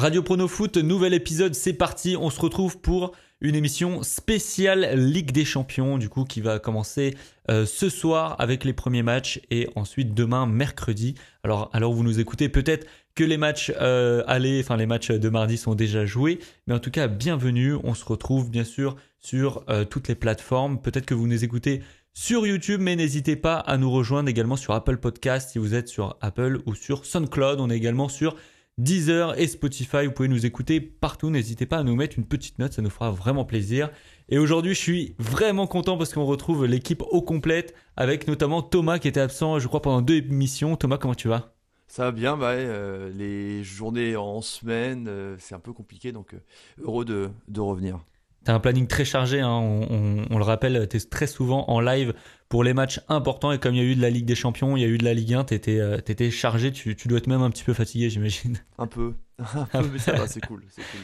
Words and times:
Radio 0.00 0.22
Prono 0.22 0.46
Foot, 0.46 0.76
nouvel 0.76 1.12
épisode, 1.12 1.56
c'est 1.56 1.72
parti. 1.72 2.16
On 2.16 2.30
se 2.30 2.40
retrouve 2.40 2.78
pour 2.78 3.16
une 3.40 3.56
émission 3.56 4.04
spéciale 4.04 4.94
Ligue 4.94 5.32
des 5.32 5.44
Champions, 5.44 5.98
du 5.98 6.08
coup, 6.08 6.22
qui 6.22 6.40
va 6.40 6.60
commencer 6.60 7.16
euh, 7.50 7.66
ce 7.66 7.88
soir 7.88 8.36
avec 8.38 8.64
les 8.64 8.72
premiers 8.72 9.02
matchs 9.02 9.40
et 9.50 9.68
ensuite 9.74 10.14
demain, 10.14 10.46
mercredi. 10.46 11.16
Alors, 11.42 11.68
alors 11.72 11.92
vous 11.92 12.04
nous 12.04 12.20
écoutez 12.20 12.48
peut-être 12.48 12.86
que 13.16 13.24
les 13.24 13.38
matchs 13.38 13.72
euh, 13.80 14.22
aller, 14.28 14.60
enfin 14.62 14.76
les 14.76 14.86
matchs 14.86 15.10
de 15.10 15.28
mardi 15.30 15.56
sont 15.56 15.74
déjà 15.74 16.06
joués, 16.06 16.38
mais 16.68 16.74
en 16.74 16.78
tout 16.78 16.92
cas, 16.92 17.08
bienvenue. 17.08 17.74
On 17.82 17.94
se 17.94 18.04
retrouve 18.04 18.50
bien 18.50 18.64
sûr 18.64 18.94
sur 19.18 19.64
euh, 19.68 19.84
toutes 19.84 20.06
les 20.06 20.14
plateformes. 20.14 20.80
Peut-être 20.80 21.06
que 21.06 21.14
vous 21.14 21.26
nous 21.26 21.42
écoutez 21.42 21.82
sur 22.14 22.46
YouTube, 22.46 22.80
mais 22.80 22.94
n'hésitez 22.94 23.34
pas 23.34 23.56
à 23.56 23.76
nous 23.76 23.90
rejoindre 23.90 24.28
également 24.28 24.56
sur 24.56 24.74
Apple 24.74 24.98
Podcast 24.98 25.50
si 25.50 25.58
vous 25.58 25.74
êtes 25.74 25.88
sur 25.88 26.16
Apple 26.20 26.60
ou 26.66 26.76
sur 26.76 27.04
SoundCloud. 27.04 27.58
On 27.58 27.68
est 27.68 27.76
également 27.76 28.08
sur 28.08 28.36
Deezer 28.78 29.38
et 29.38 29.46
Spotify. 29.46 30.06
Vous 30.06 30.12
pouvez 30.12 30.28
nous 30.28 30.46
écouter 30.46 30.80
partout. 30.80 31.30
N'hésitez 31.30 31.66
pas 31.66 31.78
à 31.78 31.82
nous 31.82 31.96
mettre 31.96 32.18
une 32.18 32.24
petite 32.24 32.58
note, 32.58 32.72
ça 32.72 32.82
nous 32.82 32.90
fera 32.90 33.10
vraiment 33.10 33.44
plaisir. 33.44 33.90
Et 34.28 34.38
aujourd'hui, 34.38 34.74
je 34.74 34.80
suis 34.80 35.14
vraiment 35.18 35.66
content 35.66 35.98
parce 35.98 36.14
qu'on 36.14 36.24
retrouve 36.24 36.64
l'équipe 36.64 37.02
au 37.02 37.20
complète 37.20 37.74
avec 37.96 38.28
notamment 38.28 38.62
Thomas 38.62 38.98
qui 38.98 39.08
était 39.08 39.20
absent, 39.20 39.58
je 39.58 39.68
crois, 39.68 39.82
pendant 39.82 40.00
deux 40.00 40.16
émissions. 40.16 40.76
Thomas, 40.76 40.98
comment 40.98 41.14
tu 41.14 41.28
vas? 41.28 41.54
Ça 41.88 42.04
va 42.04 42.12
bien, 42.12 42.36
bah, 42.36 42.50
euh, 42.50 43.10
les 43.14 43.64
journées 43.64 44.14
en 44.14 44.42
semaine, 44.42 45.06
euh, 45.08 45.36
c'est 45.38 45.54
un 45.54 45.58
peu 45.58 45.72
compliqué, 45.72 46.12
donc 46.12 46.34
euh, 46.34 46.38
heureux 46.82 47.06
de, 47.06 47.30
de 47.48 47.60
revenir. 47.60 47.98
T'as 48.48 48.54
un 48.54 48.60
planning 48.60 48.86
très 48.86 49.04
chargé, 49.04 49.40
hein. 49.40 49.50
on, 49.50 50.24
on, 50.30 50.38
le 50.38 50.42
rappelle, 50.42 50.88
tu 50.88 50.96
es 50.96 51.00
très 51.00 51.26
souvent 51.26 51.68
en 51.68 51.80
live 51.80 52.14
pour 52.48 52.64
les 52.64 52.72
matchs 52.72 52.98
importants 53.10 53.52
et 53.52 53.58
comme 53.58 53.74
il 53.74 53.76
y 53.76 53.80
a 53.82 53.84
eu 53.84 53.94
de 53.94 54.00
la 54.00 54.08
Ligue 54.08 54.24
des 54.24 54.34
Champions, 54.34 54.74
il 54.74 54.80
y 54.80 54.86
a 54.86 54.88
eu 54.88 54.96
de 54.96 55.04
la 55.04 55.12
Ligue 55.12 55.34
1, 55.34 55.44
t'étais 55.44 55.78
euh, 55.78 55.98
étais 55.98 56.30
chargé, 56.30 56.72
tu, 56.72 56.96
tu, 56.96 57.08
dois 57.08 57.18
être 57.18 57.26
même 57.26 57.42
un 57.42 57.50
petit 57.50 57.62
peu 57.62 57.74
fatigué, 57.74 58.08
j'imagine. 58.08 58.56
Un 58.78 58.86
peu, 58.86 59.12
un 59.38 59.82
peu, 59.82 59.90
mais 59.92 59.98
ça 59.98 60.12
va, 60.12 60.26
c'est 60.26 60.40
cool, 60.46 60.62
cool, 60.74 61.00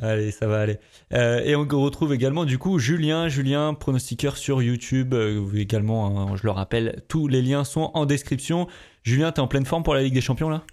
Allez, 0.00 0.32
ça 0.32 0.48
va 0.48 0.58
aller. 0.58 0.78
Euh, 1.12 1.40
et 1.44 1.54
on 1.54 1.68
retrouve 1.68 2.12
également 2.12 2.44
du 2.44 2.58
coup 2.58 2.80
Julien, 2.80 3.28
Julien, 3.28 3.74
pronostiqueur 3.74 4.36
sur 4.36 4.60
YouTube, 4.60 5.14
euh, 5.14 5.52
également, 5.54 6.32
hein, 6.32 6.34
je 6.34 6.42
le 6.42 6.50
rappelle, 6.50 7.04
tous 7.06 7.28
les 7.28 7.42
liens 7.42 7.62
sont 7.62 7.92
en 7.94 8.06
description. 8.06 8.66
Julien, 9.04 9.30
t'es 9.30 9.38
en 9.38 9.46
pleine 9.46 9.66
forme 9.66 9.84
pour 9.84 9.94
la 9.94 10.02
Ligue 10.02 10.14
des 10.14 10.20
Champions 10.20 10.50
là? 10.50 10.64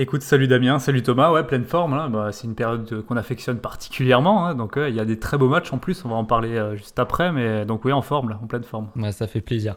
Écoute, 0.00 0.22
salut 0.22 0.46
Damien, 0.46 0.78
salut 0.78 1.02
Thomas, 1.02 1.32
ouais, 1.32 1.42
pleine 1.42 1.64
forme. 1.64 2.08
Bah, 2.12 2.30
c'est 2.30 2.46
une 2.46 2.54
période 2.54 3.04
qu'on 3.04 3.16
affectionne 3.16 3.58
particulièrement, 3.58 4.46
hein. 4.46 4.54
donc 4.54 4.74
il 4.76 4.94
y 4.94 5.00
a 5.00 5.04
des 5.04 5.18
très 5.18 5.36
beaux 5.36 5.48
matchs 5.48 5.72
en 5.72 5.78
plus. 5.78 6.04
On 6.04 6.08
va 6.08 6.14
en 6.14 6.24
parler 6.24 6.50
euh, 6.50 6.76
juste 6.76 7.00
après, 7.00 7.32
mais 7.32 7.66
donc 7.66 7.84
oui, 7.84 7.90
en 7.90 8.00
forme, 8.00 8.28
là, 8.28 8.38
en 8.40 8.46
pleine 8.46 8.62
forme. 8.62 8.90
Ouais, 8.94 9.10
ça 9.10 9.26
fait 9.26 9.40
plaisir. 9.40 9.74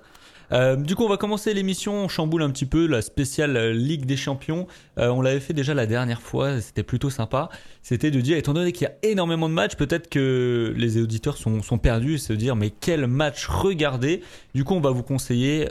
Euh, 0.52 0.76
du 0.76 0.94
coup, 0.94 1.06
on 1.06 1.10
va 1.10 1.18
commencer 1.18 1.56
l'émission. 1.56 2.04
On 2.04 2.08
chamboule 2.08 2.44
un 2.44 2.52
petit 2.52 2.68
peu 2.68 2.86
la 2.86 3.02
spéciale 3.02 3.58
euh, 3.58 3.74
Ligue 3.74 4.06
des 4.06 4.16
Champions. 4.16 4.68
on 4.98 5.24
l'avait 5.24 5.40
fait 5.40 5.54
déjà 5.54 5.74
la 5.74 5.88
dernière 5.88 6.22
fois, 6.22 6.62
c'était 6.62 6.84
plutôt 6.84 7.10
sympa. 7.10 7.50
C'était 7.82 8.12
de 8.12 8.22
dire, 8.22 8.38
étant 8.38 8.54
donné 8.54 8.74
qu'il 8.74 8.88
y 8.88 8.92
a 8.92 9.12
énormément 9.12 9.50
de 9.50 9.56
matchs, 9.56 9.76
peut-être 9.76 10.08
que 10.08 10.72
les 10.78 11.02
auditeurs 11.02 11.38
sont, 11.38 11.62
perdus 11.80 12.16
et 12.16 12.20
se 12.20 12.34
dire, 12.34 12.56
mais 12.56 12.70
quel 12.70 13.08
match 13.08 13.48
regarder 13.48 14.22
Du 14.54 14.66
coup, 14.66 14.76
on 14.76 14.82
va 14.82 14.92
vous 14.92 15.02
conseiller 15.02 15.68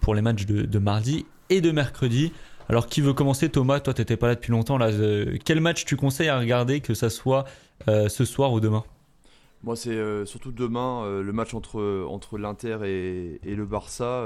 pour 0.00 0.14
les 0.14 0.22
matchs 0.22 0.46
de 0.46 0.78
mardi 0.78 1.26
et 1.48 1.60
de 1.60 1.72
mercredi. 1.72 2.32
Alors, 2.70 2.86
qui 2.86 3.00
veut 3.00 3.14
commencer? 3.14 3.48
Thomas, 3.48 3.80
toi, 3.80 3.94
t'étais 3.94 4.16
pas 4.16 4.28
là 4.28 4.36
depuis 4.36 4.52
longtemps. 4.52 4.78
Là, 4.78 4.90
euh, 4.92 5.36
quel 5.44 5.60
match 5.60 5.84
tu 5.84 5.96
conseilles 5.96 6.28
à 6.28 6.38
regarder, 6.38 6.80
que 6.80 6.94
ça 6.94 7.10
soit 7.10 7.44
euh, 7.88 8.08
ce 8.08 8.24
soir 8.24 8.52
ou 8.52 8.60
demain? 8.60 8.84
Moi, 9.64 9.74
c'est 9.74 9.90
euh, 9.90 10.24
surtout 10.24 10.52
demain, 10.52 11.20
le 11.20 11.32
match 11.32 11.52
entre, 11.52 12.38
l'Inter 12.38 12.78
et, 12.84 13.54
le 13.56 13.66
Barça. 13.66 14.24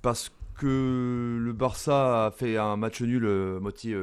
parce 0.00 0.32
que 0.54 1.38
le 1.38 1.52
Barça 1.52 2.24
a 2.24 2.30
fait 2.30 2.56
un 2.56 2.78
match 2.78 3.02
nul 3.02 3.28
moitié 3.60 3.94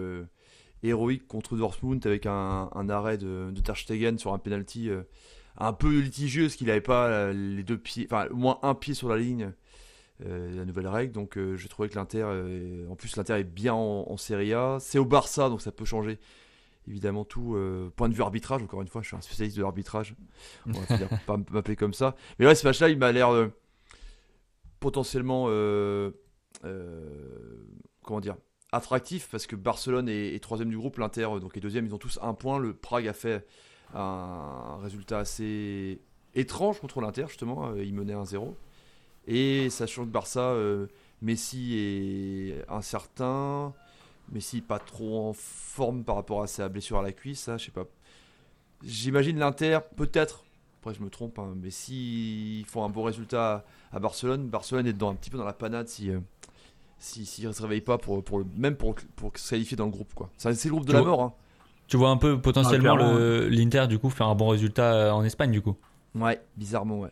héroïque 0.84 1.28
contre 1.28 1.58
Dortmund 1.58 2.06
avec 2.06 2.28
un, 2.28 2.70
arrêt 2.88 3.18
de, 3.18 3.50
de, 3.50 4.18
sur 4.20 4.34
un 4.34 4.38
penalty 4.38 4.92
un 5.58 5.74
peu 5.74 6.02
litigieux, 6.02 6.44
parce 6.44 6.56
qu'il 6.56 6.68
n'avait 6.68 6.82
pas 6.82 7.34
les 7.34 7.64
deux 7.64 7.80
pieds, 7.80 8.06
enfin, 8.12 8.28
au 8.30 8.36
moins 8.36 8.60
un 8.62 8.76
pied 8.76 8.94
sur 8.94 9.10
la 9.10 9.18
ligne. 9.18 9.54
Euh, 10.22 10.56
la 10.56 10.64
nouvelle 10.64 10.88
règle. 10.88 11.12
Donc 11.12 11.38
euh, 11.38 11.58
j'ai 11.58 11.68
trouvé 11.68 11.90
que 11.90 11.96
l'Inter, 11.96 12.24
en 12.90 12.96
plus 12.96 13.16
l'Inter 13.16 13.34
est 13.34 13.44
bien 13.44 13.74
en, 13.74 14.16
Serie 14.18 14.54
A. 14.54 14.78
C'est 14.80 15.00
au 15.00 15.06
Barça, 15.06 15.50
donc 15.50 15.62
ça 15.62 15.72
peut 15.72 15.86
changer 15.86 16.20
évidemment 16.88 17.26
tout. 17.26 17.56
Euh, 17.56 17.90
point 17.96 18.10
de 18.10 18.14
vue 18.14 18.22
arbitrage, 18.22 18.62
encore 18.62 18.82
une 18.82 18.88
fois, 18.88 19.02
je 19.02 19.08
suis 19.08 19.18
un 19.18 19.22
spécialiste 19.22 19.58
de 19.58 19.64
l'arbitrage. 19.64 20.16
On 20.68 20.72
va 20.72 21.08
pas 21.26 21.38
m'appeler 21.52 21.76
comme 21.76 21.94
ça. 21.94 22.16
Mais 22.38 22.46
ouais, 22.46 22.56
ce 22.56 22.66
match-là, 22.66 22.90
il 22.90 22.98
m'a 23.00 23.12
l'air 23.12 23.30
potentiellement, 24.80 25.48
comment 28.04 28.20
dire, 28.20 28.36
attractif 28.72 29.30
parce 29.32 29.48
que 29.48 29.56
Barcelone 29.56 30.10
est, 30.10 30.42
troisième 30.44 30.70
du 30.70 30.78
groupe, 30.78 31.00
l'Inter 31.00 31.28
donc 31.42 31.58
est 31.58 31.60
deuxième. 31.60 31.88
Ils 31.88 31.96
ont 31.96 32.00
tous 32.00 32.20
un 32.22 32.36
point. 32.36 32.60
Le 32.60 32.74
Prague 32.76 33.08
a 33.08 33.14
fait 33.14 33.48
un 33.96 34.78
résultat 34.82 35.20
assez 35.20 36.02
étrange 36.36 36.80
contre 36.80 37.02
l'Inter 37.02 37.26
justement. 37.28 37.74
Il 37.76 37.96
menait 37.96 38.14
1-0. 38.14 38.54
Et 39.28 39.70
sachant 39.70 40.06
que 40.06 40.10
Barça, 40.10 40.52
euh, 40.52 40.88
Messi 41.22 41.76
est 41.78 42.70
incertain, 42.70 43.74
Messi 44.32 44.62
pas 44.62 44.80
trop 44.80 45.30
en 45.30 45.34
forme 45.34 46.04
par 46.04 46.16
rapport 46.16 46.42
à 46.42 46.48
sa 46.48 46.70
blessure 46.70 47.00
à 47.00 47.04
la 47.04 47.12
cuisse, 47.12 47.42
ça, 47.42 47.58
je 47.58 47.66
sais 47.66 47.72
pas. 47.72 47.86
J'imagine 48.84 49.40
l'Inter, 49.40 49.80
peut-être, 49.96 50.44
après 50.82 50.94
je 50.94 51.02
me 51.02 51.10
trompe, 51.10 51.40
hein, 51.40 51.54
mais 51.62 51.70
s'ils 51.70 52.66
font 52.66 52.84
un 52.84 52.90
bon 52.90 53.04
résultat 53.04 53.64
à, 53.94 54.00
Barcelone, 54.00 54.48
Barcelone 54.48 54.88
est 54.88 54.94
dans, 54.94 55.12
un 55.12 55.16
petit 55.16 55.30
peu 55.30 55.38
dans 55.38 55.46
la 55.46 55.54
panade 55.54 55.88
si. 55.88 56.10
Euh, 56.10 56.20
s'ils 57.04 57.48
ne 57.48 57.52
se 57.52 57.62
réveillent 57.62 57.82
pas 57.82 57.98
pour, 57.98 58.24
pour, 58.24 58.44
même 58.56 58.76
pour, 58.76 58.96
pour 59.18 59.38
se 59.38 59.50
qualifier 59.50 59.76
dans 59.76 59.86
le 59.86 59.92
groupe. 59.92 60.14
quoi. 60.14 60.30
C'est 60.38 60.66
le 60.66 60.72
groupe 60.72 60.86
de 60.86 60.94
la 60.94 61.02
mort. 61.02 61.22
Hein. 61.22 61.34
Tu 61.88 61.98
vois 61.98 62.10
un 62.10 62.18
peu 62.18 62.40
potentiellement 62.40 62.96
l'Inter 62.96 63.88
du 63.88 64.00
coup 64.00 64.10
faire 64.10 64.28
un 64.28 64.36
bon 64.36 64.48
résultat 64.48 64.94
euh, 64.94 65.12
en 65.12 65.24
Espagne 65.24 65.52
du 65.52 65.62
coup? 65.62 65.76
Ouais, 66.16 66.42
bizarrement 66.56 67.02
ouais. 67.02 67.10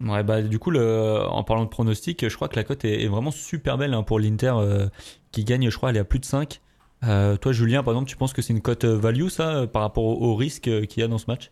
Bah, 0.00 0.42
du 0.42 0.58
coup, 0.58 0.74
en 0.74 1.44
parlant 1.44 1.64
de 1.64 1.68
pronostic, 1.68 2.28
je 2.28 2.34
crois 2.34 2.48
que 2.48 2.56
la 2.56 2.64
cote 2.64 2.84
est, 2.84 3.06
vraiment 3.06 3.30
super 3.30 3.78
belle 3.78 3.94
hein, 3.94 4.02
pour 4.02 4.18
l'Inter 4.18 4.52
euh, 4.56 4.88
qui 5.32 5.44
gagne, 5.44 5.70
je 5.70 5.76
crois, 5.76 5.90
elle 5.90 5.96
est 5.96 6.00
à 6.00 6.04
plus 6.04 6.18
de 6.18 6.24
5. 6.24 6.60
Euh, 7.04 7.36
toi, 7.36 7.52
Julien, 7.52 7.82
par 7.82 7.94
exemple, 7.94 8.08
tu 8.08 8.16
penses 8.16 8.32
que 8.32 8.42
c'est 8.42 8.52
une 8.52 8.62
cote 8.62 8.84
euh, 8.84 8.98
value, 8.98 9.28
ça, 9.28 9.66
par 9.66 9.82
rapport 9.82 10.04
au, 10.04 10.34
risque 10.34 10.64
qu'il 10.86 11.00
y 11.00 11.02
a 11.02 11.08
dans 11.08 11.18
ce 11.18 11.26
match? 11.28 11.50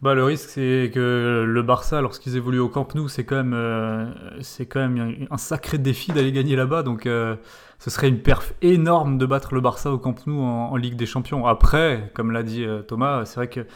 Bah, 0.00 0.14
le 0.14 0.24
risque, 0.24 0.48
c'est 0.48 0.90
que 0.94 1.44
le 1.46 1.62
Barça, 1.62 2.00
lorsqu'ils 2.00 2.36
évoluent 2.36 2.60
au 2.60 2.68
Camp 2.68 2.94
Nou, 2.94 3.08
c'est 3.08 3.24
quand 3.24 3.42
même, 3.42 4.14
quand 4.68 4.80
même 4.88 5.26
un 5.30 5.38
sacré 5.38 5.78
défi 5.78 6.12
d'aller 6.12 6.32
gagner 6.32 6.56
là-bas. 6.56 6.84
Donc, 6.84 7.02
ce 7.04 7.90
serait 7.90 8.08
une 8.08 8.20
perf 8.20 8.54
énorme 8.62 9.18
de 9.18 9.26
battre 9.26 9.54
le 9.54 9.60
Barça 9.60 9.92
au 9.92 9.98
Camp 9.98 10.14
Nou 10.26 10.40
en 10.40 10.76
Ligue 10.76 10.94
des 10.94 11.06
Champions. 11.06 11.46
Après, 11.46 12.12
comme 12.14 12.30
l'a 12.30 12.44
dit 12.44 12.64
Thomas, 12.86 13.24
c'est 13.24 13.36
vrai 13.36 13.48
que 13.48 13.66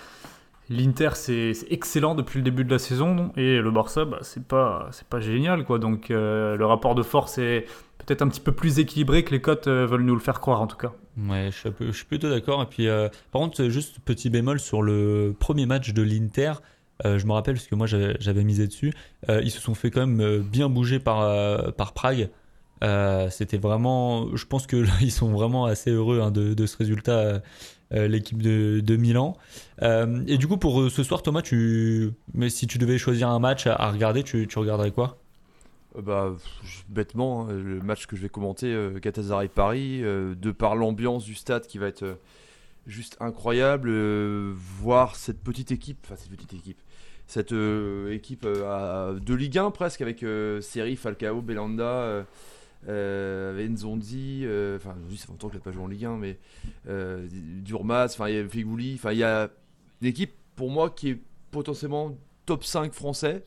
L'Inter, 0.72 1.10
c'est 1.14 1.52
excellent 1.70 2.14
depuis 2.14 2.38
le 2.38 2.44
début 2.44 2.64
de 2.64 2.70
la 2.70 2.78
saison 2.78 3.30
et 3.36 3.58
le 3.58 3.70
Barça, 3.70 4.06
bah, 4.06 4.20
c'est 4.22 4.44
pas, 4.44 4.90
génial. 5.18 5.64
quoi. 5.64 5.78
Donc 5.78 6.10
euh, 6.10 6.56
le 6.56 6.64
rapport 6.64 6.94
de 6.94 7.02
force 7.02 7.36
est 7.38 7.66
peut-être 7.98 8.22
un 8.22 8.28
petit 8.28 8.40
peu 8.40 8.52
plus 8.52 8.78
équilibré 8.78 9.22
que 9.22 9.32
les 9.32 9.40
cotes 9.40 9.66
euh, 9.66 9.86
veulent 9.86 10.04
nous 10.04 10.14
le 10.14 10.20
faire 10.20 10.40
croire 10.40 10.62
en 10.62 10.66
tout 10.66 10.78
cas. 10.78 10.92
Ouais, 11.18 11.50
je 11.50 11.92
suis, 11.92 12.06
plutôt 12.06 12.30
d'accord. 12.30 12.62
Et 12.62 12.66
puis, 12.66 12.88
euh, 12.88 13.08
par 13.32 13.42
contre, 13.42 13.68
juste 13.68 13.98
petit 14.00 14.30
bémol 14.30 14.58
sur 14.58 14.80
le 14.80 15.34
premier 15.38 15.66
match 15.66 15.92
de 15.92 16.02
l'Inter. 16.02 16.54
je 17.04 17.26
me 17.26 17.32
rappelle 17.32 17.56
parce 17.56 17.66
que 17.66 17.74
moi 17.74 17.86
j'avais 17.86 18.44
misé 18.44 18.66
dessus. 18.66 18.94
ils 19.28 19.50
se 19.50 19.60
sont 19.60 19.74
fait 19.74 19.90
quand 19.90 20.06
même 20.06 20.38
bien 20.40 20.70
bouger 20.70 21.00
par, 21.00 21.74
par 21.74 21.92
Prague. 21.92 22.30
C'était 23.28 23.58
vraiment, 23.58 24.34
je 24.34 24.46
pense 24.46 24.66
qu'ils 24.66 25.10
sont 25.12 25.32
vraiment 25.32 25.66
assez 25.66 25.90
heureux 25.90 26.22
hein, 26.22 26.30
de, 26.30 26.66
ce 26.66 26.78
résultat 26.78 27.42
l'équipe 27.92 28.40
de, 28.42 28.80
de, 28.80 28.96
Milan. 28.96 29.36
Euh, 29.82 30.22
et 30.26 30.38
du 30.38 30.48
coup, 30.48 30.56
pour 30.56 30.80
euh, 30.80 30.90
ce 30.90 31.02
soir, 31.02 31.22
Thomas, 31.22 31.42
tu... 31.42 32.10
Mais 32.34 32.48
si 32.48 32.66
tu 32.66 32.78
devais 32.78 32.98
choisir 32.98 33.28
un 33.28 33.38
match 33.38 33.66
à, 33.66 33.90
regarder, 33.90 34.22
tu, 34.22 34.46
regarderais 34.56 34.90
quoi? 34.90 35.18
Bah, 36.00 36.34
bêtement, 36.88 37.48
hein, 37.48 37.52
le 37.52 37.80
match 37.80 38.06
que 38.06 38.16
je 38.16 38.22
vais 38.22 38.28
commenter, 38.28 38.74
Galatasaray 39.02 39.48
Paris, 39.48 40.00
de 40.00 40.52
par 40.52 40.74
l'ambiance 40.74 41.24
du 41.24 41.34
stade 41.34 41.66
qui 41.66 41.78
va 41.78 41.88
être 41.88 42.18
juste 42.86 43.16
incroyable, 43.20 43.92
voir 44.80 45.16
cette 45.16 45.42
petite 45.42 45.70
équipe, 45.70 45.98
enfin 46.04 46.16
cette 46.16 46.30
petite 46.30 46.54
équipe, 46.54 46.80
cette 47.26 47.52
équipe 48.10 48.46
de 48.46 49.34
Ligue 49.34 49.58
1 49.58 49.70
presque 49.70 50.00
avec 50.00 50.24
Seri, 50.62 50.96
Falcao, 50.96 51.42
Belanda, 51.42 52.24
euh, 52.88 53.50
avec 53.52 53.70
Nzondi, 53.70 54.42
euh, 54.44 54.76
enfin 54.76 54.94
Nzondi 54.98 55.16
ça 55.16 55.26
fait 55.26 55.32
longtemps 55.32 55.48
qu'il 55.48 55.58
n'a 55.58 55.64
pas 55.64 55.72
joué 55.72 55.82
en 55.82 55.86
Ligue 55.86 56.04
1, 56.04 56.16
mais 56.16 56.38
euh, 56.88 57.26
Durmaz, 57.30 58.14
enfin 58.14 58.28
il 58.28 58.34
y 58.34 58.38
a 58.38 58.48
Figouli, 58.48 58.94
enfin 58.94 59.12
il 59.12 59.18
y 59.18 59.24
a 59.24 59.50
une 60.00 60.08
équipe 60.08 60.32
pour 60.56 60.70
moi 60.70 60.90
qui 60.90 61.10
est 61.10 61.18
potentiellement 61.50 62.16
top 62.46 62.64
5 62.64 62.92
français. 62.92 63.44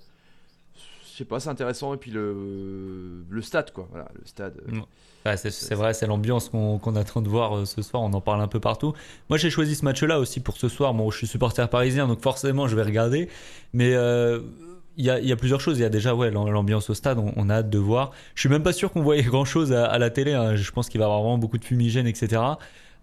Je 1.11 1.19
sais 1.19 1.25
pas, 1.25 1.39
c'est 1.39 1.49
intéressant 1.49 1.93
et 1.93 1.97
puis 1.97 2.11
le, 2.11 3.25
le 3.29 3.41
stade 3.41 3.71
quoi, 3.71 3.87
voilà 3.91 4.09
le 4.19 4.25
stade. 4.25 4.61
Euh, 4.67 5.35
c'est 5.35 5.73
vrai, 5.75 5.93
c'est 5.93 6.07
l'ambiance 6.07 6.49
qu'on 6.49 6.95
attend 6.95 7.21
de 7.21 7.29
voir 7.29 7.65
ce 7.65 7.81
soir. 7.81 8.03
On 8.03 8.13
en 8.13 8.21
parle 8.21 8.41
un 8.41 8.47
peu 8.47 8.59
partout. 8.59 8.93
Moi, 9.29 9.39
j'ai 9.39 9.49
choisi 9.49 9.73
ce 9.75 9.83
match-là 9.83 10.19
aussi 10.19 10.39
pour 10.39 10.55
ce 10.55 10.69
soir. 10.69 10.93
Moi, 10.93 11.07
je 11.11 11.17
suis 11.17 11.25
supporter 11.25 11.67
parisien, 11.67 12.07
donc 12.07 12.21
forcément, 12.21 12.67
je 12.67 12.75
vais 12.75 12.83
regarder. 12.83 13.27
Mais 13.73 13.95
il 14.97 15.05
y, 15.05 15.09
a, 15.09 15.35
plusieurs 15.35 15.61
choses. 15.61 15.77
Il 15.77 15.81
y 15.81 15.85
a 15.85 15.89
déjà 15.89 16.15
ouais, 16.15 16.31
l'ambiance 16.31 16.89
au 16.89 16.93
stade, 16.93 17.17
on, 17.19 17.49
a 17.49 17.55
hâte 17.55 17.69
de 17.69 17.77
voir. 17.77 18.11
Je 18.33 18.41
suis 18.41 18.49
même 18.49 18.63
pas 18.63 18.73
sûr 18.73 18.91
qu'on 18.91 19.01
voyait 19.01 19.23
grand 19.23 19.45
chose 19.45 19.73
à, 19.73 19.97
la 19.97 20.09
télé. 20.09 20.33
Hein. 20.33 20.55
Je 20.55 20.71
pense 20.71 20.89
qu'il 20.89 20.99
va 20.99 21.05
y 21.05 21.07
avoir 21.07 21.21
vraiment 21.21 21.37
beaucoup 21.37 21.57
de 21.57 21.65
fumigène, 21.65 22.07
etc. 22.07 22.41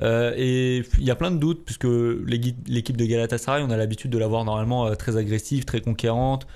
et 0.01 0.83
il 0.99 1.05
y 1.05 1.11
a 1.11 1.15
plein 1.15 1.31
de 1.31 1.39
doutes, 1.39 1.65
puisque 1.65 1.85
l'équipe 1.85 2.97
de 2.97 3.05
Galatasaray, 3.05 3.63
on 3.63 3.71
a 3.71 3.77
l'habitude 3.77 4.11
de 4.11 4.19
la 4.19 4.27
voir 4.27 4.45
normalement 4.45 4.95
très 4.97 5.17
agressive, 5.17 5.65
très 5.65 5.81
conquérante, 5.81 6.47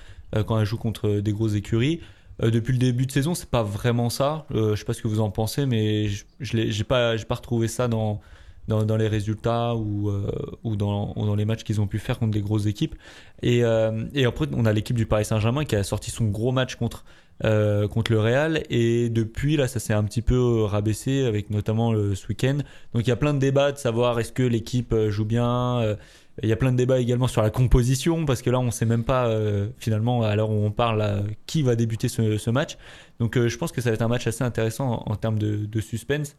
quand 0.45 0.59
elle 0.59 0.65
joue 0.65 0.77
contre 0.77 1.19
des 1.19 1.31
grosses 1.31 1.55
écuries. 1.55 2.01
depuis 2.41 2.73
le 2.73 2.79
début 2.79 3.05
de 3.05 3.11
saison, 3.11 3.35
c'est 3.35 3.49
pas 3.49 3.63
vraiment 3.63 4.09
ça. 4.09 4.45
je 4.53 4.75
sais 4.75 4.85
pas 4.85 4.93
ce 4.93 5.01
que 5.01 5.07
vous 5.07 5.21
en 5.21 5.29
pensez, 5.29 5.65
mais 5.65 6.07
je, 6.39 6.83
pas, 6.83 7.15
pas 7.17 7.35
retrouvé 7.35 7.67
ça 7.67 7.87
dans, 7.87 8.21
dans, 8.67 8.97
les 8.97 9.07
résultats 9.07 9.75
ou, 9.75 10.09
euh, 10.09 10.29
ou, 10.63 10.75
dans, 10.75 11.13
dans, 11.15 11.35
les 11.35 11.45
matchs 11.45 11.63
qu'ils 11.63 11.79
ont 11.79 11.87
pu 11.87 11.99
faire 11.99 12.19
contre 12.19 12.31
des 12.31 12.41
grosses 12.41 12.65
équipes. 12.65 12.95
Et, 13.41 13.63
euh, 13.63 14.05
et 14.13 14.25
après, 14.25 14.47
on 14.53 14.65
a 14.65 14.73
l'équipe 14.73 14.95
du 14.95 15.05
Paris 15.05 15.25
Saint-Germain 15.25 15.63
qui 15.65 15.75
a 15.75 15.83
sorti 15.83 16.11
son 16.11 16.25
gros 16.25 16.51
match 16.51 16.75
contre, 16.75 17.05
euh, 17.45 17.87
contre 17.87 18.11
le 18.11 18.19
Real. 18.19 18.63
Et 18.69 19.09
depuis, 19.09 19.55
là, 19.55 19.67
ça 19.67 19.79
s'est 19.79 19.93
un 19.93 20.03
petit 20.03 20.21
peu 20.21 20.63
rabaissé 20.63 21.25
avec 21.25 21.49
notamment 21.49 21.93
ce 21.93 22.27
week-end. 22.27 22.57
Donc 22.93 23.05
il 23.05 23.07
y 23.07 23.11
a 23.11 23.15
plein 23.15 23.33
de 23.33 23.39
débats 23.39 23.71
de 23.71 23.77
savoir 23.77 24.19
est-ce 24.19 24.33
que 24.33 24.43
l'équipe 24.43 24.93
joue 25.07 25.25
bien. 25.25 25.95
il 26.43 26.49
y 26.49 26.51
a 26.51 26.57
plein 26.57 26.73
de 26.73 26.77
débats 26.77 26.99
également 26.99 27.27
sur 27.27 27.41
la 27.41 27.49
composition 27.49 28.25
parce 28.25 28.41
que 28.41 28.49
là, 28.49 28.59
on 28.59 28.65
ne 28.65 28.71
sait 28.71 28.85
même 28.85 29.05
pas 29.05 29.33
finalement 29.77 30.23
à 30.23 30.35
l'heure 30.35 30.49
où 30.49 30.65
on 30.65 30.71
parle 30.71 31.23
qui 31.45 31.61
va 31.63 31.75
débuter 31.75 32.09
ce, 32.09 32.37
ce 32.37 32.49
match. 32.49 32.77
Donc 33.19 33.39
je 33.39 33.57
pense 33.57 33.71
que 33.71 33.79
ça 33.79 33.91
va 33.91 33.93
être 33.93 34.01
un 34.01 34.09
match 34.09 34.27
assez 34.27 34.43
intéressant 34.43 35.03
en, 35.05 35.15
termes 35.15 35.39
de 35.39 35.79
suspense. 35.79 36.35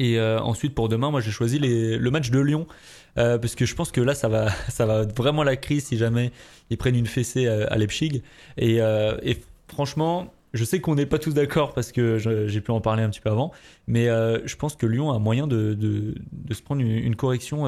Et 0.00 0.18
euh, 0.18 0.40
ensuite, 0.40 0.74
pour 0.74 0.88
demain, 0.88 1.10
moi, 1.10 1.20
j'ai 1.20 1.30
choisi 1.30 1.58
le 1.58 2.10
match 2.10 2.30
de 2.30 2.40
Lyon. 2.40 2.66
Euh, 3.18 3.38
parce 3.38 3.54
que 3.54 3.66
je 3.66 3.74
pense 3.74 3.92
que 3.92 4.00
là, 4.00 4.14
ça 4.14 4.28
va, 4.28 4.48
ça 4.68 4.86
va 4.86 5.02
être 5.02 5.14
vraiment 5.14 5.42
la 5.44 5.56
crise 5.56 5.84
si 5.84 5.98
jamais 5.98 6.32
ils 6.70 6.78
prennent 6.78 6.96
une 6.96 7.06
fessée 7.06 7.46
à, 7.46 7.76
Leipzig. 7.76 8.22
Et, 8.56 8.80
euh, 8.80 9.18
et, 9.22 9.36
franchement, 9.68 10.32
je 10.54 10.64
sais 10.64 10.80
qu'on 10.80 10.94
n'est 10.94 11.06
pas 11.06 11.18
tous 11.18 11.34
d'accord 11.34 11.74
parce 11.74 11.92
que 11.92 12.16
j'ai 12.18 12.60
pu 12.62 12.70
en 12.70 12.80
parler 12.80 13.02
un 13.02 13.10
petit 13.10 13.20
peu 13.20 13.28
avant. 13.28 13.52
Mais 13.86 14.06
je 14.06 14.56
pense 14.56 14.74
que 14.74 14.86
Lyon 14.86 15.12
a 15.12 15.18
moyen 15.18 15.46
de, 15.46 15.74
de, 15.74 16.14
se 16.54 16.62
prendre 16.62 16.80
une, 16.80 17.14
correction 17.14 17.66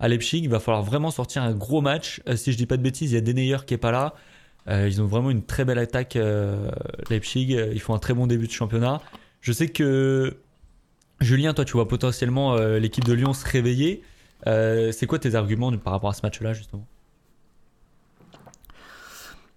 à 0.00 0.08
Leipzig. 0.08 0.40
Il 0.42 0.48
va 0.48 0.60
falloir 0.60 0.82
vraiment 0.82 1.10
sortir 1.10 1.42
un 1.42 1.52
gros 1.52 1.82
match. 1.82 2.22
si 2.34 2.52
je 2.52 2.56
dis 2.56 2.66
pas 2.66 2.78
de 2.78 2.82
bêtises, 2.82 3.12
il 3.12 3.14
y 3.16 3.18
a 3.18 3.20
Deneyer 3.20 3.58
qui 3.66 3.74
est 3.74 3.78
pas 3.78 3.92
là. 3.92 4.14
ils 4.66 5.00
ont 5.02 5.06
vraiment 5.06 5.30
une 5.30 5.44
très 5.44 5.64
belle 5.64 5.78
attaque, 5.78 6.18
Leipzig. 7.10 7.56
Ils 7.72 7.80
font 7.80 7.94
un 7.94 8.00
très 8.00 8.14
bon 8.14 8.26
début 8.26 8.46
de 8.46 8.52
championnat. 8.52 9.02
Je 9.40 9.52
sais 9.52 9.68
que 9.68 10.36
Julien, 11.20 11.54
toi, 11.54 11.64
tu 11.64 11.72
vois 11.72 11.88
potentiellement 11.88 12.54
euh, 12.54 12.78
l'équipe 12.78 13.04
de 13.04 13.12
Lyon 13.14 13.32
se 13.32 13.46
réveiller. 13.46 14.02
Euh, 14.46 14.92
c'est 14.92 15.06
quoi 15.06 15.18
tes 15.18 15.34
arguments 15.34 15.72
par 15.78 15.92
rapport 15.92 16.10
à 16.10 16.12
ce 16.12 16.20
match-là, 16.22 16.52
justement? 16.52 16.86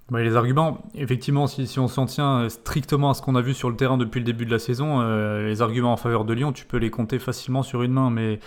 Bah, 0.09 0.21
Les 0.21 0.35
arguments, 0.37 0.81
effectivement, 0.95 1.47
si, 1.47 1.79
on 1.79 1.87
s'en 1.87 2.05
tient 2.05 2.47
strictement 2.47 3.09
à 3.09 3.13
ce 3.13 3.21
qu'on 3.21 3.35
a 3.35 3.41
vu 3.41 3.53
sur 3.53 3.69
le 3.69 3.75
terrain 3.75 3.97
depuis 3.97 4.19
le 4.19 4.25
début 4.25 4.45
de 4.45 4.51
la 4.51 4.59
saison, 4.59 5.01
euh, 5.01 5.47
les 5.47 5.61
arguments 5.61 5.91
en 5.91 5.97
faveur 5.97 6.23
de 6.23 6.33
Lyon, 6.33 6.53
tu 6.53 6.65
peux 6.65 6.77
les 6.77 6.89
compter 6.89 7.19
facilement 7.19 7.61
sur 7.61 7.83
une 7.83 7.91
main. 7.91 8.09
Mais 8.09 8.39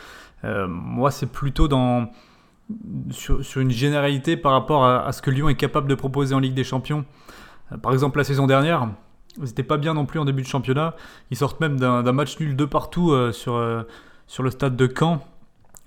moi, 0.66 1.12
c'est 1.12 1.30
plutôt 1.30 1.68
sur, 3.10 3.60
une 3.60 3.70
généralité 3.70 4.36
par 4.36 4.52
rapport 4.52 4.84
à, 4.84 5.12
ce 5.12 5.22
que 5.22 5.30
Lyon 5.30 5.48
est 5.50 5.54
capable 5.54 5.88
de 5.88 5.94
proposer 5.94 6.34
en 6.34 6.40
Ligue 6.40 6.54
des 6.54 6.64
Champions. 6.64 7.04
par 7.82 7.92
exemple, 7.92 8.18
la 8.18 8.24
saison 8.24 8.48
dernière, 8.48 8.88
ils 9.36 9.44
n'étaient 9.44 9.62
pas 9.62 9.76
bien 9.76 9.94
non 9.94 10.06
plus 10.06 10.18
en 10.18 10.24
début 10.24 10.42
de 10.42 10.46
championnat. 10.46 10.94
Ils 11.30 11.36
sortent 11.36 11.60
même 11.60 11.78
d'un 11.78 12.12
match 12.12 12.38
nul 12.38 12.56
de 12.56 12.64
partout 12.64 13.12
euh, 13.12 13.32
sur, 13.32 13.54
euh, 13.54 13.82
sur 14.26 14.42
le 14.42 14.50
stade 14.50 14.76
de 14.76 14.92
Caen. 14.98 15.20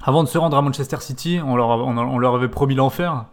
Avant 0.02 0.24
de 0.24 0.28
se 0.28 0.38
rendre 0.38 0.58
à 0.58 0.62
Manchester 0.62 0.98
City, 1.00 1.40
on 1.44 1.56
leur, 1.56 2.36
avait 2.36 2.48
promis 2.48 2.76
l'enfer. 2.76 3.26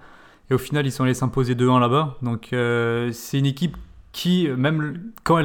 Et 0.50 0.54
au 0.54 0.58
final, 0.58 0.86
ils 0.86 0.92
sont 0.92 1.04
allés 1.04 1.14
s'imposer 1.14 1.54
2-1 1.54 1.80
là-bas. 1.80 2.16
Donc 2.22 2.52
euh, 2.52 3.10
c'est 3.12 3.38
une 3.38 3.46
équipe 3.46 3.76
qui, 4.12 4.48
même 4.48 5.12
quand, 5.24 5.40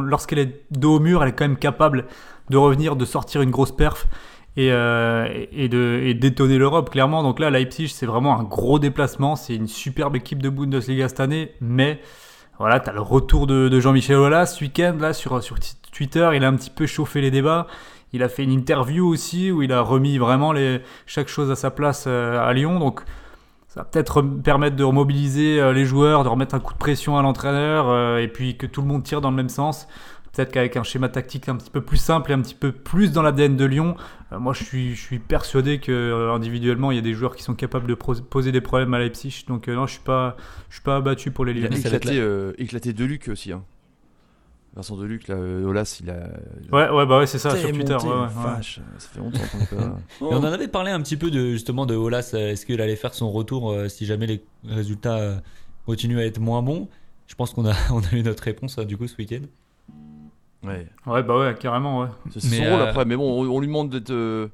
lorsqu'elle 0.00 0.38
est 0.38 0.64
dos 0.70 0.96
au 0.96 1.00
mur, 1.00 1.22
elle 1.22 1.30
est 1.30 1.32
quand 1.32 1.44
même 1.44 1.56
capable 1.56 2.06
de 2.50 2.56
revenir, 2.56 2.94
de 2.94 3.04
sortir 3.04 3.42
une 3.42 3.50
grosse 3.50 3.72
perf 3.72 4.06
et, 4.56 4.68
et, 4.68 5.68
de, 5.68 6.00
et 6.04 6.14
d'étonner 6.14 6.58
l'Europe, 6.58 6.90
clairement. 6.90 7.22
Donc 7.22 7.40
là, 7.40 7.50
Leipzig, 7.50 7.88
c'est 7.88 8.06
vraiment 8.06 8.38
un 8.38 8.44
gros 8.44 8.78
déplacement. 8.78 9.34
C'est 9.34 9.56
une 9.56 9.66
superbe 9.66 10.14
équipe 10.14 10.40
de 10.40 10.48
Bundesliga 10.48 11.08
cette 11.08 11.20
année, 11.20 11.52
mais 11.60 12.00
voilà, 12.58 12.80
tu 12.80 12.90
as 12.90 12.92
le 12.92 13.00
retour 13.00 13.46
de, 13.46 13.80
Jean-Michel 13.80 14.16
Aulas 14.16 14.46
ce 14.46 14.64
week-end, 14.64 14.96
là, 15.00 15.12
sur, 15.12 15.42
sur 15.42 15.56
Twitter. 15.92 16.30
Il 16.34 16.44
a 16.44 16.48
un 16.48 16.56
petit 16.56 16.70
peu 16.70 16.86
chauffé 16.86 17.20
les 17.20 17.30
débats. 17.30 17.66
Il 18.12 18.22
a 18.22 18.28
fait 18.28 18.44
une 18.44 18.52
interview 18.52 19.06
aussi 19.08 19.50
où 19.50 19.62
il 19.62 19.72
a 19.72 19.80
remis 19.80 20.18
vraiment 20.18 20.52
les, 20.52 20.82
chaque 21.06 21.28
chose 21.28 21.50
à 21.50 21.56
sa 21.56 21.70
place 21.70 22.04
euh, 22.06 22.38
à 22.38 22.52
Lyon. 22.52 22.78
Donc, 22.78 23.00
ça 23.68 23.80
va 23.80 23.84
peut-être 23.84 24.20
permettre 24.20 24.76
de 24.76 24.84
remobiliser 24.84 25.58
euh, 25.58 25.72
les 25.72 25.86
joueurs, 25.86 26.24
de 26.24 26.28
remettre 26.28 26.54
un 26.54 26.60
coup 26.60 26.74
de 26.74 26.78
pression 26.78 27.16
à 27.16 27.22
l'entraîneur 27.22 27.88
euh, 27.88 28.18
et 28.18 28.28
puis 28.28 28.58
que 28.58 28.66
tout 28.66 28.82
le 28.82 28.86
monde 28.86 29.02
tire 29.02 29.22
dans 29.22 29.30
le 29.30 29.36
même 29.36 29.48
sens. 29.48 29.88
Peut-être 30.32 30.50
qu'avec 30.50 30.78
un 30.78 30.82
schéma 30.82 31.10
tactique 31.10 31.48
un 31.50 31.56
petit 31.56 31.70
peu 31.70 31.82
plus 31.82 31.98
simple 31.98 32.30
et 32.30 32.34
un 32.34 32.40
petit 32.40 32.54
peu 32.54 32.72
plus 32.72 33.12
dans 33.12 33.20
l'ADN 33.20 33.54
de 33.54 33.64
Lyon, 33.66 33.96
euh, 34.32 34.38
moi 34.38 34.54
je 34.54 34.64
suis, 34.64 34.94
je 34.94 35.00
suis 35.00 35.18
persuadé 35.18 35.78
que 35.78 35.92
euh, 35.92 36.32
individuellement 36.32 36.90
il 36.90 36.94
y 36.94 36.98
a 36.98 37.02
des 37.02 37.12
joueurs 37.12 37.36
qui 37.36 37.42
sont 37.42 37.54
capables 37.54 37.86
de 37.86 37.94
poser 37.94 38.50
des 38.50 38.62
problèmes 38.62 38.94
à 38.94 38.98
Leipzig. 38.98 39.44
Donc 39.46 39.68
euh, 39.68 39.74
non, 39.74 39.86
je 39.86 39.92
suis 39.92 40.02
pas, 40.02 40.36
je 40.70 40.76
suis 40.76 40.82
pas 40.82 40.96
abattu 40.96 41.32
pour 41.32 41.44
les 41.44 41.52
Lyonnais. 41.52 41.78
Il 41.78 41.86
a 41.86 41.96
éclaté, 41.96 42.52
éclaté 42.56 42.92
Deluc 42.94 43.28
aussi. 43.28 43.52
Hein. 43.52 43.62
Vincent 44.74 44.96
Deluc, 44.96 45.28
là, 45.28 45.36
Olas, 45.36 46.00
il 46.02 46.08
a. 46.08 46.30
Ouais, 46.72 46.88
ouais, 46.88 47.04
bah 47.04 47.18
ouais, 47.18 47.26
c'est 47.26 47.38
ça, 47.38 47.54
sur 47.54 47.70
Twitter. 47.70 47.98
vache, 48.34 48.80
ça 48.96 49.08
fait 49.10 49.18
longtemps 49.18 49.38
qu'on 49.52 49.60
est 49.60 49.76
pas. 49.76 49.98
on 50.22 50.36
en 50.36 50.44
avait 50.44 50.68
parlé 50.68 50.92
un 50.92 51.02
petit 51.02 51.18
peu 51.18 51.30
de, 51.30 51.52
justement 51.52 51.84
de 51.84 51.94
Olas. 51.94 52.32
Est-ce 52.32 52.64
qu'il 52.64 52.80
allait 52.80 52.96
faire 52.96 53.12
son 53.12 53.30
retour 53.30 53.76
si 53.88 54.06
jamais 54.06 54.26
les 54.26 54.42
résultats 54.66 55.42
continuent 55.84 56.20
à 56.20 56.24
être 56.24 56.38
moins 56.38 56.62
bons? 56.62 56.88
Je 57.26 57.34
pense 57.34 57.52
qu'on 57.52 57.66
a, 57.66 57.74
on 57.90 58.00
a 58.00 58.12
eu 58.14 58.22
notre 58.22 58.44
réponse 58.44 58.78
du 58.78 58.96
coup 58.96 59.06
ce 59.06 59.16
week-end. 59.18 59.42
Ouais. 60.62 60.86
Ouais, 61.06 61.22
bah 61.22 61.38
ouais, 61.38 61.56
carrément, 61.58 62.02
ouais. 62.02 62.08
C'est 62.30 62.40
son 62.40 62.62
rôle 62.62 62.80
euh, 62.80 62.88
après, 62.88 63.04
mais 63.04 63.16
bon, 63.16 63.50
on, 63.50 63.60
lui 63.60 63.66
demande 63.66 63.90
d'être 63.90 64.10
euh, 64.10 64.48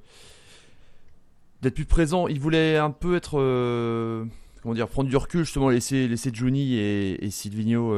d'être 1.60 1.75
plus 1.75 1.84
présent. 1.84 2.28
Il 2.28 2.40
voulait 2.40 2.76
un 2.78 2.90
peu 2.90 3.16
être. 3.16 3.38
Euh, 3.38 4.25
comment 4.62 4.75
dire 4.75 4.88
Prendre 4.88 5.10
du 5.10 5.16
recul, 5.16 5.44
justement, 5.44 5.69
laisser, 5.69 6.08
laisser 6.08 6.31
Juni 6.32 6.75
et, 6.76 7.25
et 7.25 7.31
Silvino, 7.31 7.93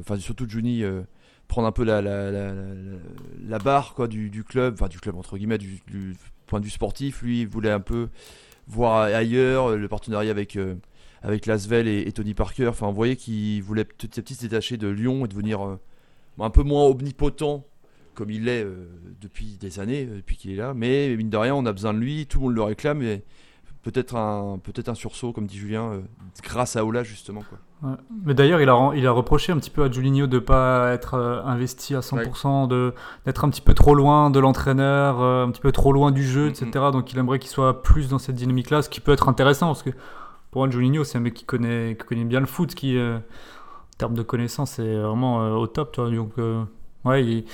enfin 0.00 0.18
surtout 0.18 0.48
Juni, 0.48 0.82
prendre 1.46 1.68
un 1.68 1.72
peu 1.72 1.84
la, 1.84 2.02
la, 2.02 2.32
la, 2.32 2.52
la, 3.46 3.58
barre 3.58 3.94
quoi, 3.94 4.08
du, 4.08 4.28
du, 4.28 4.42
club, 4.42 4.74
enfin 4.74 4.88
du 4.88 4.98
club 4.98 5.16
entre 5.16 5.38
guillemets, 5.38 5.58
du, 5.58 5.80
point 6.46 6.58
de 6.58 6.64
vue 6.64 6.70
sportif. 6.70 7.22
Lui, 7.22 7.42
il 7.42 7.48
voulait 7.48 7.70
un 7.70 7.80
peu 7.80 8.08
voir 8.66 9.02
ailleurs 9.02 9.76
le 9.76 9.88
partenariat 9.88 10.32
avec 10.32 10.58
avec 11.22 11.46
Lasvel 11.46 11.86
et, 11.86 12.00
et, 12.02 12.12
Tony 12.12 12.34
Parker. 12.34 12.66
Enfin, 12.66 12.88
vous 12.88 12.94
voyez 12.94 13.14
qu'il 13.14 13.62
voulait 13.62 13.84
petit 13.84 14.18
à 14.18 14.22
petit 14.22 14.34
se 14.34 14.42
détacher 14.42 14.76
de 14.76 14.88
Lyon 14.88 15.24
et 15.24 15.28
devenir 15.28 15.78
un 16.38 16.50
peu 16.50 16.62
moins 16.62 16.84
omnipotent 16.84 17.64
comme 18.16 18.30
il 18.30 18.44
l'est 18.44 18.64
euh, 18.64 18.88
depuis 19.20 19.56
des 19.60 19.78
années, 19.78 20.08
euh, 20.10 20.16
depuis 20.16 20.36
qu'il 20.36 20.50
est 20.50 20.56
là. 20.56 20.74
Mais 20.74 21.14
mine 21.16 21.30
de 21.30 21.36
rien, 21.36 21.54
on 21.54 21.66
a 21.66 21.72
besoin 21.72 21.94
de 21.94 21.98
lui, 21.98 22.26
tout 22.26 22.38
le 22.38 22.44
monde 22.46 22.54
le 22.56 22.62
réclame. 22.62 23.02
Et 23.02 23.22
peut-être 23.82 24.16
un, 24.16 24.58
peut 24.58 24.72
un 24.84 24.94
sursaut, 24.94 25.32
comme 25.32 25.46
dit 25.46 25.58
Julien, 25.58 25.92
euh, 25.92 26.00
grâce 26.42 26.74
à 26.74 26.84
Ola 26.84 27.04
justement. 27.04 27.42
Quoi. 27.48 27.98
Mais 28.24 28.34
d'ailleurs, 28.34 28.60
il 28.60 28.68
a, 28.68 28.92
il 28.96 29.06
a 29.06 29.12
reproché 29.12 29.52
un 29.52 29.58
petit 29.58 29.70
peu 29.70 29.84
à 29.84 29.90
Julinho 29.90 30.26
de 30.26 30.36
ne 30.36 30.40
pas 30.40 30.92
être 30.92 31.14
investi 31.44 31.94
à 31.94 32.00
100%, 32.00 32.66
de, 32.66 32.94
d'être 33.26 33.44
un 33.44 33.50
petit 33.50 33.60
peu 33.60 33.74
trop 33.74 33.94
loin 33.94 34.30
de 34.30 34.40
l'entraîneur, 34.40 35.20
un 35.20 35.50
petit 35.50 35.60
peu 35.60 35.70
trop 35.70 35.92
loin 35.92 36.10
du 36.10 36.24
jeu, 36.24 36.48
etc. 36.48 36.70
Donc 36.90 37.12
il 37.12 37.18
aimerait 37.18 37.38
qu'il 37.38 37.50
soit 37.50 37.82
plus 37.82 38.08
dans 38.08 38.18
cette 38.18 38.34
dynamique-là, 38.34 38.82
ce 38.82 38.88
qui 38.88 39.00
peut 39.00 39.12
être 39.12 39.28
intéressant, 39.28 39.66
parce 39.66 39.82
que 39.82 39.90
pour 40.50 40.64
un 40.64 40.70
Julinho, 40.70 41.04
c'est 41.04 41.18
un 41.18 41.20
mec 41.20 41.34
qui 41.34 41.44
connaît, 41.44 41.96
qui 42.00 42.06
connaît 42.06 42.24
bien 42.24 42.40
le 42.40 42.46
foot, 42.46 42.74
qui 42.74 42.98
termes 43.98 44.14
de 44.14 44.22
connaissances, 44.22 44.72
c'est 44.72 44.96
vraiment 44.96 45.44
euh, 45.44 45.54
au 45.54 45.66
top. 45.66 45.92
Toi. 45.92 46.10
Donc, 46.10 46.32
euh, 46.38 46.62
ouais, 47.04 47.44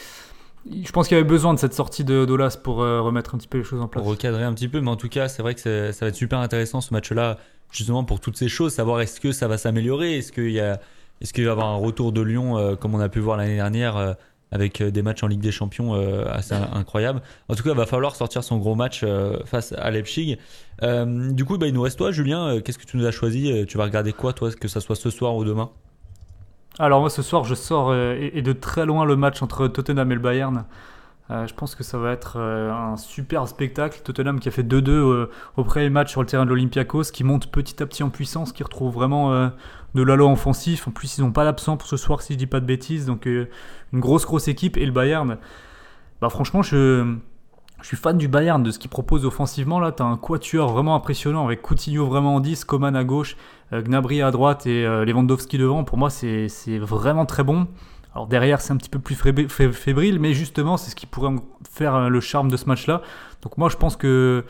je 0.67 0.93
pense 0.93 1.09
qu'il 1.09 1.17
y 1.17 1.21
avait 1.21 1.29
besoin 1.29 1.55
de 1.55 1.59
cette 1.59 1.75
sortie 1.75 2.05
de 2.05 2.25
Dolas 2.25 2.59
pour 2.63 2.83
euh, 2.83 3.01
remettre 3.01 3.35
un 3.35 3.39
petit 3.39 3.49
peu 3.49 3.59
les 3.59 3.65
choses 3.65 3.81
en 3.81 3.89
place. 3.89 4.03
Pour 4.03 4.11
recadrer 4.11 4.45
un 4.45 4.53
petit 4.55 4.69
peu, 4.69 4.81
mais 4.81 4.91
en 4.91 4.97
tout 4.97 5.09
cas, 5.09 5.29
c'est 5.29 5.43
vrai 5.43 5.55
que 5.55 5.61
ça 5.61 6.05
va 6.05 6.09
être 6.09 6.15
super 6.15 6.39
intéressant 6.39 6.81
ce 6.81 6.93
match-là, 6.93 7.39
justement 7.71 8.05
pour 8.05 8.21
toutes 8.21 8.37
ces 8.37 8.49
choses, 8.49 8.73
savoir 8.73 9.01
est-ce 9.01 9.21
que 9.21 9.33
ça 9.33 9.49
va 9.49 9.59
s'améliorer, 9.59 10.19
est-ce 10.19 10.33
qu'il 10.33 10.51
y 10.51 10.61
a, 10.61 10.81
est-ce 11.21 11.33
qu'il 11.33 11.45
va 11.45 11.51
y 11.51 11.53
avoir 11.53 11.69
un 11.69 11.77
retour 11.77 12.13
de 12.13 12.21
Lyon 12.21 12.77
comme 12.77 12.95
on 12.95 13.01
a 13.01 13.09
pu 13.09 13.21
voir 13.21 13.37
l'année 13.37 13.57
dernière 13.57 14.17
avec 14.51 14.83
des 14.83 15.03
matchs 15.03 15.23
en 15.23 15.29
Ligue 15.29 15.41
des 15.41 15.53
Champions 15.53 15.95
assez 16.27 16.55
incroyables. 16.55 17.23
En 17.49 17.55
tout 17.55 17.63
cas, 17.63 17.71
il 17.71 17.77
va 17.77 17.87
falloir 17.87 18.15
sortir 18.15 18.45
son 18.45 18.59
gros 18.59 18.75
match 18.75 19.05
face 19.47 19.73
à 19.73 19.91
Leipzig. 19.91 20.37
du 20.83 21.45
coup, 21.45 21.57
bah, 21.59 21.67
il 21.67 21.75
nous 21.75 21.83
reste 21.83 21.99
toi, 21.99 22.13
Julien. 22.13 22.61
Qu'est-ce 22.61 22.79
que 22.79 22.85
tu 22.85 22.97
nous 22.99 23.07
as 23.07 23.13
choisi 23.13 23.65
Tu 23.67 23.79
vas 23.79 23.85
regarder 23.85 24.13
quoi, 24.13 24.33
toi, 24.33 24.51
que 24.53 24.69
ça 24.69 24.81
soit 24.81 24.97
ce 24.97 25.11
soir 25.11 25.35
ou 25.37 25.45
demain? 25.45 25.71
Alors 26.83 27.01
moi 27.01 27.11
ce 27.11 27.23
soir 27.23 27.45
je 27.45 27.55
sors 27.55 27.91
euh, 27.91 28.17
et, 28.21 28.43
de 28.43 28.53
très 28.53 28.87
loin 28.87 29.05
le 29.05 29.15
match 29.15 29.41
entre 29.41 29.69
Tottenham 29.69 30.11
et 30.11 30.15
le 30.17 30.21
Bayern. 30.21 30.65
Euh, 31.31 31.47
je 31.47 31.55
pense 31.55 31.77
que 31.77 31.85
ça 31.85 31.97
va 31.97 32.11
être 32.11 32.35
euh, 32.39 32.73
un 32.73 32.97
super 32.97 33.47
spectacle. 33.47 34.01
Tottenham 34.03 34.41
qui 34.41 34.49
a 34.49 34.51
fait 34.51 34.65
2-2 34.65 35.29
au 35.57 35.65
premier 35.65 35.91
match 35.91 36.11
sur 36.11 36.21
le 36.21 36.27
terrain 36.27 36.45
de 36.45 36.51
l'Olympiakos, 36.51 37.05
qui 37.13 37.23
monte 37.23 37.53
petit 37.53 37.81
à 37.81 37.87
petit 37.87 38.03
en 38.03 38.11
puissance, 38.11 38.53
qui 38.53 38.65
retrouve 38.65 38.93
vraiment 38.93 39.31
de 39.95 40.03
l'allo 40.03 40.29
offensif. 40.29 40.89
En 40.89 40.91
plus 40.91 41.19
ils 41.19 41.21
n'ont 41.21 41.31
pas 41.31 41.45
d'absent 41.45 41.77
pour 41.77 41.87
ce 41.87 41.97
soir 41.97 42.21
si 42.21 42.33
je 42.33 42.39
dis 42.39 42.49
pas 42.49 42.59
de 42.59 42.67
bêtises. 42.67 43.07
Donc 43.07 43.27
une 43.27 43.47
grosse 44.01 44.27
grosse 44.27 44.49
équipe. 44.49 44.77
Et 44.77 44.85
le 44.85 44.93
Bayern, 44.93 45.39
bah 46.21 46.31
franchement 46.31 46.63
je 46.63 47.15
je 47.83 47.89
suis 47.89 47.97
fan 47.97 48.17
du 48.17 48.29
Bayern, 48.29 48.63
de 48.63 48.71
ce 48.71 48.79
qu'il 48.79 48.91
propose 48.91 49.27
offensivement. 49.27 49.81
Là, 49.81 49.91
tu 49.91 50.03
as 50.03 50.07
un 50.07 50.17
quatuor 50.17 50.73
vraiment 50.73 50.95
impressionnant 50.95 51.45
avec 51.45 51.63
Coutinho 51.63 52.07
vraiment 52.07 52.37
en 52.37 52.41
10, 52.41 52.65
Coman 52.65 52.95
à 52.95 53.03
gauche, 53.03 53.37
euh, 53.73 53.83
Gnabry 53.83 54.23
à 54.23 54.31
droite 54.31 54.67
et 54.67 54.87
euh, 54.87 55.05
Lewandowski 55.05 55.59
devant. 55.59 55.83
Pour 55.83 55.99
moi, 55.99 56.09
c'est 56.09 56.49
vraiment 56.79 57.27
très 57.27 57.43
bon. 57.43 57.67
Alors 58.15 58.29
derrière, 58.29 58.61
c'est 58.61 58.73
un 58.73 58.77
petit 58.77 58.89
peu 58.89 59.01
plus 59.01 59.17
fébrile, 59.17 60.21
mais 60.21 60.33
justement, 60.33 60.77
c'est 60.77 60.91
ce 60.91 60.97
qui 60.97 61.07
pourrait 61.07 61.35
faire 61.69 62.09
le 62.09 62.21
charme 62.21 62.51
de 62.51 62.57
ce 62.57 62.67
match-là. 62.67 63.03
Donc 63.43 63.59
moi, 63.59 63.69
je 63.69 63.77
pense 63.77 63.97
que 63.97 64.45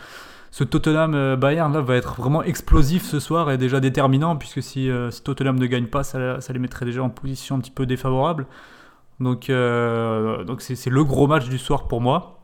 ce 0.50 0.64
Tottenham 0.64 1.36
Bayern 1.36 1.72
là 1.72 1.80
va 1.80 1.96
être 1.96 2.16
vraiment 2.16 2.42
explosif 2.42 3.04
ce 3.04 3.18
soir 3.18 3.50
et 3.50 3.56
déjà 3.56 3.80
déterminant 3.80 4.36
puisque 4.36 4.62
si, 4.62 4.90
Tottenham 5.24 5.58
ne 5.58 5.66
gagne 5.66 5.86
pas, 5.86 6.02
ça, 6.02 6.40
ça, 6.40 6.52
les 6.52 6.58
mettrait 6.58 6.84
déjà 6.84 7.02
en 7.04 7.08
position 7.08 7.56
un 7.56 7.60
petit 7.60 7.70
peu 7.70 7.86
défavorable. 7.86 8.46
Donc 9.20 9.46
donc 9.48 10.60
c'est 10.60 10.90
le 10.90 11.04
gros 11.04 11.28
match 11.28 11.48
du 11.48 11.58
soir 11.58 11.86
pour 11.86 12.00
moi. 12.00 12.41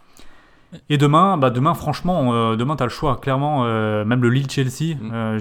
Et 0.90 0.98
demain, 0.98 1.38
bah 1.38 1.50
demain 1.50 1.74
franchement, 1.74 2.32
euh, 2.32 2.56
demain 2.56 2.76
tu 2.76 2.82
as 2.82 2.86
le 2.86 2.90
choix. 2.90 3.16
Clairement, 3.16 3.64
euh, 3.64 4.04
même 4.04 4.22
le 4.22 4.28
Lille-Chelsea, 4.28 4.96
mm. 5.00 5.10
euh, 5.12 5.38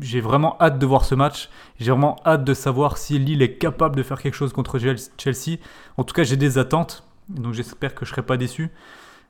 j'ai 0.00 0.20
vraiment 0.20 0.56
hâte 0.60 0.78
de 0.78 0.86
voir 0.86 1.04
ce 1.04 1.14
match. 1.14 1.50
J'ai 1.78 1.90
vraiment 1.90 2.16
hâte 2.24 2.44
de 2.44 2.54
savoir 2.54 2.96
si 2.96 3.18
Lille 3.18 3.42
est 3.42 3.54
capable 3.54 3.96
de 3.96 4.02
faire 4.02 4.20
quelque 4.20 4.34
chose 4.34 4.52
contre 4.52 4.78
Chelsea. 4.78 5.58
En 5.96 6.04
tout 6.04 6.14
cas, 6.14 6.24
j'ai 6.24 6.36
des 6.36 6.58
attentes, 6.58 7.04
donc 7.28 7.52
j'espère 7.52 7.94
que 7.94 8.04
je 8.04 8.10
serai 8.10 8.22
pas 8.22 8.36
déçu. 8.36 8.70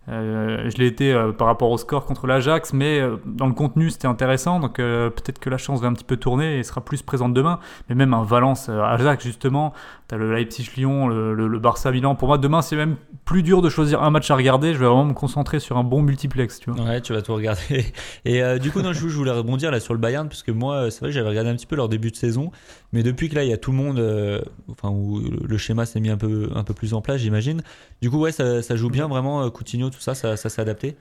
Je 0.08 0.76
l'ai 0.78 0.86
été 0.86 1.12
par 1.36 1.48
rapport 1.48 1.68
au 1.68 1.78
score 1.78 2.06
contre 2.06 2.28
l'Ajax, 2.28 2.72
mais 2.72 3.00
dans 3.24 3.48
le 3.48 3.52
contenu 3.52 3.90
c'était 3.90 4.06
intéressant, 4.06 4.60
donc 4.60 4.76
peut-être 4.76 5.40
que 5.40 5.50
la 5.50 5.58
chance 5.58 5.80
va 5.80 5.88
un 5.88 5.94
petit 5.94 6.04
peu 6.04 6.16
tourner 6.16 6.60
et 6.60 6.62
sera 6.62 6.80
plus 6.80 7.02
présente 7.02 7.34
demain. 7.34 7.58
Mais 7.88 7.96
même 7.96 8.14
un 8.14 8.22
Valence-Ajax 8.22 9.24
justement, 9.24 9.72
tu 10.08 10.14
as 10.14 10.18
le 10.18 10.34
Leipzig-Lyon, 10.34 11.08
le, 11.08 11.58
Barça-Milan. 11.58 12.14
Pour 12.14 12.28
moi 12.28 12.38
demain 12.38 12.62
c'est 12.62 12.76
même 12.76 12.96
plus 13.24 13.42
dur 13.42 13.62
de 13.62 13.68
choisir 13.68 14.02
un 14.02 14.10
match 14.10 14.30
à 14.30 14.36
regarder, 14.36 14.72
je 14.72 14.78
vais 14.78 14.86
vraiment 14.86 15.04
me 15.04 15.12
concentrer 15.12 15.60
sur 15.60 15.76
un 15.76 15.84
bon 15.84 16.02
multiplex. 16.02 16.60
Tu 16.60 16.70
vois. 16.70 16.84
Ouais, 16.84 17.00
tu 17.00 17.12
vas 17.12 17.22
tout 17.22 17.34
regarder. 17.34 17.86
Et 18.24 18.42
du 18.58 18.70
coup, 18.70 18.82
non, 18.82 18.92
je, 18.92 19.06
voulais 19.06 19.32
rebondir 19.32 19.70
là 19.70 19.80
sur 19.80 19.94
le 19.94 20.00
Bayern, 20.00 20.28
parce 20.28 20.42
que 20.42 20.52
moi 20.52 20.90
c'est 20.90 21.00
vrai 21.00 21.08
que 21.08 21.14
j'avais 21.14 21.28
regardé 21.28 21.50
un 21.50 21.56
petit 21.56 21.66
peu 21.66 21.76
leur 21.76 21.88
début 21.88 22.10
de 22.10 22.16
saison, 22.16 22.50
mais 22.92 23.02
depuis 23.02 23.28
que 23.28 23.34
là 23.34 23.44
il 23.44 23.50
y 23.50 23.52
a 23.52 23.58
tout 23.58 23.72
le 23.72 23.76
monde, 23.76 24.42
enfin 24.70 24.90
où 24.90 25.20
le 25.20 25.58
schéma 25.58 25.86
s'est 25.86 26.00
mis 26.00 26.10
un 26.10 26.16
peu, 26.16 26.50
un 26.54 26.64
peu 26.64 26.74
plus 26.74 26.94
en 26.94 27.00
place 27.00 27.20
j'imagine, 27.20 27.62
du 28.00 28.10
coup 28.10 28.18
ouais 28.18 28.32
ça, 28.32 28.62
ça 28.62 28.76
joue 28.76 28.90
bien 28.90 29.08
vraiment 29.08 29.48
Coutinho 29.50 29.90
tout 29.90 30.00
ça, 30.00 30.14
ça, 30.14 30.36
s'est 30.36 30.60
adapté 30.60 30.96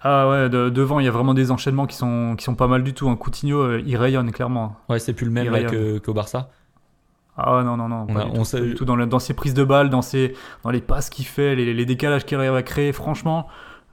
ah 0.00 0.28
ouais, 0.28 0.48
devant, 0.48 1.00
il 1.00 1.06
y 1.06 1.08
a 1.08 1.10
vraiment 1.10 1.34
des 1.34 1.50
enchaînements 1.50 1.86
qui 1.86 1.96
sont, 1.96 2.36
qui 2.38 2.44
sont 2.44 2.54
pas 2.54 2.68
mal 2.68 2.84
du 2.84 2.94
tout. 2.94 3.08
Un 3.08 3.16
Coutinho, 3.16 3.58
euh, 3.58 3.82
il 3.84 3.96
rayonne 3.96 4.30
clairement. 4.30 4.76
Ouais, 4.88 5.00
c'est 5.00 5.12
plus 5.12 5.26
le 5.26 5.32
même 5.32 6.00
qu'au 6.00 6.14
Barça. 6.14 6.50
Ah 7.40 7.62
non, 7.62 7.76
non, 7.76 7.88
non. 7.88 8.06
On, 8.34 8.42
sait... 8.42 8.74
tout, 8.74 8.84
Dans, 8.84 8.96
dans, 8.96 9.18
ses 9.20 9.32
prises 9.32 9.54
de 9.54 9.62
balles, 9.62 9.90
dans, 9.90 10.02
ses, 10.02 10.34
dans 10.64 10.70
les 10.70 10.80
passes 10.80 11.08
qu'il 11.08 11.24
fait, 11.24 11.54
les, 11.54 11.86
décalages 11.86 12.26
qu'il 12.26 12.36
arrive 12.36 12.54
à 12.54 12.64
créer, 12.64 12.92
franchement, 12.92 13.46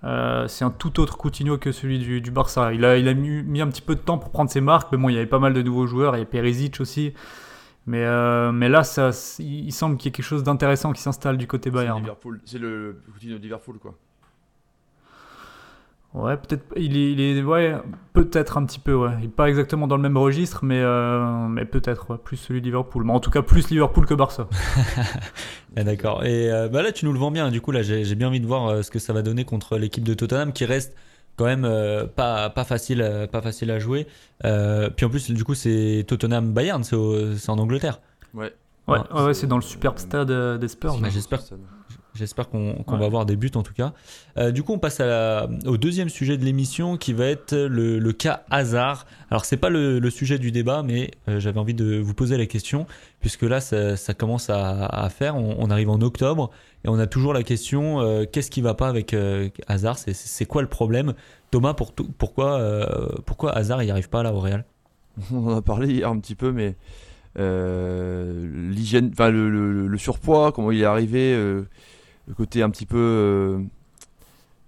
euh, 0.04 0.48
c'est 0.48 0.66
un 0.66 0.72
tout 0.72 1.00
autre 1.00 1.16
Coutinho 1.16 1.60
que 1.60 1.72
celui 1.72 2.00
du, 2.00 2.22
du 2.22 2.32
Barça. 2.32 2.74
Il 2.74 2.84
a, 2.84 2.98
il 2.98 3.08
a 3.08 3.14
mis, 3.14 3.44
mis, 3.44 3.62
un 3.62 3.68
petit 3.68 3.84
peu 3.84 3.94
de 3.94 4.00
temps 4.00 4.18
pour 4.18 4.32
prendre 4.32 4.50
ses 4.50 4.62
marques, 4.62 4.92
mais 4.92 4.98
bon, 4.98 5.10
il 5.10 5.14
y 5.14 5.18
avait 5.18 5.28
pas 5.28 5.38
mal 5.38 5.54
de 5.54 5.62
nouveaux 5.62 5.86
joueurs. 5.86 6.16
Il 6.16 6.20
y 6.20 6.24
a 6.24 6.26
Perisic 6.26 6.82
aussi. 6.82 7.14
Mais, 7.86 8.04
euh, 8.04 8.52
mais 8.52 8.68
là, 8.68 8.84
ça, 8.84 9.12
il 9.38 9.72
semble 9.72 9.98
qu'il 9.98 10.08
y 10.08 10.10
ait 10.10 10.12
quelque 10.12 10.26
chose 10.26 10.44
d'intéressant 10.44 10.92
qui 10.92 11.02
s'installe 11.02 11.38
du 11.38 11.46
côté 11.46 11.70
Bayern. 11.70 12.04
C'est 12.46 12.58
le 12.58 13.00
Coutinho 13.14 13.38
de 13.38 13.44
Liverpool, 13.44 13.78
quoi. 13.78 13.96
Ouais, 16.16 16.38
peut-être. 16.38 16.64
Il 16.78 16.98
est, 16.98 17.12
il 17.12 17.20
est 17.20 17.44
ouais, 17.44 17.76
peut-être 18.14 18.58
un 18.58 18.66
petit 18.66 18.80
peu, 18.80 18.94
ouais. 18.94 19.12
Il 19.20 19.26
est 19.26 19.28
pas 19.28 19.50
exactement 19.50 19.86
dans 19.88 19.98
le 19.98 20.02
même 20.02 20.18
registre, 20.18 20.64
mais, 20.64 20.80
euh, 20.80 21.48
mais 21.48 21.66
peut-être, 21.66 22.16
plus 22.16 22.38
celui 22.38 22.62
de 22.62 22.66
Liverpool. 22.66 23.04
Mais 23.04 23.14
en 23.14 23.20
tout 23.20 23.32
cas, 23.32 23.42
plus 23.42 23.70
Liverpool 23.70 24.06
que 24.06 24.14
Barça. 24.14 24.48
D'accord. 25.76 26.26
Et 26.26 26.52
euh, 26.52 26.70
bah 26.70 26.82
là, 26.82 26.92
tu 26.92 27.06
nous 27.06 27.14
le 27.14 27.20
vends 27.20 27.32
bien. 27.32 27.52
Du 27.52 27.62
coup, 27.62 27.72
là, 27.72 27.82
j'ai 27.82 28.16
bien 28.16 28.30
envie 28.30 28.40
de 28.40 28.48
voir 28.48 28.84
ce 28.84 28.90
que 28.90 29.00
ça 29.00 29.14
va 29.14 29.22
donner 29.22 29.46
contre 29.46 29.78
l'équipe 29.78 30.04
de 30.04 30.14
Tottenham 30.14 30.54
qui 30.54 30.66
reste 30.66 30.96
quand 31.36 31.46
même 31.46 31.66
euh, 31.66 32.06
pas, 32.06 32.50
pas, 32.50 32.64
facile, 32.64 33.02
euh, 33.02 33.28
pas 33.28 33.42
facile 33.42 33.72
à 33.72 33.80
jouer. 33.80 34.08
Euh, 34.46 34.90
puis 34.90 35.06
en 35.06 35.10
plus, 35.10 35.30
du 35.32 35.44
coup, 35.44 35.56
c'est 35.56 36.06
Tottenham 36.08 36.54
Bayern, 36.54 36.84
c'est 36.84 36.96
en 36.96 37.58
Angleterre. 37.58 38.00
Ouais. 38.34 38.54
Ouais, 38.88 39.00
ouais, 39.16 39.34
c'est 39.34 39.48
dans 39.48 39.56
le 39.56 39.64
superbe 39.64 39.98
stade 39.98 40.32
des 40.60 40.68
Spurs. 40.68 41.00
J'espère. 41.10 41.42
J'espère 42.16 42.50
qu'on 42.50 42.84
va 42.88 43.06
avoir 43.06 43.26
des 43.26 43.36
buts 43.36 43.52
en 43.56 43.64
tout 43.64 43.74
cas. 43.74 43.94
du 44.52 44.64
coup, 44.64 44.74
on 44.74 44.80
passe 44.80 45.00
à 45.00 45.50
au 45.66 45.78
deuxième 45.78 46.10
sujet 46.10 46.38
de 46.38 46.46
l'émission 46.46 46.98
qui 46.98 47.14
va 47.14 47.26
être 47.26 47.56
le, 47.56 48.00
le 48.00 48.14
cas 48.14 48.44
hasard. 48.50 49.06
Alors, 49.30 49.46
c'est 49.46 49.58
pas 49.58 49.70
le, 49.70 50.00
le, 50.00 50.10
sujet 50.10 50.40
du 50.40 50.52
débat, 50.52 50.82
mais 50.84 51.12
j'avais 51.28 51.60
envie 51.60 51.74
de 51.74 51.98
vous 51.98 52.14
poser 52.14 52.38
la 52.38 52.46
question 52.46 52.88
puisque 53.20 53.44
là, 53.44 53.60
ça, 53.60 53.98
ça 53.98 54.14
commence 54.14 54.50
à, 54.50 54.86
à 54.86 55.10
faire. 55.10 55.36
On, 55.36 55.56
on, 55.60 55.70
arrive 55.72 55.90
en 55.90 56.00
octobre 56.02 56.52
et 56.84 56.90
on 56.90 57.00
a 57.00 57.08
toujours 57.08 57.34
la 57.34 57.42
question 57.42 58.00
euh, 58.00 58.26
qu'est-ce 58.32 58.52
qui 58.52 58.62
va 58.62 58.76
pas 58.76 58.88
avec 58.88 59.14
euh, 59.14 59.50
Hazard 59.68 59.98
C'est 59.98 60.46
quoi 60.46 60.62
le 60.62 60.68
problème? 60.68 61.14
Thomas, 61.50 61.74
pour 61.74 61.94
pourquoi, 61.94 62.60
euh, 62.60 63.08
pourquoi 63.26 63.52
Hazard 63.54 63.80
n'y 63.82 63.90
arrive 63.90 64.10
pas 64.10 64.22
là 64.22 64.34
au 64.34 64.40
Real? 64.40 64.66
On 65.34 65.48
en 65.48 65.58
a 65.58 65.62
parlé 65.64 65.92
hier 65.92 66.10
un 66.10 66.20
petit 66.20 66.36
peu, 66.36 66.52
mais 66.52 66.76
l'hygiène, 67.36 69.10
enfin 69.12 69.32
le, 69.32 69.98
surpoids, 69.98 70.52
comment 70.52 70.72
il 70.72 70.82
est 70.82 70.86
arrivé, 70.86 71.36
le 72.28 72.34
côté 72.34 72.62
un 72.62 72.70
petit 72.70 72.86
peu 72.86 73.60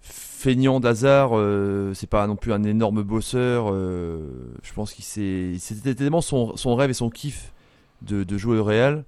feignant 0.02 0.80
d'Hazard, 0.80 1.32
c'est 1.96 2.10
pas 2.10 2.28
non 2.28 2.36
plus 2.36 2.54
un 2.54 2.64
énorme 2.64 3.04
bosseur. 3.04 3.70
je 3.74 4.74
pense 4.76 4.94
qu'il 4.94 5.04
c'était 5.60 5.96
tellement 5.96 6.22
son, 6.22 6.56
son, 6.56 6.76
rêve 6.76 6.92
et 6.92 6.94
son 6.94 7.10
kiff 7.10 7.52
de, 8.04 8.24
de 8.24 8.38
jouer 8.38 8.60
au 8.60 8.64
Real 8.64 9.04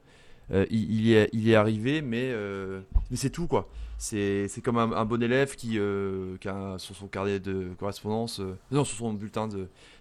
euh, 0.51 0.65
il, 0.71 1.01
y 1.01 1.13
est, 1.13 1.29
il 1.31 1.47
est 1.49 1.55
arrivé, 1.55 2.01
mais, 2.01 2.31
euh, 2.31 2.81
mais 3.11 3.17
c'est 3.17 3.29
tout 3.29 3.47
quoi. 3.47 3.69
C'est 3.97 4.49
comme 4.63 4.77
un, 4.77 5.05
bon 5.05 5.21
élève 5.21 5.55
qui, 5.55 5.77
euh, 5.77 6.37
qui 6.37 6.47
a 6.47 6.77
sur 6.77 6.95
son 6.95 7.07
carnet 7.07 7.39
de 7.39 7.67
correspondance, 7.77 8.41
non, 8.71 8.85
sur 8.85 8.97
son 8.97 9.13
bulletin. 9.13 9.49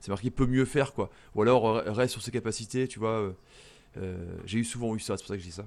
C'est 0.00 0.10
marqué 0.10 0.30
peut 0.30 0.46
mieux 0.46 0.64
faire 0.64 0.92
quoi. 0.92 1.10
Ou 1.34 1.42
alors 1.42 1.82
reste 1.86 2.12
sur 2.12 2.22
ses 2.22 2.30
capacités, 2.30 2.86
tu 2.86 2.98
vois. 2.98 3.34
J'ai 4.44 4.58
eu 4.58 4.64
souvent 4.64 4.94
eu 4.94 5.00
ça, 5.00 5.16
c'est 5.16 5.24
pour 5.24 5.28
ça 5.28 5.36
que 5.36 5.42
je 5.42 5.46
dis 5.46 5.52
ça. 5.52 5.66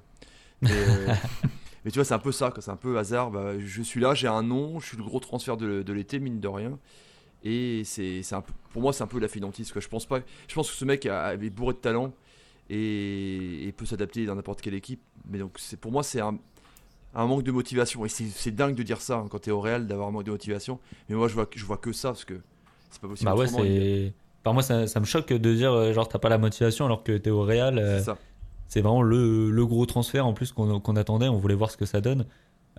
tu 1.90 1.98
vois, 1.98 2.04
c'est 2.04 2.14
un 2.14 2.18
peu 2.18 2.32
ça, 2.32 2.52
c'est 2.60 2.70
un 2.70 2.76
peu 2.76 2.98
hasard. 2.98 3.30
Bah, 3.30 3.58
je 3.58 3.82
suis 3.82 4.00
là, 4.00 4.14
j'ai 4.14 4.28
un 4.28 4.42
nom, 4.42 4.78
je 4.78 4.86
suis 4.86 4.96
le 4.96 5.02
gros 5.02 5.20
transfert 5.20 5.56
de, 5.56 5.82
de 5.82 5.92
l'été, 5.92 6.20
mine 6.20 6.40
de 6.40 6.48
rien. 6.48 6.78
Et 7.44 7.82
c'est 7.84 8.22
pour 8.72 8.82
moi, 8.82 8.92
c'est 8.92 9.02
un 9.02 9.08
peu 9.08 9.18
la 9.18 9.28
finantiste. 9.28 9.72
Quoi. 9.72 9.80
Je 9.80 9.88
pense 9.88 10.06
pas. 10.06 10.20
Je 10.48 10.54
pense 10.54 10.70
que 10.70 10.76
ce 10.76 10.84
mec 10.84 11.06
avait 11.06 11.50
bourré 11.50 11.74
de 11.74 11.78
talent 11.78 12.12
et, 12.70 13.74
peut 13.76 13.86
s'adapter 13.86 14.26
dans 14.26 14.34
n'importe 14.34 14.60
quelle 14.60 14.74
équipe. 14.74 15.02
Mais 15.28 15.38
donc, 15.38 15.56
c'est 15.58 15.78
pour 15.78 15.92
moi, 15.92 16.02
c'est 16.02 16.20
un, 16.20 16.38
manque 17.14 17.42
de 17.42 17.52
motivation. 17.52 18.04
Et 18.04 18.08
c'est 18.08 18.54
dingue 18.54 18.74
de 18.74 18.82
dire 18.82 19.00
ça 19.00 19.16
hein, 19.16 19.26
quand 19.30 19.40
tu 19.40 19.50
es 19.50 19.52
au 19.52 19.60
Real, 19.60 19.86
d'avoir 19.86 20.08
un 20.08 20.10
manque 20.12 20.24
de 20.24 20.30
motivation. 20.30 20.78
Mais 21.08 21.16
moi, 21.16 21.28
je 21.28 21.34
vois, 21.34 21.48
je 21.54 21.64
vois 21.64 21.78
que 21.78 21.92
ça 21.92 22.10
parce 22.10 22.24
que 22.24 22.40
c'est 22.90 23.00
pas 23.00 23.08
possible. 23.08 23.30
Bah 23.30 23.36
ouais, 23.36 23.48
c'est. 23.48 24.14
Par 24.42 24.54
moi, 24.54 24.62
ça, 24.62 25.00
me 25.00 25.04
choque 25.04 25.28
de 25.28 25.54
dire 25.54 25.72
euh, 25.72 25.92
genre 25.92 26.08
t'as 26.08 26.18
pas 26.18 26.28
la 26.28 26.38
motivation 26.38 26.84
alors 26.84 27.04
que 27.04 27.16
tu 27.16 27.28
es 27.28 27.30
au 27.30 27.42
Real. 27.42 27.78
Euh, 27.78 28.02
c'est 28.02 28.10
vraiment 28.80 29.02
le, 29.02 29.50
le, 29.50 29.66
gros 29.66 29.86
transfert 29.86 30.26
en 30.26 30.32
plus 30.32 30.52
qu'on 30.52 30.96
attendait. 30.96 31.28
On 31.28 31.38
voulait 31.38 31.54
voir 31.54 31.70
ce 31.70 31.76
que 31.76 31.86
ça 31.86 32.00
donne. 32.00 32.26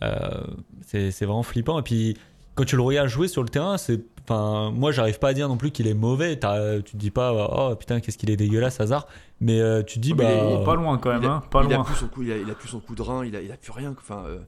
Euh, 0.02 0.44
c'est 0.82 1.26
vraiment 1.26 1.44
flippant. 1.44 1.80
Et 1.80 1.84
puis 1.84 2.18
quand 2.56 2.66
tu 2.66 2.76
le 2.76 2.82
regardes 2.82 3.08
jouer 3.08 3.28
sur 3.28 3.42
le 3.42 3.50
terrain, 3.50 3.78
c'est, 3.78 4.02
enfin, 4.24 4.72
moi, 4.72 4.92
j'arrive 4.92 5.20
pas 5.20 5.30
à 5.30 5.34
dire 5.34 5.48
non 5.48 5.58
plus 5.58 5.72
qu'il 5.72 5.88
est 5.88 5.94
mauvais. 5.94 6.36
tu 6.36 6.92
te 6.92 6.98
dis 6.98 7.12
pas, 7.12 7.34
oh 7.52 7.76
putain, 7.76 8.00
qu'est-ce 8.00 8.18
qu'il 8.18 8.30
est 8.30 8.38
dégueulasse, 8.38 8.80
hasard. 8.80 9.08
Mais 9.40 9.60
euh, 9.60 9.82
tu 9.84 9.96
te 9.96 10.00
dis, 10.00 10.14
bah, 10.14 10.24
il 10.24 10.62
est 10.62 10.64
pas 10.64 10.76
loin 10.76 10.98
quand 10.98 11.12
même, 11.12 11.24
il 11.24 11.28
a, 11.28 11.34
hein, 11.34 11.44
pas 11.50 11.64
il 11.64 11.70
loin. 11.70 11.82
A 11.82 11.84
plus 11.84 11.96
son 11.96 12.08
coup, 12.08 12.24
il, 12.24 12.32
a, 12.32 12.56
plus 12.56 12.70
son 12.70 12.80
coup 12.80 12.96
de 12.96 13.02
rein, 13.02 13.26
il 13.26 13.36
a, 13.36 13.42
il 13.42 13.52
a 13.52 13.58
plus 13.58 13.72
rien. 13.72 13.96
Enfin, 13.98 14.24
euh, 14.28 14.40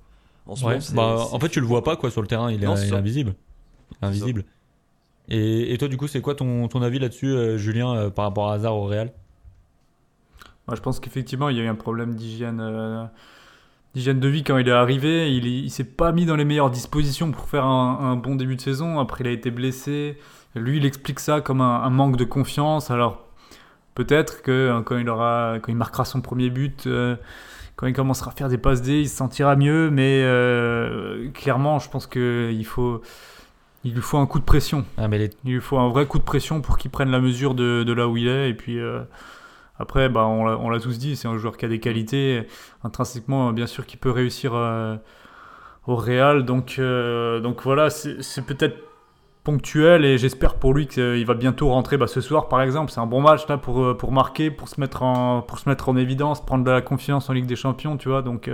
en, 0.45 0.55
ce 0.55 0.93
bah, 0.93 1.27
en 1.31 1.39
fait, 1.39 1.49
tu 1.49 1.59
le 1.59 1.65
vois 1.65 1.83
pas 1.83 1.95
quoi 1.95 2.11
sur 2.11 2.21
le 2.21 2.27
terrain, 2.27 2.51
il 2.51 2.63
est, 2.63 2.67
invisible, 2.67 3.35
invisible. 4.01 4.45
Et, 5.27 5.73
et, 5.73 5.77
toi, 5.79 5.87
du 5.87 5.97
coup, 5.97 6.07
c'est 6.07 6.21
quoi 6.21 6.35
ton, 6.35 6.67
ton 6.67 6.83
avis 6.83 6.99
là-dessus, 6.99 7.29
euh, 7.29 7.57
Julien, 7.57 8.11
par 8.11 8.25
rapport 8.25 8.51
à 8.51 8.53
hasard 8.53 8.75
au 8.75 8.85
Real? 8.85 9.11
Moi, 10.67 10.75
je 10.75 10.81
pense 10.81 11.00
qu'effectivement, 11.00 11.50
il 11.50 11.57
y 11.57 11.60
a 11.60 11.63
eu 11.63 11.67
un 11.67 11.75
problème 11.75 12.15
d'hygiène 12.15 13.10
d'hygiène 13.95 14.19
de 14.19 14.27
vie 14.27 14.43
quand 14.43 14.57
il 14.57 14.67
est 14.67 14.72
arrivé. 14.72 15.34
Il, 15.34 15.48
il 15.48 15.72
s'est 15.72 15.86
pas 15.86 16.12
mis 16.12 16.25
dans 16.25 16.36
les 16.36 16.45
meilleures 16.45 16.69
dispositions 16.69 17.31
pour 17.31 17.48
faire 17.48 17.65
un, 17.65 18.15
bon 18.17 18.36
début 18.36 18.57
de 18.57 18.62
saison. 18.62 19.00
Après, 19.00 19.24
il 19.24 19.27
a 19.27 19.31
été 19.31 19.50
blessé. 19.50 20.17
Lui, 20.53 20.77
il 20.77 20.86
explique 20.86 21.19
ça 21.19 21.41
comme 21.41 21.62
un, 21.62 21.89
manque 21.89 22.17
de 22.17 22.25
confiance. 22.25 22.91
Alors, 22.91 23.25
peut-être 23.95 24.41
que 24.41 24.69
hein, 24.69 24.84
quand 24.86 24.98
il, 24.98 25.10
aura, 25.10 25.55
quand 25.62 25.72
il 25.72 25.77
marquera 25.77 26.05
son 26.05 26.22
premier 26.22 26.50
but, 26.50 26.86
euh, 26.88 27.15
quand 27.77 27.88
il 27.88 27.93
commencera 27.93 28.31
à 28.31 28.34
faire 28.34 28.50
des 28.50 28.57
passes 28.57 28.81
D, 28.81 29.01
il 29.01 29.10
se 29.10 29.15
sentira 29.15 29.55
mieux. 29.55 29.89
Mais 29.89 30.22
euh, 30.24 31.29
clairement, 31.31 31.79
je 31.79 31.89
pense 31.89 32.05
qu'il 32.05 32.65
faut. 32.65 33.01
Il 33.86 33.93
lui 33.93 34.01
faut 34.01 34.17
un 34.17 34.25
coup 34.25 34.39
de 34.39 34.45
pression. 34.45 34.84
Ah, 34.98 35.07
mais 35.07 35.29
Il 35.43 35.53
lui 35.53 35.62
faut 35.62 35.77
un 35.77 35.89
vrai 35.89 36.07
coup 36.07 36.17
de 36.17 36.24
pression 36.24 36.60
pour 36.60 36.79
qu'il 36.79 36.89
prenne 36.89 37.12
la 37.12 37.19
mesure 37.19 37.53
de, 37.53 37.84
de, 37.84 37.93
là 37.93 38.07
où 38.07 38.17
il 38.17 38.27
est. 38.27 38.50
Et 38.50 38.53
puis, 38.55 38.79
euh, 38.79 39.01
après, 39.77 40.08
bah, 40.08 40.25
on 40.25 40.70
l'a 40.70 40.79
tous 40.79 40.98
dit, 40.98 41.15
c'est 41.15 41.27
un 41.27 41.38
joueur 41.38 41.58
qui 41.58 41.65
a 41.65 41.67
des 41.67 41.79
qualités. 41.79 42.48
Intrinsèquement, 42.84 43.51
bien 43.51 43.67
sûr, 43.67 43.86
qui 43.86 43.98
peut 43.98 44.12
réussir 44.12 44.53
euh, 44.53 44.96
au 45.86 45.96
Real. 45.96 46.46
Donc, 46.46 46.77
euh, 46.79 47.41
donc 47.41 47.62
voilà, 47.63 47.89
c'est 47.89 48.46
peut-être 48.46 48.77
ponctuel 49.44 50.05
et 50.05 50.17
j'espère 50.17 50.55
pour 50.55 50.74
lui 50.74 50.88
qu'il 50.88 51.24
va 51.25 51.36
bientôt 51.36 51.70
rentrer 51.70 51.98
bah, 51.98 52.08
ce 52.08 52.22
soir, 52.22 52.48
par 52.48 52.62
exemple. 52.62 52.91
C'est 52.91 53.01
un 53.01 53.05
bon 53.05 53.22
match 53.22 53.48
là, 53.48 53.58
pour, 53.58 53.84
euh, 53.84 53.94
pour 53.98 54.13
marquer, 54.13 54.50
pour 54.50 54.70
se, 54.70 54.79
mettre 54.79 55.03
en, 55.03 55.41
pour 55.41 55.60
se 55.60 55.67
mettre 55.67 55.89
en 55.89 55.98
évidence, 55.98 56.44
prendre 56.46 56.63
de 56.63 56.72
la 56.72 56.82
confiance 56.82 57.29
en 57.29 57.34
Ligue 57.34 57.46
des 57.46 57.58
Champions, 57.58 57.98
tu 57.98 58.08
vois. 58.08 58.22
Donc, 58.22 58.50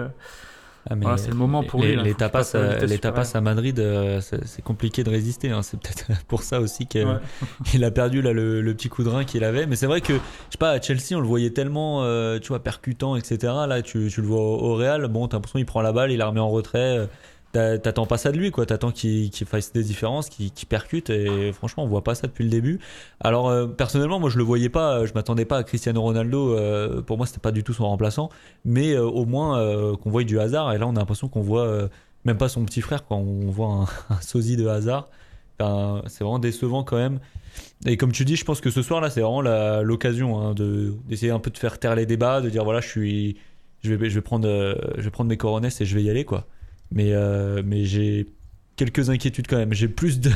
Ah, 0.90 0.96
Voilà, 1.00 1.18
c'est 1.18 1.30
le 1.30 1.36
moment 1.36 1.64
pour 1.64 1.82
les, 1.82 1.90
lui, 1.90 1.96
là. 1.98 2.04
Les 2.04 2.14
tapas, 2.16 2.54
les 2.88 2.98
tapas 2.98 3.32
à 3.36 3.42
Madrid, 3.42 3.80
euh, 3.80 4.20
c'est 4.20 4.46
c'est 4.48 4.62
compliqué 4.64 5.04
de 5.04 5.10
résister. 5.10 5.52
hein. 5.52 5.62
C'est 5.64 5.80
peut-être 5.80 6.24
pour 6.26 6.42
ça 6.44 6.60
aussi 6.60 6.88
qu'il 6.88 7.06
Ouais. 7.06 7.84
a 7.84 7.92
perdu 7.92 8.22
là, 8.22 8.34
le, 8.34 8.62
le 8.62 8.74
petit 8.74 8.90
coup 8.90 9.04
de 9.04 9.10
rein 9.10 9.24
qu'il 9.24 9.44
avait. 9.44 9.68
Mais 9.68 9.76
c'est 9.76 9.86
vrai 9.86 10.02
que, 10.02 10.14
je 10.14 10.20
sais 10.52 10.58
pas, 10.60 10.72
à 10.72 10.82
Chelsea, 10.82 11.14
on 11.16 11.20
le 11.20 11.28
voyait 11.28 11.52
tellement, 11.52 12.04
euh, 12.04 12.40
tu 12.40 12.48
vois, 12.50 12.64
percutant, 12.64 13.16
etc. 13.16 13.38
Là, 13.68 13.82
tu, 13.84 14.10
tu 14.12 14.22
le 14.22 14.28
vois 14.28 14.42
au, 14.42 14.72
au 14.72 14.76
Real. 14.76 15.08
Bon, 15.08 15.28
t'as 15.28 15.38
l'impression 15.38 15.60
qu'il 15.60 15.66
prend 15.68 15.82
la 15.82 15.92
balle, 15.94 16.12
il 16.12 16.18
la 16.18 16.26
remet 16.28 16.40
en 16.40 16.50
retrait. 16.50 17.08
Euh, 17.56 17.74
t'a- 17.76 17.80
T'attends 17.80 18.06
pas 18.06 18.18
ça 18.18 18.32
de 18.32 18.38
lui, 18.38 18.52
quoi. 18.52 18.66
T'attends 18.66 18.92
qu'il 18.92 19.32
fasse 19.46 19.74
des 19.74 19.84
différences, 19.84 20.30
qu'il 20.30 20.52
percute. 20.68 21.10
Et 21.10 21.52
franchement, 21.54 21.84
on 21.84 21.88
voit 21.88 22.04
pas 22.04 22.16
ça 22.16 22.28
depuis 22.28 22.44
le 22.44 22.50
début. 22.50 22.80
Alors, 23.20 23.50
euh, 23.50 23.68
personnellement, 23.68 24.20
moi, 24.20 24.30
je 24.30 24.38
le 24.38 24.44
voyais 24.44 24.70
pas. 24.70 25.06
Je 25.06 25.14
m'attendais 25.14 25.46
pas 25.46 25.58
à 25.58 25.64
Cristiano 25.64 26.02
Ronaldo. 26.02 26.56
euh, 26.58 27.02
pour 27.02 27.18
moi, 27.18 27.26
c'était 27.26 27.40
pas 27.40 27.52
du 27.52 27.64
tout 27.64 27.74
son 27.74 27.88
remplaçant. 27.88 28.30
Mais 28.66 28.94
euh, 28.94 29.04
au 29.06 29.26
moins, 29.26 29.60
euh, 29.60 29.96
qu'on 29.98 30.10
voit 30.12 30.24
du 30.24 30.40
hasard. 30.40 30.72
Et 30.74 30.78
là, 30.78 30.88
on 30.88 30.96
a 30.96 31.00
l'impression 31.00 31.28
qu'on 31.28 31.42
voit 31.42 31.66
euh, 31.66 31.88
même 32.26 32.38
pas 32.38 32.50
son 32.50 32.64
petit 32.66 32.82
frère, 32.82 33.06
quoi. 33.06 33.18
On 33.18 33.50
voit 33.50 33.68
un, 33.68 33.82
un 34.16 34.22
sosie 34.22 34.58
de 34.58 34.68
hasard. 34.68 35.10
C'est 36.08 36.24
vraiment 36.24 36.40
décevant 36.40 36.84
quand 36.84 36.98
même. 36.98 37.20
Et 37.86 37.96
comme 37.96 38.12
tu 38.12 38.26
dis, 38.26 38.36
je 38.36 38.44
pense 38.46 38.62
que 38.62 38.72
ce 38.72 38.82
soir 38.82 39.00
là, 39.00 39.12
c'est 39.12 39.22
vraiment 39.22 39.42
l'occasion 39.84 40.40
hein, 40.40 40.54
de 40.56 40.94
d'essayer 41.08 41.32
un 41.32 41.40
peu 41.40 41.52
de 41.52 41.58
faire 41.58 41.78
taire 41.78 41.96
les 41.96 42.08
débats, 42.08 42.42
de 42.42 42.50
dire 42.50 42.64
voilà, 42.64 42.82
je 42.82 42.88
suis, 42.88 43.38
je 43.84 43.94
vais, 43.94 44.10
je 44.10 44.16
vais 44.16 44.22
prendre, 44.22 44.48
euh, 44.48 44.74
je 44.98 45.02
vais 45.04 45.12
prendre 45.12 45.30
mes 45.30 45.38
coronets 45.38 45.70
et 45.80 45.86
je 45.86 45.96
vais 45.96 46.02
y 46.02 46.10
aller 46.10 46.26
quoi. 46.26 46.48
Mais 46.92 47.14
euh, 47.14 47.62
mais 47.66 47.86
j'ai 47.86 48.28
quelques 48.76 49.10
inquiétudes 49.10 49.48
quand 49.48 49.58
même. 49.58 49.74
J'ai 49.74 49.88
plus 49.88 50.20
de, 50.20 50.32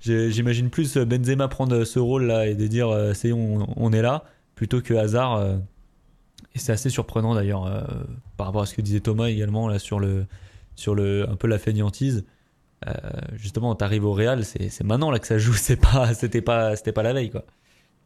j'imagine 0.00 0.70
plus 0.70 0.96
Benzema 0.96 1.48
prendre 1.48 1.84
ce 1.84 1.98
rôle 1.98 2.26
là 2.26 2.46
et 2.46 2.54
de 2.54 2.66
dire 2.66 2.88
euh, 2.88 3.12
c'est 3.12 3.32
on, 3.32 3.66
on 3.76 3.92
est 3.92 4.02
là 4.02 4.24
plutôt 4.54 4.80
que 4.80 4.94
Hazard. 4.94 5.36
euh, 5.36 5.56
et 6.54 6.58
c'est 6.58 6.72
assez 6.72 6.90
surprenant 6.90 7.34
d'ailleurs 7.34 7.62
par 8.36 8.46
rapport 8.48 8.62
à 8.62 8.66
ce 8.66 8.74
que 8.74 8.82
disait 8.82 8.98
Thomas 8.98 9.26
également 9.26 9.68
là 9.68 9.78
sur 9.78 10.00
le, 10.00 10.26
sur 10.74 10.96
le, 10.96 11.28
un 11.28 11.36
peu 11.36 11.46
la 11.46 11.60
fainéantise. 11.60 12.24
Justement, 13.34 13.72
t'arrives 13.76 14.04
au 14.04 14.12
Real, 14.12 14.44
c'est 14.44 14.82
maintenant 14.82 15.12
là 15.12 15.20
que 15.20 15.28
ça 15.28 15.38
joue, 15.38 15.52
c'est 15.54 15.76
pas, 15.76 16.12
c'était 16.12 16.40
pas, 16.40 16.74
c'était 16.74 16.90
pas 16.90 17.04
la 17.04 17.12
veille 17.12 17.30
quoi. 17.30 17.44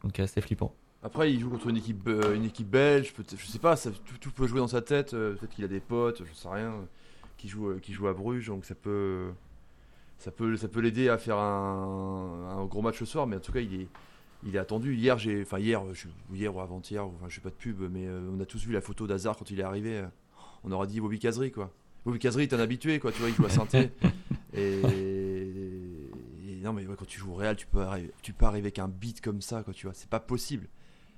Donc 0.03 0.21
c'est 0.27 0.41
flippant. 0.41 0.75
Après, 1.01 1.33
il 1.33 1.39
joue 1.39 1.49
contre 1.49 1.69
une 1.69 1.77
équipe, 1.77 2.07
une 2.35 2.45
équipe 2.45 2.69
belge, 2.69 3.15
je 3.35 3.45
sais 3.47 3.57
pas, 3.57 3.75
tout, 3.77 4.17
tout 4.21 4.29
peut 4.31 4.45
jouer 4.45 4.59
dans 4.59 4.67
sa 4.67 4.83
tête. 4.83 5.09
peut-être 5.11 5.49
qu'il 5.49 5.65
a 5.65 5.67
des 5.67 5.79
potes, 5.79 6.21
je 6.23 6.33
sais 6.35 6.47
rien, 6.47 6.71
qui 7.37 7.47
jouent, 7.47 7.69
euh, 7.71 7.79
qui 7.79 7.93
jouent 7.93 8.07
à 8.07 8.13
Bruges, 8.13 8.47
donc 8.47 8.65
ça 8.65 8.75
peut, 8.75 9.29
ça 10.17 10.31
peut, 10.31 10.55
ça 10.57 10.67
peut 10.67 10.79
l'aider 10.79 11.09
à 11.09 11.17
faire 11.17 11.37
un, 11.37 12.57
un 12.59 12.65
gros 12.65 12.81
match 12.81 12.99
ce 12.99 13.05
soir. 13.05 13.27
Mais 13.27 13.35
en 13.35 13.39
tout 13.41 13.51
cas, 13.51 13.59
il 13.61 13.81
est, 13.81 13.87
il 14.43 14.55
est 14.55 14.59
attendu. 14.59 14.95
Hier, 14.95 15.17
j'ai, 15.17 15.41
enfin 15.41 15.59
hier, 15.59 15.81
je, 15.93 16.07
hier 16.33 16.55
ou 16.55 16.59
avant-hier, 16.59 17.05
enfin, 17.05 17.25
je 17.27 17.35
fais 17.35 17.41
pas 17.41 17.49
de 17.49 17.55
pub, 17.55 17.81
mais 17.91 18.07
euh, 18.07 18.29
on 18.35 18.39
a 18.39 18.45
tous 18.45 18.65
vu 18.65 18.73
la 18.73 18.81
photo 18.81 19.07
d'Hazard 19.07 19.37
quand 19.37 19.49
il 19.51 19.59
est 19.59 19.63
arrivé. 19.63 19.97
euh, 19.99 20.05
On 20.63 20.71
aurait 20.71 20.87
dit 20.87 20.99
Bobby 21.01 21.19
Kazri, 21.19 21.51
quoi. 21.51 21.71
Bobby 22.05 22.19
Kazri, 22.19 22.47
t'es 22.47 22.55
un 22.55 22.59
habitué, 22.59 22.99
quoi. 22.99 23.11
Tu 23.11 23.19
vois, 23.19 23.29
il 23.29 23.35
joue 23.35 23.45
à 23.45 23.49
saint 23.49 23.67
et, 24.53 24.81
et 26.47 26.55
non, 26.63 26.73
mais 26.73 26.85
ouais, 26.87 26.95
quand 26.97 27.05
tu 27.07 27.19
joues 27.19 27.31
au 27.31 27.35
Real, 27.35 27.55
tu 27.55 27.67
peux 27.67 27.81
arriver, 27.81 28.11
tu 28.21 28.33
peux 28.33 28.45
arriver 28.45 28.65
avec 28.67 28.79
un 28.79 28.87
beat 28.87 29.21
comme 29.21 29.41
ça, 29.41 29.63
quoi. 29.63 29.73
Tu 29.73 29.85
vois, 29.87 29.93
c'est 29.93 30.09
pas 30.09 30.19
possible. 30.19 30.67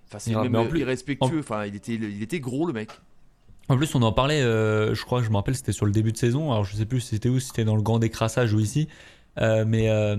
Enfin, 0.08 0.20
c'est 0.20 0.34
même 0.36 0.56
en 0.56 0.66
plus- 0.68 0.80
irrespectueux. 0.80 1.40
Enfin, 1.40 1.66
il 1.66 1.76
était, 1.76 1.94
il 1.96 2.22
était 2.24 2.40
gros, 2.40 2.66
le 2.68 2.74
mec. 2.74 2.90
En 3.70 3.76
plus, 3.78 3.94
on 3.96 4.02
en 4.02 4.14
parlait, 4.14 4.42
euh, 4.42 4.96
je 4.96 5.04
crois, 5.04 5.22
je 5.22 5.30
me 5.30 5.36
rappelle, 5.36 5.56
c'était 5.56 5.74
sur 5.74 5.86
le 5.86 5.92
début 5.92 6.12
de 6.12 6.18
saison. 6.18 6.52
Alors, 6.52 6.64
je 6.64 6.76
sais 6.76 6.86
plus 6.86 7.02
si 7.02 7.10
c'était 7.10 7.30
où, 7.30 7.40
si 7.40 7.48
c'était 7.48 7.66
dans 7.66 7.76
le 7.76 7.82
grand 7.82 8.00
décrassage 8.00 8.54
ou 8.54 8.60
ici. 8.60 8.88
Euh, 9.40 9.66
mais 9.68 9.90
euh, 9.90 10.16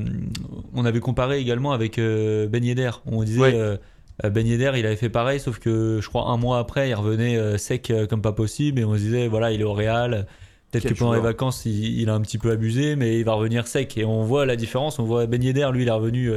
on 0.75 0.85
avait 0.85 1.01
comparé 1.01 1.39
également 1.39 1.73
avec 1.73 1.99
Ben 1.99 2.65
Yedder. 2.65 2.91
On 3.07 3.23
disait 3.23 3.41
Ouais. 3.41 3.79
Ben 4.25 4.45
Yedder, 4.45 4.73
il 4.77 4.85
avait 4.85 4.97
fait 4.97 5.09
pareil, 5.09 5.39
sauf 5.39 5.61
que 5.61 6.01
je 6.03 6.09
crois 6.09 6.27
un 6.27 6.37
mois 6.37 6.59
après, 6.59 6.89
il 6.89 6.95
revenait 6.95 7.57
sec 7.57 7.93
comme 8.11 8.21
pas 8.21 8.33
possible. 8.33 8.81
Et 8.81 8.85
on 8.85 8.95
se 8.95 8.99
disait, 8.99 9.29
voilà, 9.29 9.53
il 9.53 9.61
est 9.61 9.65
au 9.65 9.75
Real. 9.75 10.27
Peut-être 10.71 10.89
que 10.89 10.95
pendant 10.95 11.15
les 11.15 11.21
vacances, 11.21 11.65
il, 11.65 12.01
il 12.01 12.11
a 12.11 12.15
un 12.15 12.21
petit 12.21 12.37
peu 12.37 12.51
abusé, 12.51 12.97
mais 12.97 13.19
il 13.19 13.25
va 13.25 13.35
revenir 13.35 13.69
sec. 13.69 13.97
Et 13.97 14.05
on 14.05 14.25
voit 14.25 14.45
la 14.45 14.57
différence. 14.57 14.99
On 14.99 15.05
voit 15.05 15.27
Ben 15.27 15.43
Yedder, 15.43 15.69
lui, 15.73 15.83
il 15.83 15.89
est 15.89 15.93
revenu 15.93 16.33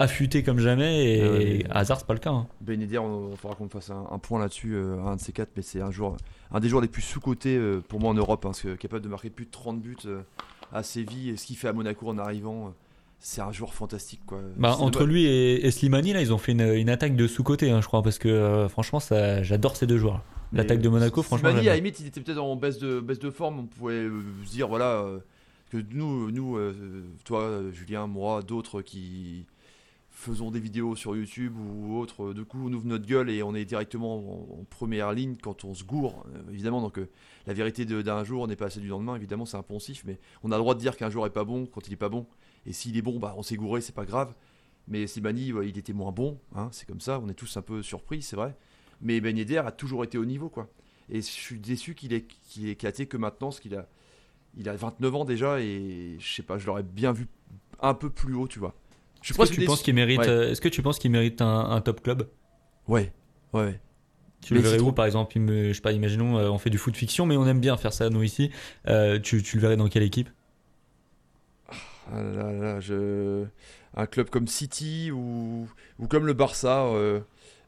affûté 0.00 0.42
comme 0.42 0.58
jamais. 0.58 1.04
Et 1.14 1.22
Ah 1.22 1.30
ouais. 1.30 1.64
Hasard, 1.70 1.98
c'est 2.00 2.06
pas 2.06 2.14
le 2.14 2.20
cas. 2.20 2.30
hein. 2.30 2.46
Ben 2.60 2.80
Yedder, 2.80 2.98
on, 2.98 3.30
on 3.32 3.36
faudra 3.36 3.56
qu'on 3.56 3.68
fasse 3.68 3.90
un, 3.90 4.06
un 4.10 4.18
point 4.18 4.40
là-dessus, 4.40 4.74
euh, 4.74 5.00
un 5.04 5.16
de 5.16 5.20
ces 5.20 5.32
quatre, 5.32 5.50
mais 5.56 5.62
c'est 5.62 5.80
un 5.80 5.90
joueur, 5.90 6.16
un 6.50 6.60
des 6.60 6.68
joueurs 6.68 6.82
les 6.82 6.88
plus 6.88 7.02
sous-cotés 7.02 7.56
euh, 7.56 7.80
pour 7.86 8.00
moi 8.00 8.10
en 8.10 8.14
Europe, 8.14 8.40
hein, 8.44 8.48
parce 8.48 8.62
que 8.62 8.74
capable 8.74 9.02
de 9.04 9.08
marquer 9.08 9.30
plus 9.30 9.44
de 9.46 9.50
30 9.50 9.80
buts 9.80 9.96
euh, 10.06 10.22
à 10.72 10.82
Séville, 10.82 11.30
et 11.30 11.36
ce 11.36 11.46
qu'il 11.46 11.56
fait 11.56 11.68
à 11.68 11.72
Monaco 11.72 12.08
en 12.08 12.18
arrivant, 12.18 12.66
euh, 12.66 12.70
c'est 13.18 13.42
un 13.42 13.52
joueur 13.52 13.74
fantastique. 13.74 14.20
Quoi. 14.26 14.40
Bah, 14.56 14.76
entre 14.80 15.04
lui 15.04 15.26
et, 15.26 15.66
et 15.66 15.70
Slimani, 15.70 16.14
là, 16.14 16.22
ils 16.22 16.32
ont 16.32 16.38
fait 16.38 16.52
une, 16.52 16.62
une 16.74 16.88
attaque 16.88 17.14
de 17.16 17.26
sous-côté, 17.26 17.70
hein, 17.70 17.80
je 17.82 17.86
crois, 17.86 18.02
parce 18.02 18.18
que 18.18 18.28
euh, 18.28 18.68
franchement, 18.68 18.98
ça, 19.00 19.42
j'adore 19.42 19.76
ces 19.76 19.86
deux 19.86 19.98
joueurs. 19.98 20.22
L'attaque 20.52 20.80
de 20.80 20.88
Monaco, 20.88 21.22
franchement. 21.22 21.50
Slimani, 21.50 21.68
à 21.68 21.72
la 21.72 21.76
limite, 21.76 22.00
il 22.00 22.06
était 22.06 22.20
peut-être 22.20 22.42
en 22.42 22.56
baisse 22.56 22.78
de, 22.78 22.98
baisse 22.98 23.20
de 23.20 23.30
forme. 23.30 23.60
On 23.60 23.64
pouvait 23.66 23.94
euh, 23.94 24.20
se 24.46 24.50
dire, 24.50 24.66
voilà, 24.66 25.02
euh, 25.02 25.18
que 25.70 25.76
nous, 25.92 26.30
nous 26.32 26.56
euh, 26.56 27.04
toi, 27.24 27.42
euh, 27.42 27.70
Julien, 27.72 28.08
moi, 28.08 28.42
d'autres 28.42 28.82
qui 28.82 29.44
faisons 30.20 30.50
des 30.50 30.60
vidéos 30.60 30.94
sur 30.94 31.16
YouTube 31.16 31.54
ou 31.56 31.98
autres, 31.98 32.26
euh, 32.26 32.34
du 32.34 32.44
coup, 32.44 32.58
on 32.64 32.72
ouvre 32.72 32.86
notre 32.86 33.06
gueule 33.06 33.30
et 33.30 33.42
on 33.42 33.54
est 33.54 33.64
directement 33.64 34.60
en, 34.60 34.64
première 34.64 35.12
ligne 35.12 35.36
quand 35.36 35.64
on 35.64 35.74
se 35.74 35.84
gourre, 35.84 36.24
euh, 36.34 36.52
évidemment. 36.52 36.80
Donc, 36.80 36.98
euh, 36.98 37.08
la 37.46 37.54
vérité 37.54 37.84
d'un 37.84 38.24
jour 38.24 38.46
n'est 38.46 38.56
pas 38.56 38.70
celle 38.70 38.82
du 38.82 38.88
lendemain, 38.88 39.16
évidemment, 39.16 39.46
c'est 39.46 39.56
impensif, 39.56 40.02
mais 40.06 40.18
on 40.42 40.52
a 40.52 40.56
le 40.56 40.60
droit 40.60 40.74
de 40.74 40.80
dire 40.80 40.96
qu'un 40.96 41.10
jour 41.10 41.26
est 41.26 41.30
pas 41.30 41.44
bon 41.44 41.66
quand 41.66 41.88
il 41.88 41.92
est 41.92 41.96
pas 41.96 42.08
bon. 42.08 42.26
Et 42.66 42.72
s'il 42.72 42.96
est 42.96 43.02
bon, 43.02 43.18
bah, 43.18 43.34
on 43.36 43.42
s'est 43.42 43.56
gouré, 43.56 43.80
c'est 43.80 43.94
pas 43.94 44.04
grave. 44.04 44.34
Mais 44.88 45.06
Slimani, 45.06 45.52
ouais, 45.52 45.68
il 45.68 45.78
était 45.78 45.92
moins 45.92 46.12
bon, 46.12 46.38
hein, 46.54 46.68
c'est 46.72 46.86
comme 46.86 47.00
ça, 47.00 47.20
on 47.20 47.28
est 47.28 47.34
tous 47.34 47.56
un 47.56 47.62
peu 47.62 47.82
surpris, 47.82 48.22
c'est 48.22 48.36
vrai. 48.36 48.56
Mais 49.00 49.20
Ben 49.20 49.36
Yedder 49.36 49.62
a 49.64 49.72
toujours 49.72 50.04
été 50.04 50.18
au 50.18 50.24
niveau, 50.24 50.48
quoi. 50.50 50.68
Et 51.08 51.22
je 51.22 51.26
suis 51.26 51.58
déçu 51.58 51.94
qu'il 51.94 52.12
ait, 52.12 52.24
qu'il 52.24 52.66
ait 52.66 52.72
éclaté 52.72 53.06
que 53.06 53.16
maintenant, 53.16 53.48
parce 53.48 53.60
qu'il 53.60 53.74
a, 53.74 53.88
il 54.56 54.68
a 54.68 54.76
29 54.76 55.14
ans 55.14 55.24
déjà, 55.24 55.60
et 55.60 56.16
je 56.18 56.34
sais 56.34 56.42
pas, 56.42 56.58
je 56.58 56.66
l'aurais 56.66 56.82
bien 56.82 57.12
vu 57.12 57.26
un 57.80 57.94
peu 57.94 58.10
plus 58.10 58.34
haut, 58.34 58.46
tu 58.46 58.58
vois. 58.58 58.74
Je 59.22 59.32
que 59.32 59.44
tu 59.44 59.64
penses 59.64 59.82
qu'il 59.82 59.94
mérite, 59.94 60.18
Ouais. 60.20 60.28
euh, 60.28 60.50
est-ce 60.50 60.60
que 60.60 60.68
tu 60.68 60.82
penses 60.82 60.98
qu'il 60.98 61.10
mérite 61.10 61.42
un, 61.42 61.70
un 61.70 61.80
top 61.80 62.02
club? 62.02 62.28
Ouais, 62.88 63.12
ouais, 63.52 63.64
ouais. 63.64 63.80
Tu 64.42 64.54
Mais 64.54 64.60
le 64.60 64.64
verrais 64.64 64.78
où, 64.78 64.84
trop- 64.84 64.92
par 64.92 65.06
exemple? 65.06 65.34
Je 65.38 65.72
sais 65.72 65.80
pas, 65.80 65.92
imaginons, 65.92 66.38
euh, 66.38 66.48
on 66.50 66.58
fait 66.58 66.70
du 66.70 66.78
foot 66.78 66.96
fiction, 66.96 67.26
mais 67.26 67.36
on 67.36 67.46
aime 67.46 67.60
bien 67.60 67.76
faire 67.76 67.92
ça, 67.92 68.08
nous, 68.10 68.22
ici. 68.22 68.50
Euh, 68.88 69.18
tu, 69.18 69.42
tu 69.42 69.56
le 69.56 69.62
verrais 69.62 69.76
dans 69.76 69.88
quelle 69.88 70.02
équipe? 70.02 70.30
Ah 72.12 72.22
là 72.22 72.52
là, 72.52 72.80
je... 72.80 73.44
Un 73.96 74.06
club 74.06 74.30
comme 74.30 74.46
City 74.46 75.10
ou, 75.12 75.68
ou 75.98 76.06
comme 76.06 76.26
le 76.26 76.32
Barça, 76.32 76.84
euh, 76.86 77.20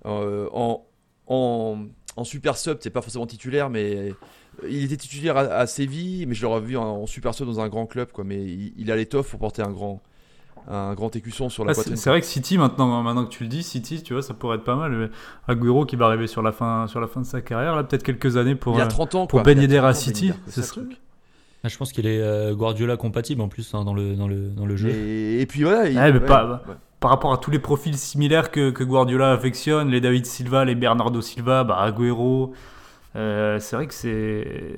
euh, 0.07 0.49
en, 0.53 0.85
en, 1.27 1.87
en 2.17 2.25
super 2.25 2.57
sub, 2.57 2.79
c'est 2.81 2.91
pas 2.91 3.03
forcément 3.03 3.27
titulaire, 3.27 3.71
mais 3.71 4.17
il 4.69 4.85
était 4.85 4.97
titulaire 4.97 5.37
à, 5.37 5.41
à 5.43 5.67
Séville, 5.67 6.27
mais 6.27 6.35
je 6.35 6.43
l'aurais 6.43 6.61
vu 6.61 6.77
en, 6.77 6.85
en 7.03 7.07
super 7.07 7.35
sub 7.35 7.47
dans 7.47 7.61
un 7.61 7.69
grand 7.69 7.87
club, 7.87 8.13
quoi. 8.13 8.25
Mais 8.25 8.43
il, 8.45 8.73
il 8.77 8.91
a 8.93 8.97
l'étoffe 8.97 9.31
pour 9.31 9.41
porter 9.41 9.63
un 9.63 9.71
grand, 9.73 10.01
un 10.69 10.95
grand 10.95 11.15
écusson 11.17 11.49
sur 11.49 11.65
la 11.65 11.71
Ah, 11.71 11.75
c'est 11.75 11.81
poitrine. 11.81 11.97
c'est 11.97 12.11
vrai 12.11 12.21
que 12.21 12.27
City, 12.27 12.59
maintenant, 12.59 13.03
maintenant 13.03 13.25
que 13.25 13.31
tu 13.31 13.43
le 13.43 13.49
dis, 13.49 13.63
City, 13.63 14.03
tu 14.03 14.13
vois, 14.13 14.23
ça 14.23 14.35
pourrait 14.35 14.57
être 14.57 14.65
pas 14.65 14.77
mal. 14.77 14.93
Mais 14.93 15.09
Agüero 15.55 15.85
qui 15.87 15.97
va 15.97 16.07
arriver 16.07 16.27
sur 16.27 16.43
la 16.43 16.53
fin, 16.53 16.87
sur 16.87 17.01
la 17.01 17.07
fin 17.07 17.21
de 17.21 17.27
sa 17.27 17.41
carrière, 17.41 17.75
là, 17.77 17.85
peut-être 17.85 18.03
quelques 18.03 18.37
années 18.37 18.55
pour, 18.55 18.75
il 18.77 18.81
a 18.81 18.85
euh, 18.85 18.89
30 18.89 19.15
ans, 19.15 19.27
pour 19.27 19.39
quoi. 19.41 19.43
Ben 19.43 19.53
Il 19.53 19.59
a 19.59 19.63
Yedder 19.63 19.77
30 19.79 19.87
à 19.87 19.91
ans, 19.91 19.95
City, 19.95 20.27
Yedder, 20.27 20.39
ce 20.47 20.53
ça, 20.53 20.61
le 20.61 20.67
serait- 20.67 20.81
truc. 20.87 20.97
Ah, 21.65 21.69
Je 21.69 21.77
pense 21.77 21.93
qu'il 21.93 22.07
est 22.07 22.21
euh, 22.21 22.55
Guardiola 22.55 22.97
compatible 22.97 23.41
en 23.41 23.49
plus 23.49 23.73
hein, 23.75 23.85
dans, 23.85 23.95
le, 23.95 24.17
dans, 24.17 24.27
le, 24.27 24.49
dans 24.51 24.67
le 24.67 24.75
jeu. 24.77 24.89
Et, 24.89 25.41
et 25.43 25.47
puis 25.47 25.63
voilà. 25.63 25.89
il- 25.89 25.97
Ouais, 25.97 26.13
mais 26.13 26.19
ouais, 26.19 26.27
pas- 26.27 26.63
ouais. 26.69 26.75
par 26.99 27.11
rapport 27.11 27.33
à 27.33 27.39
tous 27.39 27.51
les 27.53 27.61
profils 27.61 27.97
similaires 27.97 28.51
que, 28.51 28.71
que 28.71 28.83
Guardiola 28.83 29.31
affectionne, 29.33 29.89
les 29.89 30.01
David 30.01 30.27
Silva, 30.27 30.65
les 30.65 30.75
Bernardo 30.75 31.21
Silva, 31.21 31.63
bah, 31.65 31.79
Agüero, 31.81 32.53
euh, 33.15 33.59
c'est 33.61 33.77
vrai 33.77 33.87
que 33.87 33.95
c'est 33.95 34.77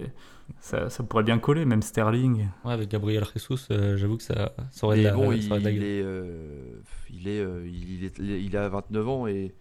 ça, 0.61 0.91
ça 0.91 1.03
pourrait 1.03 1.23
bien 1.25 1.39
coller, 1.39 1.65
même 1.65 1.83
Sterling. 1.83 2.49
Ouais, 2.65 2.73
avec 2.73 2.89
Gabriel 2.91 3.25
Jesus, 3.33 3.67
euh, 3.71 3.97
j'avoue 3.97 4.17
que 4.17 4.23
ça, 4.23 4.53
ça 4.71 4.87
aurait 4.87 4.97
de 4.99 5.03
Mais 5.03 5.09
la, 5.11 5.15
bon, 5.17 5.33
il, 5.33 5.45
de 5.49 5.51
la 5.51 5.59
il 5.59 5.63
gueule. 5.65 5.75
est, 5.85 6.03
euh, 6.03 6.81
il 7.13 7.29
est, 7.29 7.41
euh, 7.41 7.67
il, 7.67 8.05
est- 8.05 8.43
il 8.43 8.57
a 8.57 8.69
29 8.69 9.09
ans 9.09 9.27
et 9.27 9.55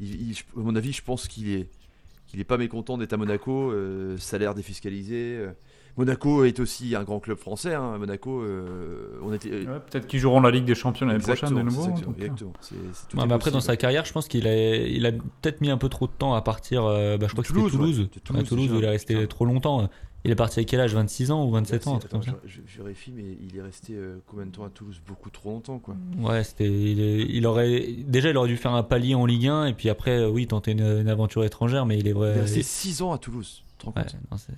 il- 0.00 0.30
il- 0.30 0.36
à 0.56 0.60
mon 0.60 0.74
avis, 0.76 0.92
je 0.92 1.02
pense 1.02 1.28
qu'il 1.28 1.50
est, 1.50 1.68
qu'il 2.26 2.40
est 2.40 2.44
pas 2.44 2.56
mécontent 2.58 2.96
d'être 2.98 3.12
à 3.12 3.16
Monaco, 3.18 3.70
euh, 3.72 4.16
salaire 4.18 4.54
défiscalisé. 4.54 5.36
euh. 5.38 5.52
Monaco 5.98 6.44
est 6.44 6.58
aussi 6.58 6.96
un 6.96 7.02
grand 7.04 7.20
club 7.20 7.36
français. 7.36 7.74
hein, 7.74 7.98
Monaco, 7.98 8.40
euh, 8.40 9.18
on 9.22 9.30
était. 9.34 9.50
Ouais, 9.50 9.78
Peut-être 9.90 10.06
qu'ils 10.06 10.20
joueront 10.20 10.40
la 10.40 10.50
Ligue 10.50 10.64
des 10.64 10.74
Champions 10.74 11.04
l'année 11.04 11.18
prochaine 11.18 11.50
de 11.50 11.60
nouveau. 11.60 11.82
c'est 11.82 11.90
exactement, 11.90 12.12
donc, 12.12 12.18
euh. 12.18 12.24
exactement. 12.24 12.52
C'est- 12.62 12.74
c'est 12.94 13.08
tout 13.08 13.16
Ouais, 13.18 13.24
est 13.24 13.26
mais 13.26 13.34
après, 13.34 13.50
dans 13.50 13.60
sa 13.60 13.76
carrière, 13.76 14.06
je 14.06 14.12
pense 14.14 14.26
qu'il 14.26 14.46
a, 14.46 14.76
il 14.76 15.04
a 15.04 15.12
peut-être 15.12 15.60
mis 15.60 15.68
un 15.68 15.76
peu 15.76 15.90
trop 15.90 16.06
de 16.06 16.12
temps 16.12 16.32
à 16.32 16.40
partir. 16.40 16.86
euh, 16.86 17.18
bah, 17.18 17.26
je 17.26 17.32
crois 17.32 17.42
que 17.44 17.48
c'était 17.48 17.60
Toulouse, 17.60 17.72
Toulouse. 17.72 18.08
Toulouse, 18.24 18.42
Ouais, 18.42 18.48
Toulouse, 18.48 18.72
où 18.72 18.78
il 18.78 18.84
est 18.84 18.88
resté 18.88 19.14
Putain. 19.16 19.26
trop 19.26 19.44
longtemps. 19.44 19.90
Il 20.24 20.30
est 20.30 20.36
parti 20.36 20.60
à 20.60 20.64
quel 20.64 20.78
âge? 20.80 20.94
26 20.94 21.30
ans 21.32 21.44
ou 21.44 21.50
27 21.50 21.86
ans, 21.88 21.96
Attends, 21.98 22.20
je, 22.22 22.30
je- 22.46 22.60
je 22.64 22.78
vérifie, 22.82 23.10
mais 23.10 23.24
il 23.48 23.56
est 23.56 23.62
resté 23.62 23.94
euh, 23.94 24.18
combien 24.28 24.46
de 24.46 24.52
temps 24.52 24.64
à 24.64 24.68
Toulouse? 24.70 25.00
Beaucoup 25.06 25.30
trop 25.30 25.50
longtemps, 25.50 25.78
quoi. 25.80 25.96
Ouais, 26.20 26.44
c'était. 26.44 26.70
Il, 26.70 27.44
aurait 27.46 27.88
déjà, 28.06 28.30
il 28.30 28.36
aurait 28.36 28.48
dû 28.48 28.56
faire 28.56 28.72
un 28.72 28.84
palier 28.84 29.14
en 29.16 29.26
Ligue 29.26 29.48
1 29.48 29.66
et 29.66 29.72
puis 29.74 29.88
après, 29.88 30.18
euh, 30.20 30.28
oui, 30.30 30.46
tenter 30.46 30.72
une, 30.72 30.80
une 31.00 31.08
aventure 31.08 31.42
étrangère, 31.44 31.86
mais 31.86 31.98
il 31.98 32.06
est 32.06 32.12
vrai. 32.12 32.32
Il 32.34 32.38
est 32.38 32.42
resté 32.42 32.60
il- 32.60 32.64
6 32.64 33.02
ans 33.02 33.10
à 33.12 33.18
Toulouse. 33.18 33.64
ouais, 33.84 33.92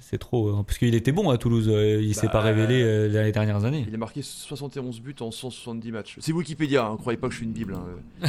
c'est- 0.00 0.18
trop. 0.18 0.50
hein, 0.50 0.64
parce 0.66 0.76
qu'il 0.76 0.94
était 0.94 1.12
bon 1.12 1.30
à 1.30 1.38
Toulouse. 1.38 1.66
euh, 1.70 1.98
il 2.02 2.14
s'est 2.14 2.26
Bah, 2.26 2.32
pas 2.32 2.40
révélé 2.42 2.82
euh, 2.82 3.10
dans 3.10 3.22
les 3.22 3.32
dernières 3.32 3.64
années. 3.64 3.86
Il 3.88 3.94
a 3.94 3.96
marqué 3.96 4.20
71 4.20 5.00
buts 5.00 5.16
en 5.20 5.30
170 5.30 5.92
matchs. 5.92 6.16
C'est 6.20 6.32
Wikipédia, 6.32 6.84
hein, 6.84 6.98
croyez 6.98 7.16
pas 7.16 7.28
que 7.28 7.32
je 7.32 7.38
suis 7.38 7.46
une 7.46 7.52
bible. 7.52 7.74
hein. 7.74 8.28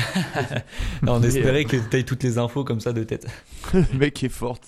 Non, 1.04 1.16
on 1.16 1.22
espérait 1.22 1.66
que 1.66 1.76
tu 1.76 2.06
toutes 2.06 2.24
les 2.24 2.38
infos 2.38 2.64
comme 2.64 2.80
ça 2.80 2.94
de 2.94 3.04
tête. 3.04 3.28
Le 3.74 3.98
mec 3.98 4.24
est 4.24 4.30
fort. 4.30 4.58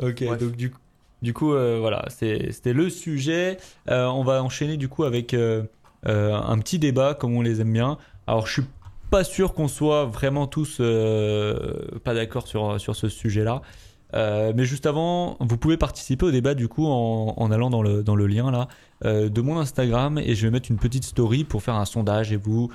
Ok, 0.00 0.22
Bref. 0.24 0.38
donc 0.40 0.52
du 0.52 0.70
coup. 0.70 0.78
Du 1.22 1.32
coup, 1.32 1.54
euh, 1.54 1.78
voilà, 1.80 2.04
c'était 2.08 2.72
le 2.72 2.90
sujet. 2.90 3.56
Euh, 3.88 4.06
on 4.06 4.24
va 4.24 4.42
enchaîner 4.42 4.76
du 4.76 4.88
coup 4.88 5.04
avec 5.04 5.34
euh, 5.34 5.62
un 6.04 6.58
petit 6.58 6.78
débat, 6.78 7.14
comme 7.14 7.34
on 7.36 7.42
les 7.42 7.60
aime 7.60 7.72
bien. 7.72 7.96
Alors, 8.26 8.46
je 8.46 8.54
suis 8.54 8.68
pas 9.10 9.24
sûr 9.24 9.54
qu'on 9.54 9.68
soit 9.68 10.04
vraiment 10.06 10.46
tous 10.46 10.78
pas 10.78 12.14
d'accord 12.14 12.48
sur, 12.48 12.80
sur 12.80 12.96
ce 12.96 13.08
sujet-là. 13.08 13.62
mais 14.14 14.64
juste 14.64 14.86
avant, 14.86 15.36
vous 15.38 15.58
pouvez 15.58 15.76
participer 15.76 16.26
au 16.26 16.30
débat 16.30 16.54
du 16.54 16.66
coup 16.66 16.86
en, 16.86 17.34
en 17.36 17.50
allant 17.50 17.68
dans 17.68 17.82
le, 17.82 18.02
dans 18.02 18.16
le 18.16 18.26
lien 18.26 18.50
là 18.50 18.68
de 19.04 19.40
mon 19.42 19.58
Instagram 19.58 20.18
et 20.18 20.34
je 20.34 20.46
vais 20.46 20.50
mettre 20.50 20.70
une 20.70 20.78
petite 20.78 21.04
story 21.04 21.44
pour 21.44 21.62
faire 21.62 21.74
un 21.74 21.84
sondage 21.84 22.32
et 22.32 22.36
vous 22.36 22.70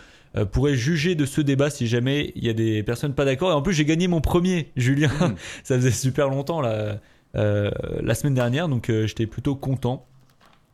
pourrez 0.51 0.75
juger 0.75 1.15
de 1.15 1.25
ce 1.25 1.41
débat 1.41 1.71
si 1.71 1.87
jamais 1.87 2.33
il 2.35 2.45
y 2.45 2.49
a 2.49 2.53
des 2.53 2.83
personnes 2.83 3.15
pas 3.15 3.25
d'accord. 3.25 3.49
Et 3.49 3.55
en 3.55 3.63
plus, 3.63 3.73
j'ai 3.73 3.85
gagné 3.85 4.07
mon 4.07 4.21
premier, 4.21 4.71
Julien. 4.75 5.09
Mmh. 5.19 5.35
Ça 5.63 5.75
faisait 5.75 5.89
super 5.89 6.29
longtemps 6.29 6.61
là. 6.61 6.99
Euh, 7.35 7.71
la 8.01 8.15
semaine 8.15 8.33
dernière, 8.33 8.67
donc 8.69 8.89
euh, 8.89 9.07
j'étais 9.07 9.27
plutôt 9.27 9.55
content 9.55 10.05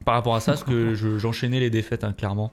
par 0.06 0.16
rapport 0.16 0.36
à 0.36 0.40
ça, 0.40 0.54
parce 0.54 0.64
que 0.64 0.94
j'enchaînais 1.18 1.60
les 1.60 1.70
défaites, 1.70 2.04
hein, 2.04 2.14
clairement. 2.14 2.52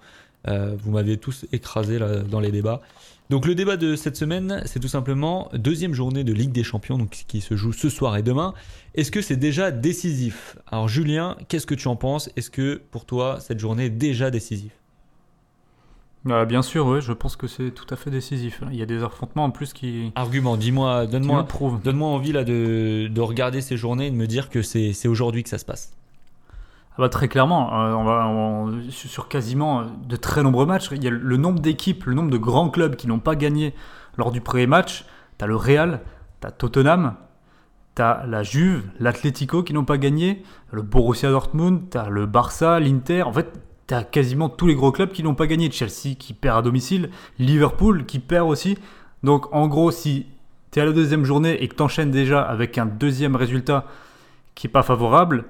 Euh, 0.48 0.74
vous 0.78 0.90
m'avez 0.90 1.18
tous 1.18 1.46
écrasé 1.52 1.98
là, 1.98 2.20
dans 2.20 2.40
les 2.40 2.50
débats. 2.50 2.80
Donc 3.28 3.46
le 3.46 3.54
débat 3.54 3.76
de 3.76 3.94
cette 3.94 4.16
semaine, 4.16 4.62
c'est 4.64 4.80
tout 4.80 4.88
simplement 4.88 5.50
deuxième 5.52 5.94
journée 5.94 6.24
de 6.24 6.32
Ligue 6.32 6.50
des 6.50 6.64
Champions, 6.64 6.98
donc 6.98 7.10
qui 7.28 7.40
se 7.40 7.54
joue 7.54 7.72
ce 7.72 7.88
soir 7.88 8.16
et 8.16 8.22
demain. 8.22 8.54
Est-ce 8.94 9.12
que 9.12 9.22
c'est 9.22 9.36
déjà 9.36 9.70
décisif? 9.70 10.56
Alors 10.66 10.88
Julien, 10.88 11.36
qu'est-ce 11.48 11.66
que 11.66 11.76
tu 11.76 11.86
en 11.86 11.94
penses? 11.94 12.30
Est-ce 12.36 12.50
que 12.50 12.82
pour 12.90 13.04
toi 13.04 13.38
cette 13.40 13.60
journée 13.60 13.84
est 13.84 13.90
déjà 13.90 14.30
décisive? 14.30 14.72
Bah, 16.24 16.44
bien 16.44 16.60
sûr, 16.60 16.86
oui, 16.86 17.00
je 17.00 17.12
pense 17.12 17.36
que 17.36 17.46
c'est 17.46 17.70
tout 17.70 17.86
à 17.88 17.96
fait 17.96 18.10
décisif. 18.10 18.62
Il 18.70 18.76
y 18.76 18.82
a 18.82 18.86
des 18.86 19.02
affrontements 19.02 19.44
en 19.44 19.50
plus 19.50 19.72
qui. 19.72 20.12
Argument, 20.14 20.56
dis-moi, 20.58 21.06
donne-moi, 21.06 21.46
donne-moi 21.82 22.08
envie 22.08 22.32
là 22.32 22.44
de, 22.44 23.08
de, 23.10 23.20
regarder 23.20 23.62
ces 23.62 23.78
journées 23.78 24.08
et 24.08 24.10
de 24.10 24.16
me 24.16 24.26
dire 24.26 24.50
que 24.50 24.60
c'est, 24.60 25.08
aujourd'hui 25.08 25.42
que 25.42 25.48
ça 25.48 25.56
se 25.56 25.64
passe. 25.64 25.94
Ah 26.92 26.96
bah, 26.98 27.08
très 27.08 27.28
clairement, 27.28 27.72
euh, 27.72 27.94
on 27.94 28.04
va 28.04 28.82
sur 28.90 29.28
quasiment 29.28 29.86
de 30.06 30.16
très 30.16 30.42
nombreux 30.42 30.66
matchs. 30.66 30.90
Il 30.92 31.02
y 31.02 31.06
a 31.06 31.10
le 31.10 31.36
nombre 31.38 31.60
d'équipes, 31.60 32.04
le 32.04 32.14
nombre 32.14 32.30
de 32.30 32.36
grands 32.36 32.68
clubs 32.68 32.96
qui 32.96 33.06
n'ont 33.06 33.18
pas 33.18 33.34
gagné 33.34 33.74
lors 34.18 34.30
du 34.30 34.42
premier 34.42 34.66
match. 34.66 35.06
Tu 35.38 35.44
as 35.44 35.48
le 35.48 35.56
Real, 35.56 36.02
tu 36.42 36.48
as 36.48 36.50
Tottenham, 36.50 37.14
tu 37.96 38.02
as 38.02 38.24
la 38.26 38.42
Juve, 38.42 38.84
l'Atlético 38.98 39.62
qui 39.62 39.72
n'ont 39.72 39.86
pas 39.86 39.96
gagné, 39.96 40.42
le 40.70 40.82
Borussia 40.82 41.30
Dortmund, 41.30 41.88
tu 41.90 41.96
as 41.96 42.10
le 42.10 42.26
Barça, 42.26 42.78
l'Inter. 42.78 43.22
En 43.22 43.32
fait, 43.32 43.58
tu 43.90 44.04
quasiment 44.10 44.48
tous 44.48 44.66
les 44.66 44.74
gros 44.74 44.92
clubs 44.92 45.10
qui 45.10 45.22
n'ont 45.22 45.34
pas 45.34 45.46
gagné. 45.46 45.70
Chelsea 45.70 46.14
qui 46.18 46.32
perd 46.32 46.58
à 46.58 46.62
domicile, 46.62 47.10
Liverpool 47.38 48.06
qui 48.06 48.18
perd 48.18 48.48
aussi. 48.48 48.78
Donc 49.22 49.52
en 49.52 49.68
gros, 49.68 49.90
si 49.90 50.26
tu 50.70 50.78
es 50.78 50.82
à 50.82 50.86
la 50.86 50.92
deuxième 50.92 51.24
journée 51.24 51.62
et 51.62 51.68
que 51.68 51.74
tu 51.74 51.82
enchaînes 51.82 52.10
déjà 52.10 52.40
avec 52.40 52.78
un 52.78 52.86
deuxième 52.86 53.36
résultat 53.36 53.86
qui 54.54 54.66
n'est 54.66 54.72
pas 54.72 54.82
favorable, 54.82 55.44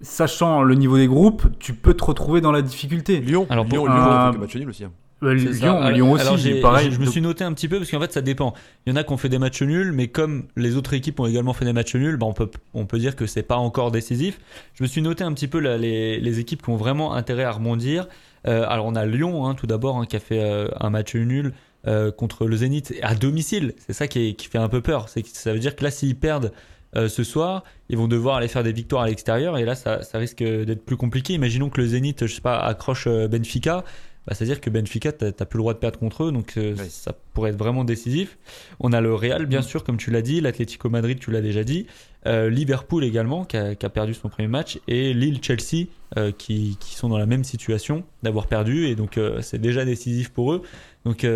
sachant 0.00 0.62
le 0.62 0.74
niveau 0.74 0.96
des 0.96 1.06
groupes, 1.06 1.46
tu 1.58 1.74
peux 1.74 1.94
te 1.94 2.04
retrouver 2.04 2.40
dans 2.40 2.52
la 2.52 2.62
difficulté. 2.62 3.20
Lyon, 3.20 3.46
Alors, 3.50 3.64
Lyon, 3.66 3.86
Lyon, 3.86 3.94
euh, 3.94 4.32
match 4.32 4.56
nul 4.56 4.68
aussi. 4.68 4.84
Hein. 5.22 5.90
Lyon, 5.90 6.12
aussi, 6.12 6.54
pareil. 6.60 6.90
Je, 6.90 6.98
me 6.98 7.06
suis 7.06 7.20
noté 7.20 7.44
un 7.44 7.52
petit 7.52 7.68
peu 7.68 7.78
parce 7.78 7.90
qu'en 7.90 8.00
fait 8.00 8.12
ça 8.12 8.22
dépend. 8.22 8.54
Il 8.86 8.90
y 8.90 8.92
en 8.92 8.96
a 8.96 9.04
qui 9.04 9.12
ont 9.12 9.18
fait 9.18 9.28
des 9.28 9.38
matchs 9.38 9.62
nuls, 9.62 9.92
mais 9.92 10.08
comme 10.08 10.44
les 10.56 10.76
autres 10.76 10.94
équipes 10.94 11.20
ont 11.20 11.26
également 11.26 11.52
fait 11.52 11.64
des 11.64 11.72
matchs 11.72 11.94
nuls, 11.94 12.16
bah 12.16 12.26
on, 12.26 12.32
peut, 12.32 12.50
on 12.72 12.86
peut 12.86 12.98
dire 12.98 13.16
que 13.16 13.26
c'est 13.26 13.42
pas 13.42 13.56
encore 13.56 13.90
décisif. 13.90 14.40
Je 14.74 14.82
me 14.82 14.88
suis 14.88 15.02
noté 15.02 15.22
un 15.24 15.32
petit 15.32 15.48
peu 15.48 15.58
les, 15.58 16.18
les, 16.18 16.38
équipes 16.38 16.62
qui 16.62 16.70
ont 16.70 16.76
vraiment 16.76 17.14
intérêt 17.14 17.44
à 17.44 17.52
rebondir. 17.52 18.08
Euh, 18.46 18.64
alors 18.66 18.86
on 18.86 18.94
a 18.94 19.04
Lyon 19.04 19.46
hein, 19.46 19.54
tout 19.54 19.66
d'abord 19.66 19.98
hein, 19.98 20.06
qui 20.06 20.16
a 20.16 20.20
fait 20.20 20.40
euh, 20.40 20.68
un 20.80 20.88
match 20.88 21.14
nul 21.14 21.52
euh, 21.86 22.10
contre 22.10 22.46
le 22.46 22.56
Zénith 22.56 22.94
à 23.02 23.14
domicile. 23.14 23.74
C'est 23.86 23.92
ça 23.92 24.08
qui, 24.08 24.34
qui, 24.36 24.46
fait 24.46 24.58
un 24.58 24.68
peu 24.68 24.80
peur. 24.80 25.10
C'est 25.10 25.26
ça 25.26 25.52
veut 25.52 25.58
dire 25.58 25.76
que 25.76 25.84
là 25.84 25.90
s'ils 25.90 26.16
perdent 26.16 26.52
ce 26.92 27.22
soir, 27.22 27.62
ils 27.88 27.96
vont 27.96 28.08
devoir 28.08 28.38
aller 28.38 28.48
faire 28.48 28.64
des 28.64 28.72
victoires 28.72 29.02
à 29.02 29.06
l'extérieur 29.06 29.56
et 29.56 29.64
là 29.64 29.76
ça, 29.76 30.02
ça 30.02 30.18
risque 30.18 30.42
d'être 30.42 30.84
plus 30.84 30.96
compliqué. 30.96 31.34
Imaginons 31.34 31.68
que 31.68 31.80
le 31.80 31.86
Zénith, 31.86 32.26
je 32.26 32.34
sais 32.34 32.40
pas, 32.40 32.58
accroche 32.58 33.06
Benfica 33.06 33.84
bah, 34.30 34.36
c'est-à-dire 34.36 34.60
que 34.60 34.70
Benfica, 34.70 35.10
tu 35.10 35.24
n'as 35.24 35.32
plus 35.32 35.56
le 35.56 35.62
droit 35.62 35.74
de 35.74 35.80
perdre 35.80 35.98
contre 35.98 36.22
eux, 36.22 36.30
donc 36.30 36.56
euh, 36.56 36.76
ça 36.88 37.12
pourrait 37.34 37.50
être 37.50 37.58
vraiment 37.58 37.82
décisif. 37.82 38.38
On 38.78 38.92
a 38.92 39.00
le 39.00 39.12
Real, 39.12 39.44
bien 39.46 39.58
mm. 39.58 39.64
sûr, 39.64 39.82
comme 39.82 39.96
tu 39.96 40.12
l'as 40.12 40.22
dit, 40.22 40.40
l'Atlético 40.40 40.88
Madrid, 40.88 41.18
tu 41.18 41.32
l'as 41.32 41.40
déjà 41.40 41.64
dit, 41.64 41.88
euh, 42.26 42.48
Liverpool 42.48 43.02
également, 43.02 43.44
qui 43.44 43.56
a, 43.56 43.74
perdu 43.74 44.14
son 44.14 44.28
premier 44.28 44.46
match, 44.46 44.78
et 44.86 45.14
Lille-Chelsea, 45.14 45.88
euh, 46.16 46.30
qui, 46.30 46.76
qui, 46.78 46.94
sont 46.94 47.08
dans 47.08 47.18
la 47.18 47.26
même 47.26 47.42
situation 47.42 48.04
d'avoir 48.22 48.46
perdu, 48.46 48.86
et 48.86 48.94
donc 48.94 49.18
c'est 49.40 49.60
déjà 49.60 49.84
décisif 49.84 50.28
pour 50.28 50.52
eux. 50.52 50.62
Donc 51.04 51.26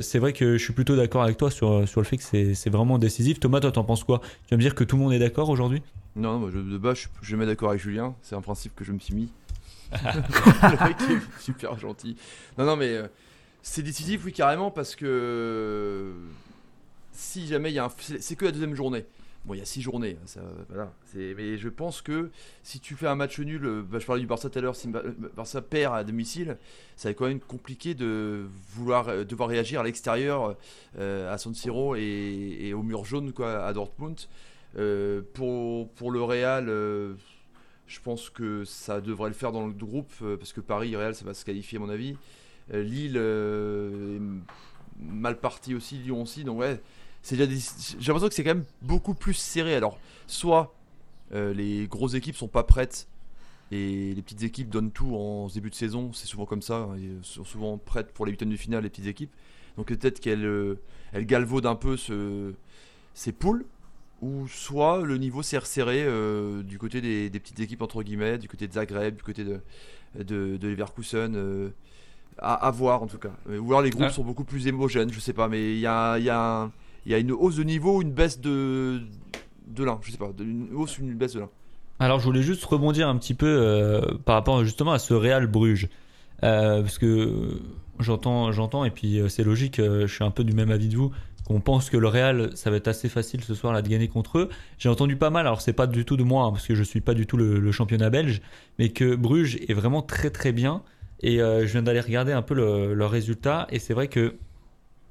c'est 0.00 0.18
vrai 0.18 0.34
que 0.34 0.58
je 0.58 0.62
suis 0.62 0.74
plutôt 0.74 0.94
d'accord 0.94 1.22
avec 1.22 1.38
toi 1.38 1.50
sur, 1.50 1.88
sur 1.88 2.02
le 2.02 2.04
fait 2.04 2.18
que 2.18 2.52
c'est 2.54 2.70
vraiment 2.70 2.98
décisif. 2.98 3.40
Thomas, 3.40 3.60
toi, 3.60 3.72
t'en 3.72 3.84
penses 3.84 4.04
quoi? 4.04 4.20
Tu 4.46 4.50
vas 4.50 4.58
me 4.58 4.62
dire 4.62 4.74
que 4.74 4.84
tout 4.84 4.96
le 4.96 5.02
monde 5.02 5.14
est 5.14 5.18
d'accord 5.18 5.48
aujourd'hui? 5.48 5.80
Non, 6.16 6.50
je, 6.50 6.58
de 6.58 6.76
base, 6.76 6.98
je, 6.98 7.08
je 7.22 7.36
mets 7.36 7.46
d'accord 7.46 7.70
avec 7.70 7.80
Julien, 7.80 8.14
c'est 8.20 8.34
un 8.34 8.42
principe 8.42 8.74
que 8.74 8.84
je 8.84 8.92
me 8.92 8.98
suis 8.98 9.14
mis. 9.14 9.32
Est 9.92 11.40
super 11.40 11.78
gentil. 11.78 12.16
Non, 12.58 12.64
non, 12.64 12.76
mais 12.76 12.96
euh, 12.96 13.08
c'est 13.62 13.82
décisif, 13.82 14.24
oui, 14.24 14.32
carrément, 14.32 14.70
parce 14.70 14.96
que 14.96 16.12
si 17.12 17.46
jamais 17.46 17.70
il 17.70 17.74
y 17.74 17.78
a 17.78 17.84
un. 17.84 17.92
C'est 18.20 18.36
que 18.36 18.44
la 18.44 18.52
deuxième 18.52 18.74
journée. 18.74 19.04
Bon, 19.44 19.54
il 19.54 19.58
y 19.58 19.60
a 19.60 19.64
six 19.64 19.82
journées, 19.82 20.16
hein. 20.76 20.88
Mais 21.16 21.58
je 21.58 21.68
pense 21.68 22.00
que 22.00 22.30
si 22.62 22.78
tu 22.78 22.94
fais 22.94 23.08
un 23.08 23.16
match 23.16 23.40
nul, 23.40 23.64
euh, 23.64 23.82
bah, 23.82 23.98
je 23.98 24.06
parlais 24.06 24.20
du 24.20 24.28
Barça 24.28 24.48
tout 24.48 24.56
à 24.56 24.62
l'heure, 24.62 24.76
si 24.76 24.88
Barça 24.88 25.60
perd 25.60 25.96
à 25.96 26.04
domicile, 26.04 26.58
ça 26.94 27.08
va 27.08 27.10
être 27.10 27.18
quand 27.18 27.26
même 27.26 27.40
compliqué 27.40 27.94
de 27.94 28.46
vouloir 28.72 29.08
euh, 29.08 29.24
devoir 29.24 29.48
réagir 29.48 29.80
à 29.80 29.82
l'extérieur 29.82 30.56
à 30.96 31.38
San 31.38 31.54
Siro 31.54 31.96
et, 31.96 32.72
au 32.72 32.84
mur 32.84 33.04
jaune 33.04 33.32
quoi, 33.32 33.66
à 33.66 33.72
Dortmund. 33.72 34.20
pour, 35.34 35.88
pour 35.90 36.10
le 36.12 36.22
Real, 36.22 36.70
je 37.92 38.00
pense 38.00 38.30
que 38.30 38.64
ça 38.64 39.02
devrait 39.02 39.28
le 39.28 39.34
faire 39.34 39.52
dans 39.52 39.66
le 39.66 39.72
groupe 39.72 40.10
euh, 40.22 40.38
parce 40.38 40.54
que 40.54 40.62
Paris, 40.62 40.96
Real, 40.96 41.14
ça 41.14 41.26
va 41.26 41.34
se 41.34 41.44
qualifier 41.44 41.76
à 41.76 41.80
mon 41.80 41.90
avis. 41.90 42.16
Euh, 42.72 42.82
Lille 42.82 43.16
euh, 43.16 44.16
est 44.18 45.12
mal 45.12 45.38
parti 45.38 45.74
aussi, 45.74 45.98
Lyon 45.98 46.22
aussi. 46.22 46.42
Donc 46.42 46.60
ouais, 46.60 46.80
c'est 47.20 47.36
déjà 47.36 47.50
j'ai 47.50 48.06
l'impression 48.06 48.28
que 48.28 48.34
c'est 48.34 48.44
quand 48.44 48.54
même 48.54 48.64
beaucoup 48.80 49.12
plus 49.12 49.34
serré. 49.34 49.74
Alors 49.74 49.98
soit 50.26 50.74
les 51.32 51.86
grosses 51.86 52.12
équipes 52.12 52.36
sont 52.36 52.48
pas 52.48 52.62
prêtes 52.62 53.08
et 53.70 54.12
les 54.12 54.20
petites 54.20 54.42
équipes 54.42 54.68
donnent 54.68 54.90
tout 54.90 55.16
en 55.16 55.48
début 55.48 55.70
de 55.70 55.74
saison. 55.74 56.12
C'est 56.12 56.26
souvent 56.26 56.44
comme 56.44 56.60
ça. 56.60 56.76
Hein, 56.76 56.96
Elles 56.96 57.18
sont 57.22 57.44
souvent 57.44 57.78
prêtes 57.78 58.12
pour 58.12 58.26
les 58.26 58.32
huitièmes 58.32 58.50
de 58.50 58.56
finale 58.56 58.82
les 58.82 58.90
petites 58.90 59.06
équipes. 59.06 59.32
Donc 59.76 59.86
peut-être 59.86 60.20
qu'elles 60.20 60.76
elles 61.12 61.26
galvaudent 61.26 61.66
un 61.66 61.74
peu 61.74 61.96
ce, 61.96 62.52
ces 63.14 63.32
poules 63.32 63.64
ou 64.22 64.46
soit 64.46 65.02
le 65.02 65.18
niveau 65.18 65.42
s'est 65.42 65.58
resserré 65.58 66.04
euh, 66.06 66.62
du 66.62 66.78
côté 66.78 67.00
des, 67.00 67.28
petites 67.28 67.58
équipes 67.58 67.82
entre 67.82 68.02
guillemets, 68.04 68.38
du 68.38 68.48
côté 68.48 68.68
de 68.68 68.72
Zagreb, 68.72 69.16
du 69.16 69.22
côté 69.22 69.44
de, 69.44 69.60
de, 70.16 70.56
de 70.56 70.68
Leverkusen, 70.68 71.34
euh, 71.34 71.70
à, 72.38 72.70
voir 72.70 73.02
en 73.02 73.08
tout 73.08 73.18
cas. 73.18 73.32
Ou 73.48 73.66
alors 73.70 73.82
les 73.82 73.90
groupes 73.90 74.10
sont 74.10 74.22
beaucoup 74.22 74.44
plus 74.44 74.66
hémogènes, 74.68 75.12
je 75.12 75.18
sais 75.18 75.32
pas, 75.32 75.48
mais 75.48 75.74
il 75.74 75.80
y 75.80 75.86
a, 75.86 76.18
y, 76.18 76.30
a 76.30 76.70
y 77.04 77.14
a, 77.14 77.18
une 77.18 77.32
hausse 77.32 77.56
de 77.56 77.64
niveau, 77.64 78.00
une 78.00 78.12
baisse 78.12 78.40
de, 78.40 79.00
de 79.66 79.84
l'un, 79.84 79.98
je 80.02 80.12
sais 80.12 80.18
pas, 80.18 80.30
une 80.38 80.68
hausse 80.72 80.98
ou 80.98 81.02
une 81.02 81.14
baisse 81.14 81.34
de 81.34 81.40
l'un. 81.40 81.50
Alors 81.98 82.20
je 82.20 82.24
voulais 82.24 82.42
juste 82.42 82.64
rebondir 82.64 83.08
un 83.08 83.16
petit 83.16 83.34
peu 83.34 83.46
euh, 83.46 84.00
par 84.24 84.36
rapport 84.36 84.64
justement 84.64 84.92
à 84.92 85.00
ce 85.00 85.14
Real 85.14 85.48
Bruges, 85.48 85.88
parce 86.40 86.98
que 86.98 87.60
j'entends, 87.98 88.52
j'entends 88.52 88.84
et 88.84 88.90
puis 88.90 89.20
c'est 89.28 89.44
logique, 89.44 89.78
je 89.78 90.06
suis 90.06 90.24
un 90.24 90.30
peu 90.30 90.44
du 90.44 90.52
même 90.52 90.70
avis 90.70 90.88
de 90.88 90.96
vous 90.96 91.12
qu'on 91.44 91.60
pense 91.60 91.90
que 91.90 91.96
le 91.96 92.08
Real, 92.08 92.50
ça 92.54 92.70
va 92.70 92.76
être 92.76 92.88
assez 92.88 93.08
facile 93.08 93.42
ce 93.42 93.54
soir 93.54 93.72
là 93.72 93.82
de 93.82 93.88
gagner 93.88 94.08
contre 94.08 94.38
eux. 94.38 94.48
J'ai 94.78 94.88
entendu 94.88 95.16
pas 95.16 95.30
mal, 95.30 95.46
alors 95.46 95.60
c'est 95.60 95.72
pas 95.72 95.86
du 95.86 96.04
tout 96.04 96.16
de 96.16 96.22
moi, 96.22 96.44
hein, 96.44 96.52
parce 96.52 96.66
que 96.66 96.74
je 96.74 96.82
suis 96.82 97.00
pas 97.00 97.14
du 97.14 97.26
tout 97.26 97.36
le, 97.36 97.72
championnat 97.72 98.10
belge, 98.10 98.42
mais 98.78 98.90
que 98.90 99.14
Bruges 99.14 99.56
est 99.68 99.74
vraiment 99.74 100.02
très 100.02 100.30
très 100.30 100.52
bien. 100.52 100.82
Et 101.20 101.40
euh, 101.40 101.66
je 101.66 101.72
viens 101.72 101.82
d'aller 101.82 102.00
regarder 102.00 102.32
un 102.32 102.42
peu 102.42 102.54
leurs 102.54 102.94
le 102.94 103.06
résultats, 103.06 103.66
et 103.70 103.78
c'est 103.78 103.94
vrai 103.94 104.08
que 104.08 104.34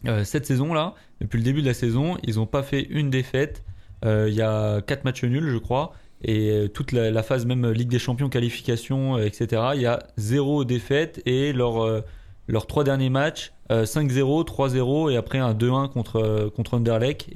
euh, 0.07 0.23
cette 0.23 0.45
saison-là, 0.45 0.95
depuis 1.19 1.37
le 1.37 1.43
début 1.43 1.61
de 1.61 1.67
la 1.67 1.73
saison, 1.73 2.17
ils 2.23 2.35
n'ont 2.35 2.47
pas 2.47 2.63
fait 2.63 2.81
une 2.89 3.09
défaite. 3.09 3.63
Euh, 4.03 4.27
il 4.29 4.35
y 4.35 4.41
a 4.41 4.81
quatre 4.81 5.05
matchs 5.05 5.23
nuls, 5.23 5.49
je 5.49 5.57
crois, 5.57 5.93
et 6.23 6.69
toute 6.73 6.91
la, 6.91 7.11
la, 7.11 7.23
phase 7.23 7.45
même 7.45 7.69
Ligue 7.71 7.89
des 7.89 7.99
Champions, 7.99 8.29
qualification, 8.29 9.17
etc. 9.17 9.61
Il 9.75 9.81
y 9.81 9.85
a 9.85 9.99
zéro 10.17 10.65
défaite, 10.65 11.21
et 11.25 11.51
leur 11.53 12.03
leurs 12.51 12.67
trois 12.67 12.83
derniers 12.83 13.09
matchs, 13.09 13.53
5-0, 13.69 14.41
euh, 14.41 14.43
3-0 14.43 15.11
et 15.11 15.15
après 15.15 15.39
un 15.39 15.53
2-1 15.53 15.89
contre, 15.89 16.17
euh, 16.17 16.49
contre. 16.49 16.81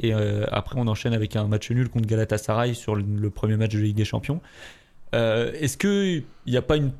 Et 0.01 0.13
euh, 0.13 0.45
après, 0.51 0.75
on 0.77 0.87
enchaîne 0.87 1.13
avec 1.13 1.35
un 1.35 1.47
match 1.47 1.71
nul 1.71 1.89
contre 1.89 2.05
Galatasaray 2.05 2.73
sur 2.73 2.95
le, 2.95 3.29
premier 3.29 3.55
match 3.55 3.73
de 3.73 3.79
Ligue 3.79 3.95
des 3.95 4.05
Champions. 4.05 4.41
Est-ce 5.13 5.77
qu'il 5.77 6.23
n'y 6.45 6.57
a 6.57 6.61
pas 6.61 6.75
une, 6.75 6.91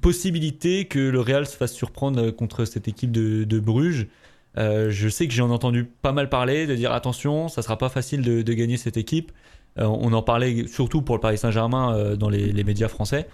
possibilité 0.00 0.86
que 0.86 0.98
le 0.98 1.20
Real 1.20 1.46
se 1.46 1.56
fasse 1.56 1.72
surprendre 1.72 2.30
contre 2.30 2.64
cette 2.64 2.88
équipe 2.88 3.12
de, 3.12 3.60
Bruges? 3.60 4.08
Je 4.56 5.08
sais 5.08 5.28
que 5.28 5.32
j'ai 5.32 5.42
entendu 5.42 5.84
pas 5.84 6.10
mal 6.10 6.28
parler, 6.28 6.66
de 6.66 6.74
dire 6.74 6.92
attention, 6.92 7.48
ça 7.48 7.62
sera 7.62 7.78
pas 7.78 7.88
facile 7.88 8.22
de, 8.22 8.52
gagner 8.52 8.76
cette 8.76 8.96
équipe. 8.96 9.30
on 9.76 10.12
en 10.12 10.22
parlait 10.22 10.66
surtout 10.66 11.02
pour 11.02 11.14
le 11.14 11.20
Paris 11.20 11.38
Saint-Germain 11.38 12.16
dans 12.16 12.30
les 12.30 12.64
médias 12.64 12.88
français. 12.88 13.28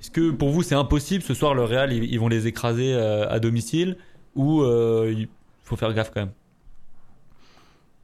Est-ce 0.00 0.10
que 0.10 0.30
pour 0.30 0.50
vous 0.50 0.62
c'est 0.62 0.74
impossible 0.74 1.22
ce 1.22 1.34
soir 1.34 1.54
le 1.54 1.64
Real 1.64 1.92
ils, 1.92 2.18
vont 2.18 2.28
les 2.28 2.46
écraser 2.46 2.94
euh, 2.94 3.28
à 3.28 3.38
domicile 3.38 3.96
ou 4.34 4.62
euh, 4.62 5.12
il 5.14 5.28
faut 5.62 5.76
faire 5.76 5.92
gaffe 5.92 6.10
quand 6.12 6.20
même? 6.20 6.32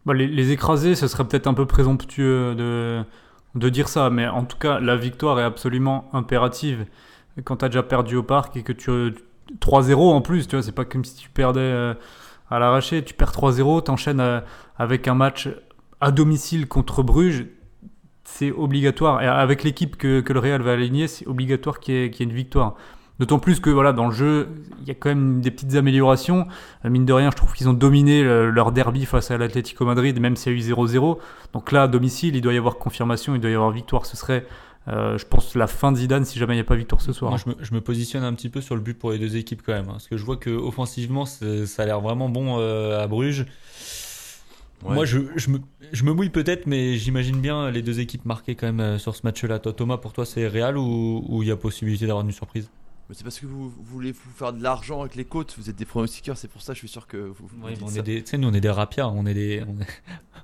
Bah, 0.05 0.15
les, 0.15 0.53
écraser 0.53 0.95
ce 0.95 1.09
serait 1.09 1.27
peut-être 1.27 1.47
un 1.47 1.55
peu 1.55 1.67
présomptueux 1.67 2.55
de, 2.55 3.69
dire 3.71 3.89
ça, 3.89 4.11
mais 4.11 4.29
en 4.29 4.45
tout 4.45 4.59
cas, 4.59 4.79
la 4.79 4.97
victoire 4.97 5.41
est 5.41 5.45
absolument 5.45 6.09
impérative. 6.13 6.87
Quand 7.45 7.57
tu 7.57 7.65
as 7.65 7.69
déjà 7.69 7.83
perdu 7.83 8.17
au 8.17 8.23
parc 8.23 8.57
et 8.57 8.63
que 8.63 8.73
tu. 8.73 9.15
3-0 9.61 9.95
en 9.95 10.21
plus, 10.21 10.49
tu 10.49 10.57
vois, 10.57 10.63
c'est 10.63 10.73
pas 10.73 10.85
comme 10.85 11.05
si 11.05 11.15
tu 11.15 11.31
perdais 11.31 11.61
euh, 11.61 11.95
à 12.51 12.59
l'arraché. 12.59 13.05
Tu 13.05 13.15
perds 13.15 13.33
3-0, 13.33 13.85
t'enchaînes 13.85 14.43
avec 14.77 15.09
un 15.09 15.15
match 15.15 15.49
à 16.01 16.11
domicile 16.11 16.69
contre 16.69 17.03
Bruges. 17.03 17.47
C'est 18.29 18.51
obligatoire. 18.51 19.23
Et 19.23 19.27
avec 19.27 19.62
l'équipe 19.62 19.97
que, 19.97 20.21
que, 20.21 20.33
le 20.33 20.41
Real 20.41 20.61
va 20.61 20.73
aligner, 20.73 21.07
c'est 21.07 21.27
obligatoire 21.27 21.79
qu'il 21.79 21.95
y, 21.95 21.99
ait 21.99 22.09
une 22.09 22.33
victoire. 22.33 22.75
D'autant 23.19 23.39
plus 23.39 23.61
que 23.61 23.71
voilà, 23.71 23.93
dans 23.93 24.07
le 24.07 24.12
jeu, 24.12 24.49
il 24.83 24.89
y 24.89 24.91
a 24.91 24.95
quand 24.95 25.09
même 25.09 25.41
des 25.41 25.51
petites 25.51 25.75
améliorations. 25.75 26.47
Euh, 26.85 26.91
mine 26.91 27.07
de 27.07 27.12
rien, 27.12 27.31
je 27.31 27.37
trouve 27.37 27.55
qu'ils 27.55 27.69
ont 27.69 27.73
dominé 27.73 28.23
leur 28.23 28.73
derby 28.73 29.07
face 29.07 29.31
à 29.31 29.39
l'Atlético 29.39 29.87
Madrid, 29.87 30.21
même 30.21 30.37
s'il 30.37 30.53
y 30.53 30.57
a 30.57 30.59
eu 30.59 30.73
0-0. 30.73 31.19
Donc 31.55 31.73
là, 31.73 31.85
à 31.85 31.89
domicile, 31.89 32.37
il 32.37 32.43
doit 32.43 32.53
y 32.53 32.59
avoir 32.59 32.77
confirmation, 32.77 33.35
il 33.35 33.41
doit 33.41 33.51
y 33.51 33.55
avoir 33.55 33.71
victoire. 33.71 34.05
Ce 34.05 34.17
serait, 34.17 34.45
euh, 34.89 35.17
je 35.17 35.25
pense, 35.25 35.55
la 35.55 35.67
fin 35.67 35.93
de 35.93 35.97
Zidane 35.97 36.25
si 36.25 36.39
jamais 36.39 36.55
il 36.55 36.59
n'y 36.59 36.62
a 36.62 36.65
pas 36.65 36.77
victoire 36.77 37.01
ce 37.01 37.12
soir. 37.12 37.31
Moi, 37.31 37.41
je 37.43 37.51
me, 37.51 37.57
je 37.61 37.75
me, 37.75 37.81
positionne 37.81 38.23
un 38.23 38.35
petit 38.35 38.51
peu 38.51 38.61
sur 38.61 38.75
le 38.75 38.81
but 38.81 38.99
pour 38.99 39.12
les 39.12 39.19
deux 39.19 39.37
équipes 39.37 39.62
quand 39.65 39.73
même. 39.73 39.89
Hein, 39.89 39.93
parce 39.93 40.09
que 40.09 40.17
je 40.17 40.25
vois 40.25 40.37
que 40.37 40.51
offensivement, 40.51 41.25
ça 41.27 41.47
a 41.79 41.87
l'air 41.87 42.01
vraiment 42.01 42.29
bon 42.29 42.59
euh, 42.59 43.03
à 43.03 43.07
Bruges. 43.07 43.47
Moi, 44.85 45.05
je, 45.05 45.19
je, 45.37 45.51
me, 45.51 45.59
je 45.93 46.05
me 46.05 46.12
mouille 46.12 46.31
peut-être, 46.31 46.67
mais 46.67 46.97
j'imagine 46.97 47.41
bien 47.41 47.71
les 47.71 47.83
deux 47.83 47.99
équipes 47.99 48.25
marquées 48.25 48.55
quand 48.55 48.73
même 48.73 48.99
sur 48.99 49.17
ce 49.17 49.23
match-là. 49.25 49.59
Thomas, 49.59 49.97
pour 49.97 50.12
toi, 50.12 50.25
c'est 50.25 50.47
réel 50.47 50.77
ou 50.77 51.41
il 51.43 51.49
y 51.49 51.51
a 51.51 51.57
possibilité 51.57 52.07
d'avoir 52.07 52.25
une 52.25 52.33
surprise? 52.33 52.69
C'est 53.12 53.23
parce 53.23 53.39
que 53.39 53.47
vous, 53.47 53.71
voulez 53.71 54.11
vous 54.11 54.31
faire 54.35 54.53
de 54.53 54.61
l'argent 54.61 55.01
avec 55.01 55.15
les 55.15 55.25
côtes, 55.25 55.55
vous 55.59 55.71
êtes 55.71 55.77
des 55.77 55.85
pronostiqueurs, 55.85 56.37
c'est 56.37 56.49
pour 56.49 56.61
ça 56.61 56.73
je 56.73 56.79
suis 56.79 56.89
sûr 56.89 57.07
que 57.07 57.17
vous. 57.17 57.49
Oui, 57.62 57.75
on 57.81 57.89
est 57.89 58.03
des, 58.03 58.25
nous 58.37 58.49
on 58.49 58.53
est 58.53 58.61
des 58.61 58.71
rapias, 58.71 59.07
on 59.07 59.27
est 59.27 59.35
des, 59.35 59.62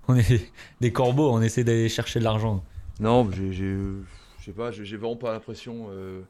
on 0.06 0.14
est, 0.14 0.52
des 0.80 0.92
corbeaux, 0.92 1.32
on 1.32 1.42
essaie 1.42 1.64
d'aller 1.64 1.88
chercher 1.88 2.20
de 2.20 2.24
l'argent. 2.24 2.64
Non, 3.00 3.28
j'ai, 3.32 3.52
je 3.52 4.04
sais 4.44 4.52
pas, 4.52 4.70
j'ai 4.70 4.96
vraiment 4.96 5.16
pas 5.16 5.32
l'impression. 5.32 5.88
Euh, 5.90 6.22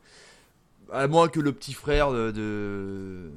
à 0.90 1.06
moins 1.06 1.28
que 1.28 1.40
le 1.40 1.52
petit 1.52 1.74
frère 1.74 2.12
de, 2.12 3.30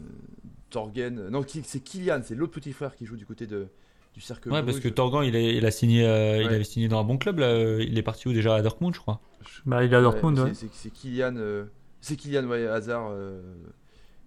Torgen, 0.69 1.27
non, 1.29 1.45
c'est 1.47 1.81
Kylian, 1.81 2.21
c'est 2.23 2.35
l'autre 2.35 2.53
petit 2.53 2.71
frère 2.71 2.95
qui 2.95 3.05
joue 3.05 3.17
du 3.17 3.25
côté 3.25 3.45
de, 3.45 3.67
du 4.15 4.21
cercle. 4.21 4.49
Ouais, 4.49 4.63
parce 4.63 4.79
que 4.79 4.87
Torgan, 4.87 5.21
il, 5.21 5.35
il 5.35 5.65
a 5.65 5.71
signé, 5.71 6.07
euh, 6.07 6.41
il 6.41 6.47
avait 6.47 6.63
signé 6.63 6.87
dans 6.87 6.99
un 6.99 7.03
bon 7.03 7.17
club 7.17 7.39
là. 7.39 7.79
Il 7.81 7.97
est 7.97 8.01
parti 8.01 8.27
où 8.29 8.33
déjà 8.33 8.55
à 8.55 8.61
Dortmund, 8.61 8.95
je 8.95 8.99
crois? 8.99 9.19
Bah, 9.65 9.83
il 9.83 9.93
est 9.93 9.95
à 9.95 10.01
Dortmund. 10.01 10.39
Ouais, 10.39 10.51
C'est 10.53 10.89
Kylian. 10.89 11.35
Euh, 11.37 11.65
c'est 12.01 12.15
Kylian 12.15 12.45
ouais, 12.45 12.65
Hazard 12.65 13.09
euh, 13.11 13.41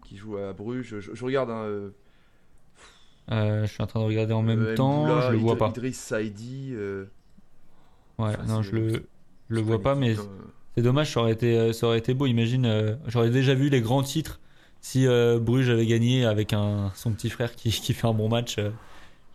qui 0.04 0.16
joue 0.16 0.36
à 0.36 0.52
Bruges. 0.52 0.96
Je, 0.98 1.24
regarde. 1.24 1.50
Hein, 1.50 1.62
euh, 1.62 1.90
euh, 3.30 3.66
je 3.66 3.72
suis 3.72 3.82
en 3.82 3.86
train 3.86 4.00
de 4.00 4.04
regarder 4.04 4.34
en 4.34 4.42
même 4.42 4.74
temps. 4.74 5.22
je 5.22 5.32
le 5.32 5.38
vois 5.38 5.56
pas. 5.56 5.68
Idriss 5.68 5.98
Saidi. 5.98 6.74
ouais, 8.18 8.32
non, 8.46 8.62
je 8.62 8.74
le, 8.74 9.06
le 9.48 9.60
vois 9.60 9.80
pas, 9.80 9.94
mais 9.94 10.16
c'est 10.76 10.82
dommage. 10.82 11.12
Ça 11.12 11.20
aurait 11.20 11.32
été, 11.32 11.72
ça 11.72 11.86
aurait 11.86 11.98
été 11.98 12.12
beau. 12.12 12.26
Imagine, 12.26 12.98
j'aurais 13.06 13.30
déjà 13.30 13.54
vu 13.54 13.70
les 13.70 13.80
grands 13.80 14.02
titres 14.02 14.38
si 14.80 15.06
Bruges 15.40 15.70
avait 15.70 15.86
gagné 15.86 16.26
avec 16.26 16.52
un, 16.52 16.92
son 16.94 17.12
petit 17.12 17.30
frère 17.30 17.54
qui, 17.56 17.70
qui 17.70 17.94
fait 17.94 18.06
un 18.06 18.14
bon 18.14 18.28
match. 18.28 18.58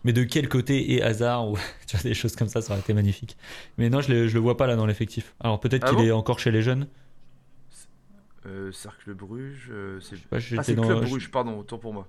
Mais 0.04 0.14
de 0.14 0.24
quel 0.24 0.50
côté 0.50 0.96
est 0.96 1.02
Hazard 1.02 1.50
ou 1.50 1.58
tu 1.88 1.96
vois 1.96 2.04
des 2.04 2.14
choses 2.14 2.36
comme 2.36 2.48
ça, 2.48 2.62
ça 2.62 2.74
aurait 2.74 2.82
été 2.82 2.94
magnifique. 2.94 3.38
Mais 3.78 3.90
non, 3.90 4.02
je, 4.02 4.12
le, 4.12 4.28
je 4.28 4.34
le 4.34 4.40
vois 4.40 4.58
pas 4.58 4.68
là 4.68 4.76
dans 4.76 4.86
l'effectif. 4.86 5.34
Alors 5.40 5.60
peut-être 5.60 5.86
ah 5.88 5.90
qu'il 5.90 6.06
est 6.06 6.12
encore 6.12 6.40
chez 6.40 6.52
les 6.52 6.62
jeunes. 6.62 6.88
Euh, 8.46 8.72
Cercle 8.74 9.14
Bruges, 9.14 9.70
euh, 9.72 10.00
c'est 10.02 10.18
ah, 10.32 10.40
c'est 10.64 10.76
Club 10.76 11.06
Bruges, 11.06 11.32
pardon, 11.32 11.60
autant 11.60 11.78
pour 11.78 11.94
moi. 11.94 12.08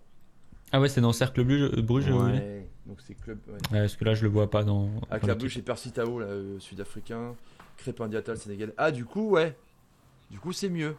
Ah 0.72 0.80
ouais, 0.80 0.88
c'est 0.88 1.00
dans 1.00 1.12
Cercle 1.12 1.44
Bruges, 1.44 1.70
euh, 1.76 1.83
Bruges 1.83 2.11
ouais, 2.11 2.66
donc 2.87 2.98
c'est 3.07 3.14
Club. 3.14 3.38
Ouais. 3.48 3.59
parce 3.70 3.94
que 3.94 4.04
là, 4.04 4.14
je 4.14 4.24
le 4.24 4.28
vois 4.28 4.50
pas 4.50 4.64
dans. 4.64 4.90
La 5.11 5.35
Bruges, 5.37 5.54
c'est 5.54 5.62
Persitao, 5.62 6.18
là, 6.18 6.26
sud-africain. 6.59 7.37
Crépin 7.76 8.09
Diatal, 8.09 8.37
Sénégal. 8.37 8.72
Ah, 8.76 8.90
du 8.90 9.04
coup, 9.04 9.30
ouais. 9.30 9.57
Du 10.30 10.38
coup, 10.38 10.52
c'est 10.52 10.68
mieux. 10.68 10.96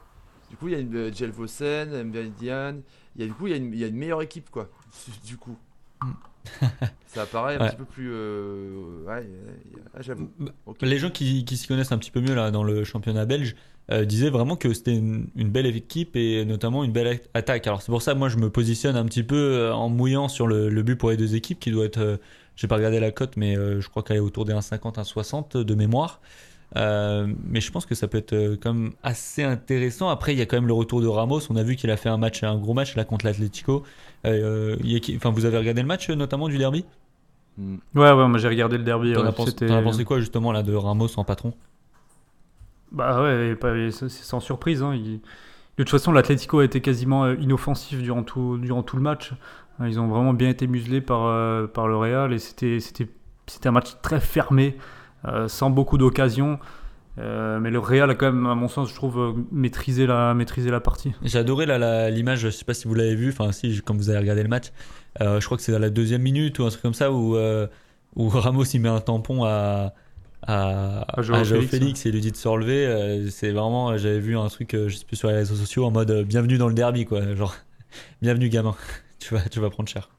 Du 0.50 0.58
coup, 0.58 0.68
il 0.68 0.74
y 0.74 0.76
a 0.76 0.80
une 0.80 1.14
Jelvosen, 1.14 2.04
Mbedian. 2.04 2.82
Il 3.16 3.22
y 3.22 3.24
a 3.24 3.28
du 3.28 3.34
coup, 3.34 3.48
il 3.48 3.52
y, 3.52 3.54
a 3.54 3.58
une, 3.58 3.74
il 3.74 3.80
y 3.80 3.84
a 3.84 3.88
une 3.88 3.96
meilleure 3.96 4.22
équipe, 4.22 4.50
quoi. 4.50 4.70
Du 5.26 5.38
coup. 5.38 5.58
Mm. 6.04 6.12
ça 7.08 7.24
apparaît 7.24 7.56
un 7.56 7.68
petit 7.68 7.76
peu 7.76 7.86
plus. 7.86 8.12
ouais, 8.12 9.28
j'avoue. 10.00 10.30
Bah, 10.40 10.52
les 10.82 10.98
gens 10.98 11.10
qui, 11.10 11.46
qui 11.46 11.58
s'y 11.58 11.68
connaissent 11.68 11.92
un 11.92 11.98
petit 11.98 12.12
peu 12.12 12.22
mieux 12.22 12.36
là 12.36 12.52
dans 12.52 12.64
le 12.64 12.84
championnat 12.84 13.26
belge 13.26 13.56
euh, 13.92 14.04
disait 14.04 14.32
vraiment 14.32 14.56
que 14.56 14.74
c'était 14.74 14.96
une, 14.96 15.30
belle 15.36 15.68
équipe 15.68 16.16
et 16.16 16.44
notamment 16.44 16.84
une 16.84 16.92
belle 16.92 17.22
attaque. 17.36 17.68
Alors 17.68 17.84
c'est 17.84 17.92
pour 17.92 18.02
ça 18.02 18.14
que 18.14 18.18
moi 18.18 18.30
je 18.30 18.38
me 18.38 18.50
positionne 18.50 18.96
un 18.96 19.06
petit 19.06 19.22
peu 19.22 19.36
euh, 19.36 19.74
en 19.76 19.90
mouillant 19.90 20.28
sur 20.28 20.48
le, 20.48 20.70
but 20.82 20.96
pour 20.96 21.12
les 21.12 21.18
deux 21.18 21.36
équipes 21.36 21.60
qui 21.60 21.70
doit 21.70 21.86
être, 21.86 22.00
euh, 22.00 22.18
j'ai 22.56 22.68
pas 22.68 22.78
regardé 22.78 23.00
la 23.00 23.12
cote, 23.12 23.38
mais 23.38 23.54
je 23.56 23.88
crois 23.88 24.02
qu'elle 24.02 24.18
est 24.18 24.22
autour 24.22 24.46
des 24.46 24.54
1,50, 24.54 24.96
1,60 24.96 25.64
de 25.64 25.76
mémoire. 25.76 26.20
Mais 26.74 27.62
je 27.62 27.72
pense 27.72 27.86
que 27.86 27.96
ça 27.96 28.08
peut 28.08 28.18
être 28.18 28.58
quand 28.62 28.74
même 28.74 28.92
assez 29.04 29.44
intéressant. 29.44 30.10
Après, 30.10 30.34
il 30.34 30.40
y 30.40 30.42
a 30.42 30.46
quand 30.46 30.58
même 30.58 30.68
le 30.68 30.74
retour 30.74 31.02
de 31.02 31.08
Ramos. 31.08 31.42
On 31.50 31.56
a 31.56 31.64
vu 31.64 31.76
qu'il 31.76 31.92
a 31.92 31.98
fait 31.98 32.10
un 32.10 32.18
match, 32.18 32.44
un 32.44 32.58
gros 32.58 32.74
match 32.74 32.96
là 32.96 33.04
contre 33.04 33.26
l'Atlético. 33.26 33.84
enfin, 34.26 35.30
vous 35.30 35.46
avez 35.46 35.58
regardé 35.58 35.82
le 35.82 35.88
match 35.88 36.10
notamment 36.10 36.48
du 36.48 36.58
derby? 36.58 36.86
Ouais, 37.58 38.12
ouais, 38.12 38.28
moi 38.28 38.38
j'ai 38.38 38.50
regardé 38.50 38.78
le 38.78 38.84
derby. 38.84 39.14
T'en 39.14 39.26
as, 39.26 39.32
pensé 39.32 40.04
quoi 40.04 40.20
justement 40.20 40.52
là 40.52 40.64
de 40.64 40.74
Ramos 40.74 41.18
en 41.18 41.24
patron? 41.24 41.54
Bah 42.92 43.22
ouais, 43.22 43.58
c'est 43.92 44.10
sans 44.10 44.40
surprise. 44.40 44.82
Hein. 44.84 44.96
de 44.98 45.20
toute 45.78 45.90
façon, 45.90 46.12
l'Atlético 46.12 46.60
a 46.60 46.66
été 46.66 46.82
quasiment 46.82 47.26
euh, 47.26 47.36
inoffensif 47.36 48.02
durant 48.02 48.24
tout, 48.24 48.58
durant 48.58 48.84
tout 48.84 48.96
le 48.96 49.02
match. 49.02 49.34
Euh, 49.82 49.90
ils 49.90 50.00
ont 50.00 50.08
vraiment 50.08 50.34
bien 50.34 50.50
été 50.50 50.68
muselés 50.68 51.02
par, 51.02 51.26
euh, 51.26 51.68
par 51.68 51.88
le 51.88 51.98
Real 51.98 52.34
et 52.34 52.40
c'était 52.40 52.80
un 53.66 53.72
match 53.72 53.96
très 54.02 54.20
fermé, 54.20 54.78
sans 55.48 55.70
beaucoup 55.70 55.98
d'occasions. 55.98 56.60
mais 57.18 57.70
le 57.70 57.80
Real 57.80 58.10
a 58.10 58.16
quand 58.16 58.32
même, 58.32 58.46
à 58.46 58.56
mon 58.56 58.68
sens, 58.68 58.90
je 58.90 58.96
trouve, 58.96 59.36
maîtrisé 59.52 60.08
la, 60.08 60.34
maîtrisé 60.34 60.70
la 60.70 60.80
partie. 60.80 61.14
J'ai 61.24 61.40
adoré 61.40 61.66
l'image, 62.12 62.40
je 62.40 62.50
sais 62.50 62.66
pas 62.66 62.74
si 62.74 62.88
vous 62.88 62.94
l'avez 62.96 63.16
vu, 63.16 63.30
enfin 63.30 63.52
si, 63.52 63.82
quand 63.84 63.96
vous 63.96 64.10
avez 64.10 64.20
regardé 64.20 64.44
le 64.44 64.50
match, 64.50 64.72
je 65.20 65.46
crois 65.46 65.58
que 65.58 65.64
c'est 65.64 65.72
dans 65.72 65.80
la 65.80 65.90
deuxième 65.90 66.22
minute 66.22 66.60
ou 66.60 66.66
un 66.66 66.70
truc 66.70 66.82
comme 66.82 66.94
ça 66.94 67.12
où, 67.12 67.38
où 68.16 68.30
Ramos 68.30 68.64
il 68.64 68.82
met 68.82 68.90
un 68.90 69.02
tampon 69.02 69.44
à, 69.44 69.94
à, 70.48 71.20
à, 71.20 71.22
Joao 71.22 71.44
Félix, 71.44 72.06
et 72.06 72.12
lui 72.12 72.22
dit 72.22 72.32
de 72.32 72.38
se 72.38 72.48
relever. 72.48 72.86
Euh, 72.86 73.30
c'est 73.30 73.52
vraiment, 73.52 73.98
j'avais 73.98 74.20
vu 74.20 74.38
un 74.38 74.48
truc, 74.48 74.74
euh, 74.74 74.90
je 74.90 74.98
sais 74.98 75.06
plus 75.06 75.16
sur 75.16 75.30
les 75.30 75.36
réseaux 75.36 75.56
sociaux, 75.56 75.86
en 75.86 75.92
mode 75.92 76.12
euh, 76.12 76.24
bienvenue 76.24 76.58
dans 76.58 76.68
le 76.68 76.74
derby, 76.74 77.06
quoi. 77.06 77.36
Genre, 77.36 77.56
bienvenue 78.22 78.50
gamin, 78.50 78.76
tu 79.20 79.34
vas, 79.34 79.42
tu 79.42 79.60
vas 79.60 79.70
prendre 79.70 79.90
cher. 79.90 80.10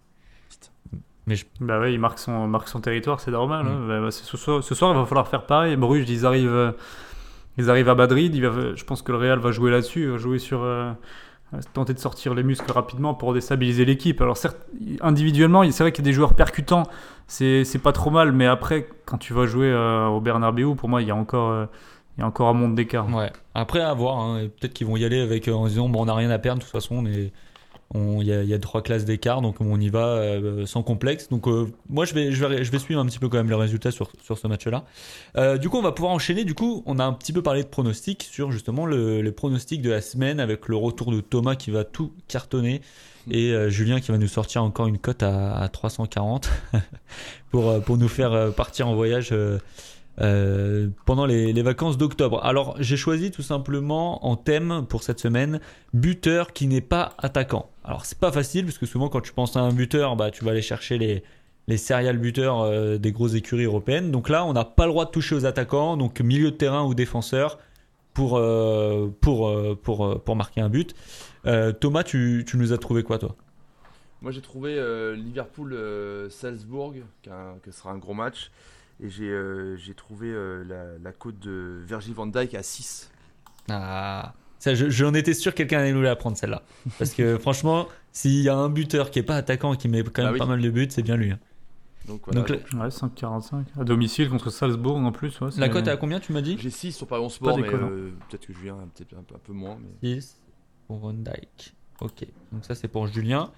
Mais 1.26 1.36
Bah 1.60 1.80
ouais, 1.80 1.92
il 1.92 1.98
marque 1.98 2.18
son, 2.18 2.46
marque 2.46 2.68
son 2.68 2.80
territoire, 2.80 3.20
c'est 3.20 3.30
normal. 3.30 3.66
Hein. 3.66 3.80
Mm. 3.80 3.88
Bah, 3.88 4.00
bah, 4.00 4.10
ce, 4.10 4.36
soir, 4.36 4.62
ce, 4.62 4.74
soir, 4.74 4.92
il 4.92 4.98
va 4.98 5.06
falloir 5.06 5.28
faire 5.28 5.46
pareil. 5.46 5.76
Bruges, 5.76 6.08
ils 6.08 6.24
arrivent, 6.24 6.74
ils 7.58 7.70
arrivent 7.70 7.88
à 7.88 7.94
Madrid. 7.94 8.34
Il 8.34 8.46
va, 8.46 8.74
je 8.74 8.84
pense 8.84 9.02
que 9.02 9.12
le 9.12 9.18
Real 9.18 9.38
va 9.38 9.50
jouer 9.50 9.70
là-dessus, 9.70 10.10
va 10.10 10.18
jouer 10.18 10.38
sur 10.38 10.64
tenter 11.72 11.94
de 11.94 11.98
sortir 11.98 12.34
les 12.34 12.42
muscles 12.42 12.70
rapidement 12.70 13.14
pour 13.14 13.32
déstabiliser 13.32 13.84
l'équipe. 13.84 14.20
Alors 14.20 14.36
certes, 14.36 14.58
individuellement, 15.00 15.62
c'est 15.70 15.82
vrai 15.82 15.92
qu'il 15.92 16.04
y 16.04 16.08
a 16.08 16.10
des 16.10 16.14
joueurs 16.14 16.34
percutants, 16.34 16.84
c'est 17.26 17.80
pas 17.82 17.92
trop 17.92 18.10
mal, 18.10 18.32
mais 18.32 18.46
après, 18.46 18.88
quand 19.04 19.18
tu 19.18 19.32
vas 19.32 19.46
jouer 19.46 19.70
euh, 19.70 20.06
au 20.06 20.20
Bernabeu, 20.20 20.74
pour 20.74 20.88
moi, 20.88 21.02
il 21.02 21.08
y 21.08 21.10
a 21.10 21.16
encore, 21.16 21.50
euh, 21.50 21.66
il 22.16 22.20
y 22.20 22.24
a 22.24 22.26
encore 22.26 22.48
un 22.48 22.52
monde 22.52 22.74
d'écart. 22.74 23.08
Ouais. 23.12 23.32
Après, 23.54 23.80
à 23.80 23.94
voir. 23.94 24.18
Hein. 24.18 24.48
Peut-être 24.60 24.74
qu'ils 24.74 24.86
vont 24.86 24.96
y 24.96 25.04
aller 25.04 25.20
avec, 25.20 25.48
euh, 25.48 25.54
en 25.54 25.66
disant, 25.66 25.88
bon, 25.88 26.02
on 26.02 26.06
n'a 26.06 26.14
rien 26.14 26.30
à 26.30 26.38
perdre, 26.38 26.58
de 26.58 26.64
toute 26.64 26.72
façon, 26.72 26.96
on 26.96 27.06
est 27.06 27.32
il 27.94 28.22
y, 28.22 28.30
y, 28.30 28.54
a 28.54 28.58
trois 28.58 28.82
classes 28.82 29.04
d'écart, 29.04 29.40
donc 29.42 29.60
on 29.60 29.80
y 29.80 29.88
va 29.88 30.06
euh, 30.06 30.66
sans 30.66 30.82
complexe. 30.82 31.28
Donc 31.28 31.46
euh, 31.46 31.66
moi, 31.88 32.04
je 32.04 32.14
vais, 32.14 32.32
je, 32.32 32.44
vais, 32.44 32.64
je 32.64 32.70
vais 32.70 32.78
suivre 32.78 33.00
un 33.00 33.06
petit 33.06 33.18
peu 33.18 33.28
quand 33.28 33.36
même 33.36 33.48
les 33.48 33.54
résultats 33.54 33.90
sur, 33.90 34.10
sur 34.22 34.38
ce 34.38 34.48
match-là. 34.48 34.84
Euh, 35.36 35.56
du 35.56 35.68
coup, 35.68 35.78
on 35.78 35.82
va 35.82 35.92
pouvoir 35.92 36.12
enchaîner. 36.12 36.44
Du 36.44 36.54
coup, 36.54 36.82
on 36.86 36.98
a 36.98 37.04
un 37.04 37.12
petit 37.12 37.32
peu 37.32 37.42
parlé 37.42 37.62
de 37.62 37.68
pronostics 37.68 38.24
sur 38.24 38.50
justement 38.50 38.86
le, 38.86 39.22
les 39.22 39.32
pronostics 39.32 39.82
de 39.82 39.90
la 39.90 40.00
semaine 40.00 40.40
avec 40.40 40.68
le 40.68 40.76
retour 40.76 41.12
de 41.12 41.20
Thomas 41.20 41.54
qui 41.54 41.70
va 41.70 41.84
tout 41.84 42.12
cartonner 42.28 42.80
et 43.28 43.52
Julien 43.70 44.00
qui 44.00 44.12
va 44.12 44.18
nous 44.18 44.28
sortir 44.28 44.62
encore 44.62 44.86
une 44.86 44.98
cote 44.98 45.24
à, 45.24 45.56
à 45.56 45.68
340 45.68 46.48
pour, 47.50 47.82
pour 47.82 47.98
nous 47.98 48.06
faire 48.06 48.52
partir 48.54 48.86
en 48.86 48.94
voyage 48.94 49.32
euh, 50.22 50.88
pendant 51.04 51.26
les, 51.26 51.62
vacances 51.62 51.98
d'octobre. 51.98 52.40
Alors 52.42 52.76
j'ai 52.78 52.96
choisi 52.96 53.30
tout 53.30 53.42
simplement 53.42 54.26
en 54.26 54.36
thème 54.36 54.86
pour 54.88 55.02
cette 55.02 55.20
semaine 55.20 55.60
buteur 55.92 56.54
qui 56.54 56.66
n'est 56.68 56.80
pas 56.80 57.12
attaquant. 57.18 57.68
Alors 57.86 58.04
c'est 58.04 58.18
pas 58.18 58.32
facile 58.32 58.64
parce 58.64 58.78
que 58.78 58.86
souvent 58.86 59.08
quand 59.08 59.20
tu 59.20 59.32
penses 59.32 59.56
à 59.56 59.60
un 59.60 59.72
buteur, 59.72 60.16
bah 60.16 60.30
tu 60.30 60.44
vas 60.44 60.50
aller 60.50 60.62
chercher 60.62 60.98
les 60.98 61.22
les 61.68 61.78
serial 61.78 62.18
buteurs 62.18 62.60
euh, 62.60 62.96
des 62.96 63.12
grosses 63.12 63.34
écuries 63.34 63.64
européennes. 63.64 64.10
Donc 64.10 64.28
là 64.28 64.44
on 64.44 64.52
n'a 64.52 64.64
pas 64.64 64.86
le 64.86 64.92
droit 64.92 65.04
de 65.04 65.10
toucher 65.10 65.34
aux 65.34 65.46
attaquants, 65.46 65.96
donc 65.96 66.20
milieu 66.20 66.50
de 66.50 66.56
terrain 66.56 66.84
ou 66.84 66.94
défenseur 66.94 67.58
pour 68.12 68.36
euh, 68.36 69.14
pour 69.20 69.50
pour 69.82 70.22
pour 70.22 70.36
marquer 70.36 70.60
un 70.60 70.68
but. 70.68 70.94
Thomas, 71.80 72.02
tu, 72.02 72.44
tu 72.44 72.56
nous 72.56 72.72
as 72.72 72.78
trouvé 72.78 73.04
quoi 73.04 73.18
toi? 73.18 73.36
Moi 74.20 74.32
j'ai 74.32 74.40
trouvé 74.40 74.74
Liverpool 75.14 75.78
Salzbourg 76.28 76.94
qui, 77.22 77.30
qui 77.62 77.72
sera 77.72 77.92
un 77.92 77.98
gros 77.98 78.14
match. 78.14 78.50
Et 79.02 79.10
j'ai 79.10 79.28
euh, 79.28 79.76
trouvé 79.94 80.28
euh, 80.28 80.64
la, 80.64 80.98
la, 80.98 81.12
cote 81.12 81.38
de 81.38 81.82
Virgil 81.86 82.14
van 82.14 82.26
Dijk 82.26 82.54
à 82.54 82.62
6. 82.62 83.10
Ah, 83.68 84.32
j'en 84.64 85.14
étais 85.14 85.34
sûr 85.34 85.52
que 85.52 85.58
quelqu'un 85.58 85.78
allait 85.80 85.92
nous 85.92 86.02
la 86.02 86.16
prendre 86.16 86.36
celle-là. 86.36 86.62
Parce 86.98 87.12
que 87.12 87.38
franchement, 87.40 87.86
s'il 88.12 88.40
y 88.42 88.48
a 88.48 88.56
un 88.56 88.68
buteur 88.68 89.10
qui 89.10 89.18
est 89.18 89.22
pas 89.24 89.36
attaquant 89.36 89.74
et 89.74 89.76
qui 89.76 89.88
met 89.88 90.02
quand 90.02 90.22
même 90.22 90.32
bah 90.32 90.38
pas 90.38 90.46
mal 90.46 90.60
de 90.62 90.70
buts, 90.70 90.86
c'est 90.90 91.02
bien 91.02 91.16
lui. 91.16 91.30
Hein. 91.30 91.38
Donc 92.06 92.22
voilà. 92.26 92.40
Donc, 92.42 92.50
Ouais, 92.74 92.88
5,45. 92.88 93.64
À 93.80 93.84
domicile 93.84 94.28
contre 94.28 94.50
Salzbourg 94.50 94.96
en 94.96 95.10
plus. 95.12 95.40
ouais, 95.40 95.48
La 95.58 95.68
cote 95.68 95.88
est 95.88 95.90
à 95.90 95.96
combien, 95.96 96.20
tu 96.20 96.32
m'as 96.32 96.40
dit? 96.40 96.56
J'ai 96.60 96.70
6 96.70 96.92
sur 96.92 97.06
Paris 97.06 97.22
en 97.24 97.28
sport, 97.28 97.58
mais 97.58 97.68
euh, 97.68 98.10
peut-être 98.30 98.46
que 98.46 98.52
Julien 98.52 98.74
a 98.74 98.86
peut-être 98.94 99.14
un, 99.18 99.22
peu- 99.22 99.34
un 99.34 99.40
peu 99.44 99.52
moins. 99.52 99.76
Mais... 100.02 100.20
6 100.20 100.40
pour 100.86 100.98
Van 100.98 101.12
Dyke. 101.12 101.74
Ok, 102.00 102.24
donc 102.52 102.64
ça 102.64 102.74
c'est 102.76 102.88
pour 102.88 103.06
Julien. 103.08 103.50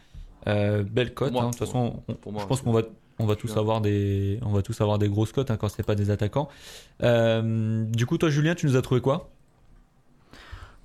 Euh, 0.46 0.82
belle 0.82 1.12
cote. 1.12 1.34
hein. 1.37 1.46
De 1.46 1.50
toute 1.50 1.58
façon, 1.58 2.02
on- 2.08 2.14
Pour 2.14 2.32
moi, 2.32 2.40
je 2.42 2.46
pense 2.46 2.62
qu'on 2.62 2.72
va, 2.72 2.82
on 3.18 3.26
va 3.26 3.37
tous 3.37 3.54
avoir 3.56 3.80
des, 3.82 4.38
on 4.42 4.52
va 4.52 4.62
tous 4.62 4.80
avoir 4.80 4.98
des 4.98 5.08
grosses 5.08 5.32
cotes 5.32 5.50
hein, 5.50 5.56
quand 5.58 5.68
c'est 5.68 5.82
pas 5.82 5.94
des 5.96 6.11
attaquants. 6.11 6.48
Euh, 7.02 7.84
du 7.84 8.06
coup, 8.06 8.16
toi, 8.16 8.30
Julien, 8.30 8.54
tu 8.54 8.66
nous 8.66 8.76
as 8.76 8.82
trouvé 8.82 9.00
quoi? 9.00 9.30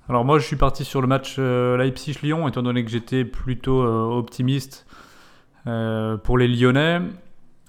Alors 0.08 0.26
moi 0.26 0.38
je 0.38 0.46
suis 0.46 0.56
parti 0.56 0.84
sur 0.84 1.00
le 1.00 1.06
match 1.06 1.36
euh, 1.38 1.78
Leipzig-Lyon 1.78 2.46
étant 2.46 2.62
donné 2.62 2.84
que 2.84 2.90
j'étais 2.90 3.24
plutôt 3.24 3.80
euh, 3.80 4.18
optimiste 4.18 4.86
euh, 5.66 6.18
pour 6.18 6.36
les 6.36 6.46
Lyonnais. 6.46 7.00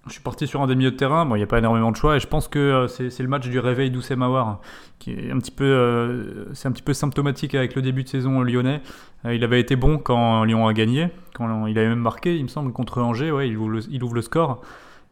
Je 0.08 0.12
suis 0.12 0.22
parti 0.22 0.46
sur 0.46 0.62
un 0.62 0.68
des 0.68 0.76
milieux 0.76 0.92
de 0.92 0.98
terrain. 0.98 1.26
Bon, 1.26 1.36
il 1.36 1.40
n'y 1.40 1.44
a 1.44 1.48
pas 1.48 1.60
énormément 1.60 1.92
de 1.92 1.96
choix 1.96 2.18
et 2.18 2.20
je 2.20 2.28
pense 2.28 2.50
que 2.50 2.88
c'est 2.88 3.24
le 3.24 3.30
match 3.30 3.48
du 3.48 3.58
réveil 3.58 3.90
d'Oussem 3.90 4.22
Aouar 4.22 4.48
hein, 4.48 4.60
qui 5.00 5.12
est 5.12 5.32
un 5.32 5.40
petit 5.40 5.50
peu, 5.50 6.46
c'est 6.54 6.68
un 6.68 6.72
petit 6.74 6.84
peu 6.84 6.94
symptomatique 6.94 7.56
avec 7.56 7.74
le 7.74 7.82
début 7.82 8.04
de 8.04 8.10
saison 8.10 8.42
lyonnais. 8.42 8.82
Il 9.24 9.44
avait 9.44 9.60
été 9.60 9.76
bon 9.76 9.98
quand 9.98 10.44
Lyon 10.44 10.68
a 10.68 10.74
gagné, 10.74 11.10
quand 11.34 11.66
il 11.66 11.80
avait 11.80 11.88
même 11.88 12.00
marqué, 12.00 12.38
il 12.38 12.44
me 12.44 12.50
semble, 12.50 12.72
contre 12.72 13.02
Angers. 13.02 13.32
Ouais, 13.32 13.50
il 13.50 13.58
ouvre 13.58 14.14
le 14.14 14.22
score. 14.22 14.62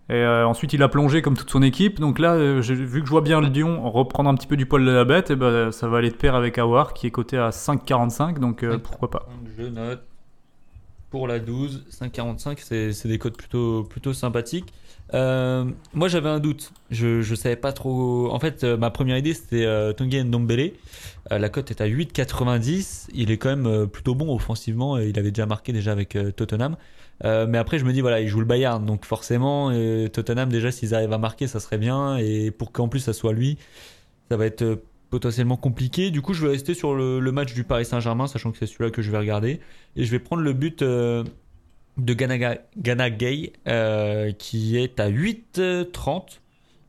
Et 0.09 0.15
euh, 0.15 0.45
ensuite, 0.45 0.73
il 0.73 0.83
a 0.83 0.89
plongé 0.89 1.21
comme 1.21 1.37
toute 1.37 1.49
son 1.49 1.61
équipe. 1.61 1.99
Donc 1.99 2.19
là, 2.19 2.33
euh, 2.33 2.59
vu 2.61 2.99
que 2.99 3.05
je 3.05 3.11
vois 3.11 3.21
bien 3.21 3.39
le 3.39 3.47
Lyon 3.47 3.89
reprendre 3.89 4.29
un 4.29 4.35
petit 4.35 4.47
peu 4.47 4.57
du 4.57 4.65
poil 4.65 4.85
de 4.85 4.91
la 4.91 5.05
bête, 5.05 5.31
et 5.31 5.35
ben, 5.35 5.71
ça 5.71 5.87
va 5.87 5.99
aller 5.99 6.09
de 6.09 6.15
pair 6.15 6.35
avec 6.35 6.57
Awar 6.57 6.93
qui 6.93 7.07
est 7.07 7.11
coté 7.11 7.37
à 7.37 7.49
5,45. 7.49 8.39
Donc 8.39 8.63
euh, 8.63 8.77
pourquoi 8.77 9.09
pas. 9.09 9.29
Je 9.57 9.63
note 9.63 10.03
pour 11.09 11.27
la 11.27 11.39
12, 11.39 11.85
5,45, 11.91 12.91
c'est 12.91 13.07
des 13.07 13.19
codes 13.19 13.37
plutôt, 13.37 13.83
plutôt 13.83 14.13
sympathiques. 14.13 14.73
Moi 15.13 16.07
j'avais 16.07 16.29
un 16.29 16.39
doute, 16.39 16.73
je, 16.89 17.35
savais 17.35 17.55
pas 17.55 17.71
trop. 17.71 18.31
En 18.31 18.39
fait, 18.39 18.63
ma 18.63 18.89
première 18.89 19.15
idée 19.17 19.35
c'était 19.35 19.93
Tanguy 19.93 20.23
Ndombele. 20.23 20.71
La 21.29 21.49
cote 21.49 21.69
est 21.69 21.81
à 21.81 21.87
8,90. 21.87 23.09
Il 23.13 23.29
est 23.29 23.37
quand 23.37 23.55
même 23.55 23.87
plutôt 23.87 24.15
bon 24.15 24.33
offensivement. 24.33 24.97
et 24.97 25.09
Il 25.09 25.19
avait 25.19 25.29
déjà 25.29 25.45
marqué 25.45 25.71
déjà 25.71 25.91
avec 25.91 26.17
Tottenham. 26.35 26.77
Euh, 27.23 27.45
mais 27.47 27.57
après, 27.57 27.79
je 27.79 27.85
me 27.85 27.93
dis, 27.93 28.01
voilà, 28.01 28.19
il 28.21 28.27
joue 28.27 28.39
le 28.39 28.45
Bayern. 28.45 28.85
Donc 28.85 29.05
forcément, 29.05 29.69
euh, 29.71 30.07
Tottenham, 30.09 30.49
déjà, 30.49 30.71
s'ils 30.71 30.93
arrivent 30.93 31.13
à 31.13 31.17
marquer, 31.17 31.47
ça 31.47 31.59
serait 31.59 31.77
bien. 31.77 32.17
Et 32.17 32.51
pour 32.51 32.71
qu'en 32.71 32.87
plus 32.87 32.99
ça 32.99 33.13
soit 33.13 33.33
lui, 33.33 33.57
ça 34.29 34.37
va 34.37 34.45
être 34.45 34.61
euh, 34.63 34.83
potentiellement 35.09 35.57
compliqué. 35.57 36.11
Du 36.11 36.21
coup, 36.21 36.33
je 36.33 36.45
vais 36.45 36.51
rester 36.51 36.73
sur 36.73 36.95
le, 36.95 37.19
le 37.19 37.31
match 37.31 37.53
du 37.53 37.63
Paris 37.63 37.85
Saint-Germain, 37.85 38.27
sachant 38.27 38.51
que 38.51 38.57
c'est 38.57 38.65
celui-là 38.65 38.91
que 38.91 39.01
je 39.01 39.11
vais 39.11 39.17
regarder. 39.17 39.59
Et 39.95 40.03
je 40.03 40.11
vais 40.11 40.19
prendre 40.19 40.41
le 40.41 40.53
but 40.53 40.83
de 40.83 41.23
Gana, 41.97 42.57
Gana 42.77 43.09
Gay, 43.09 43.53
qui 44.39 44.77
est 44.77 44.99
à 44.99 45.09
8,30. 45.09 46.39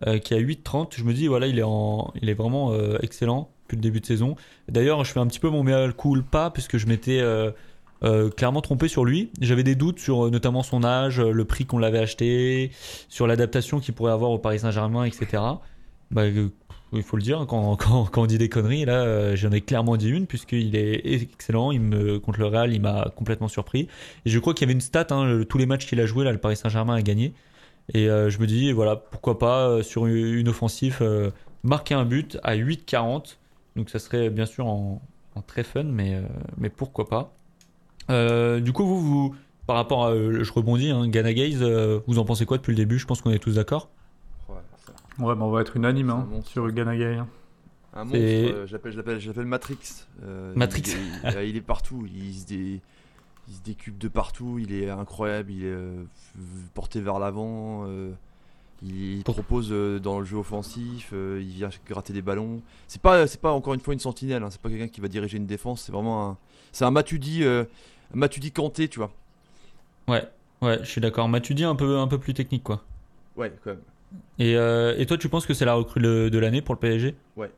euh, 0.06 0.18
qui 0.18 0.34
est 0.34 0.38
à 0.38 0.40
8,30. 0.40 0.94
Je 0.96 1.04
me 1.04 1.12
dis, 1.12 1.28
voilà, 1.28 1.46
il 1.46 1.58
est, 1.58 1.64
en, 1.64 2.12
il 2.20 2.28
est 2.28 2.34
vraiment 2.34 2.74
excellent 3.02 3.50
depuis 3.64 3.76
le 3.76 3.82
début 3.82 4.00
de 4.00 4.06
saison. 4.06 4.36
D'ailleurs, 4.68 5.04
je 5.04 5.12
fais 5.12 5.20
un 5.20 5.26
petit 5.26 5.38
peu 5.40 5.50
mon 5.50 5.62
mea 5.62 5.92
culpa, 5.92 6.50
puisque 6.50 6.78
je 6.78 6.86
m'étais 6.86 7.20
euh, 8.04 8.28
clairement 8.28 8.60
trompé 8.60 8.88
sur 8.88 9.04
lui. 9.04 9.30
J'avais 9.40 9.62
des 9.62 9.74
doutes 9.74 9.98
sur 9.98 10.26
euh, 10.26 10.30
notamment 10.30 10.62
son 10.62 10.84
âge, 10.84 11.20
euh, 11.20 11.30
le 11.30 11.44
prix 11.46 11.64
qu'on 11.64 11.78
l'avait 11.78 12.00
acheté, 12.00 12.70
sur 13.08 13.26
l'adaptation 13.26 13.80
qu'il 13.80 13.94
pourrait 13.94 14.12
avoir 14.12 14.30
au 14.30 14.38
Paris 14.38 14.58
Saint-Germain, 14.58 15.04
etc. 15.04 15.42
Bah, 16.10 16.26
il 16.26 17.02
faut 17.02 17.16
le 17.16 17.22
dire, 17.22 17.46
quand, 17.48 17.76
quand, 17.78 18.04
quand 18.04 18.22
on 18.22 18.26
dit 18.26 18.36
des 18.36 18.50
conneries, 18.50 18.84
là, 18.84 19.34
j'en 19.36 19.50
ai 19.52 19.62
clairement 19.62 19.96
dit 19.96 20.10
une, 20.10 20.26
puisqu'il 20.26 20.76
est 20.76 21.00
excellent. 21.22 21.72
Il 21.72 21.80
me, 21.80 22.18
contre 22.18 22.40
le 22.40 22.46
Real, 22.46 22.74
il 22.74 22.82
m'a 22.82 23.10
complètement 23.16 23.48
surpris. 23.48 23.88
Et 24.26 24.30
je 24.30 24.38
crois 24.38 24.52
qu'il 24.52 24.62
y 24.62 24.66
avait 24.66 24.74
une 24.74 24.82
stat, 24.82 25.06
hein, 25.10 25.42
tous 25.48 25.56
les 25.56 25.66
matchs 25.66 25.86
qu'il 25.86 26.00
a 26.00 26.06
joué, 26.06 26.24
là, 26.24 26.32
le 26.32 26.38
Paris 26.38 26.56
Saint-Germain 26.56 26.96
a 26.96 27.02
gagné. 27.02 27.32
Et 27.94 28.06
je 28.06 28.38
me 28.38 28.46
dis, 28.46 28.72
voilà, 28.72 28.96
pourquoi 28.96 29.38
pas, 29.38 29.82
sur 29.82 30.06
une, 30.06 30.48
offensive, 30.48 31.02
marquer 31.62 31.94
un 31.94 32.04
but 32.04 32.38
à 32.42 32.54
8,40. 32.56 33.36
Donc 33.76 33.90
ça 33.90 33.98
serait 33.98 34.30
bien 34.30 34.46
sûr 34.46 34.66
en, 34.66 35.02
en 35.34 35.42
très 35.42 35.64
fun, 35.64 35.84
mais, 35.84 36.20
mais 36.58 36.68
pourquoi 36.68 37.08
pas. 37.08 37.34
Euh, 38.10 38.60
du 38.60 38.72
coup, 38.72 38.84
vous, 38.84 39.00
vous, 39.00 39.34
par 39.66 39.76
rapport 39.76 40.04
à, 40.06 40.10
euh, 40.10 40.44
je 40.44 40.52
rebondis, 40.52 40.90
hein, 40.90 41.08
Ghana 41.08 41.32
Gaze, 41.32 41.62
euh, 41.62 42.00
vous 42.06 42.18
en 42.18 42.24
pensez 42.24 42.44
quoi 42.46 42.58
depuis 42.58 42.70
le 42.72 42.76
début? 42.76 42.98
Je 42.98 43.06
pense 43.06 43.20
qu'on 43.22 43.30
est 43.30 43.38
tous 43.38 43.54
d'accord. 43.54 43.88
Ouais, 44.48 44.56
ça- 44.86 44.92
Ouais, 45.24 45.34
bah, 45.34 45.44
on 45.44 45.50
va 45.50 45.60
être 45.62 45.76
unanime 45.76 46.10
hein, 46.10 46.26
un 46.28 46.30
monstre. 46.34 46.50
sur 46.50 46.70
Ganagay. 46.70 47.16
hein. 47.16 47.28
Un 47.96 48.04
monstre, 48.04 48.18
euh, 48.18 48.66
je 48.66 48.72
l'appelle, 48.72 49.46
Matrix. 49.46 49.78
Euh, 50.24 50.52
Matrix. 50.56 50.82
Il, 51.24 51.30
il- 51.42 51.48
il 51.50 51.56
est 51.56 51.60
partout, 51.60 52.06
il 52.12 52.34
se, 52.34 52.44
dé- 52.46 52.80
il 53.48 53.54
se 53.54 53.62
décupe 53.62 53.98
de 53.98 54.08
partout, 54.08 54.58
il 54.58 54.72
est 54.72 54.90
incroyable, 54.90 55.52
il 55.52 55.64
est 55.64 55.68
euh, 55.68 56.02
porté 56.74 57.00
vers 57.00 57.20
l'avant, 57.20 57.84
euh, 57.86 58.10
il 58.82 59.22
propose 59.22 59.70
dans 60.02 60.18
le 60.18 60.24
jeu 60.24 60.36
offensif, 60.38 61.12
il 61.12 61.44
vient 61.46 61.70
gratter 61.88 62.12
des 62.12 62.20
ballons. 62.22 62.60
C'est 62.88 63.00
pas, 63.00 63.26
c'est 63.28 63.40
pas 63.40 63.52
encore 63.52 63.74
une 63.74 63.80
fois 63.80 63.94
une 63.94 64.00
sentinelle, 64.00 64.42
hein, 64.42 64.48
c'est 64.50 64.60
pas 64.60 64.68
quelqu'un 64.70 64.88
qui 64.88 65.00
va 65.00 65.06
diriger 65.08 65.36
une 65.36 65.46
défense, 65.46 65.82
c'est 65.82 65.92
vraiment 65.92 66.30
un, 66.30 66.36
c'est 66.72 66.84
un 66.84 66.90
Matuidi, 66.90 67.44
euh, 67.44 67.64
Matuidi 68.12 68.52
Kanté, 68.52 68.88
tu 68.88 68.98
vois. 68.98 69.12
Ouais, 70.08 70.28
ouais, 70.62 70.78
je 70.82 70.88
suis 70.88 71.00
d'accord. 71.00 71.28
Matuidi 71.28 71.64
un 71.64 71.74
peu, 71.74 71.98
un 71.98 72.08
peu 72.08 72.18
plus 72.18 72.34
technique, 72.34 72.62
quoi. 72.62 72.82
Ouais, 73.36 73.52
quand 73.62 73.70
même. 73.70 73.80
Et, 74.38 74.56
euh, 74.56 74.94
et 74.98 75.06
toi, 75.06 75.18
tu 75.18 75.28
penses 75.28 75.46
que 75.46 75.54
c'est 75.54 75.64
la 75.64 75.74
recrue 75.74 76.00
de, 76.00 76.38
l'année 76.38 76.62
pour 76.62 76.74
le 76.74 76.80
PSG 76.80 77.14
Ouais. 77.36 77.50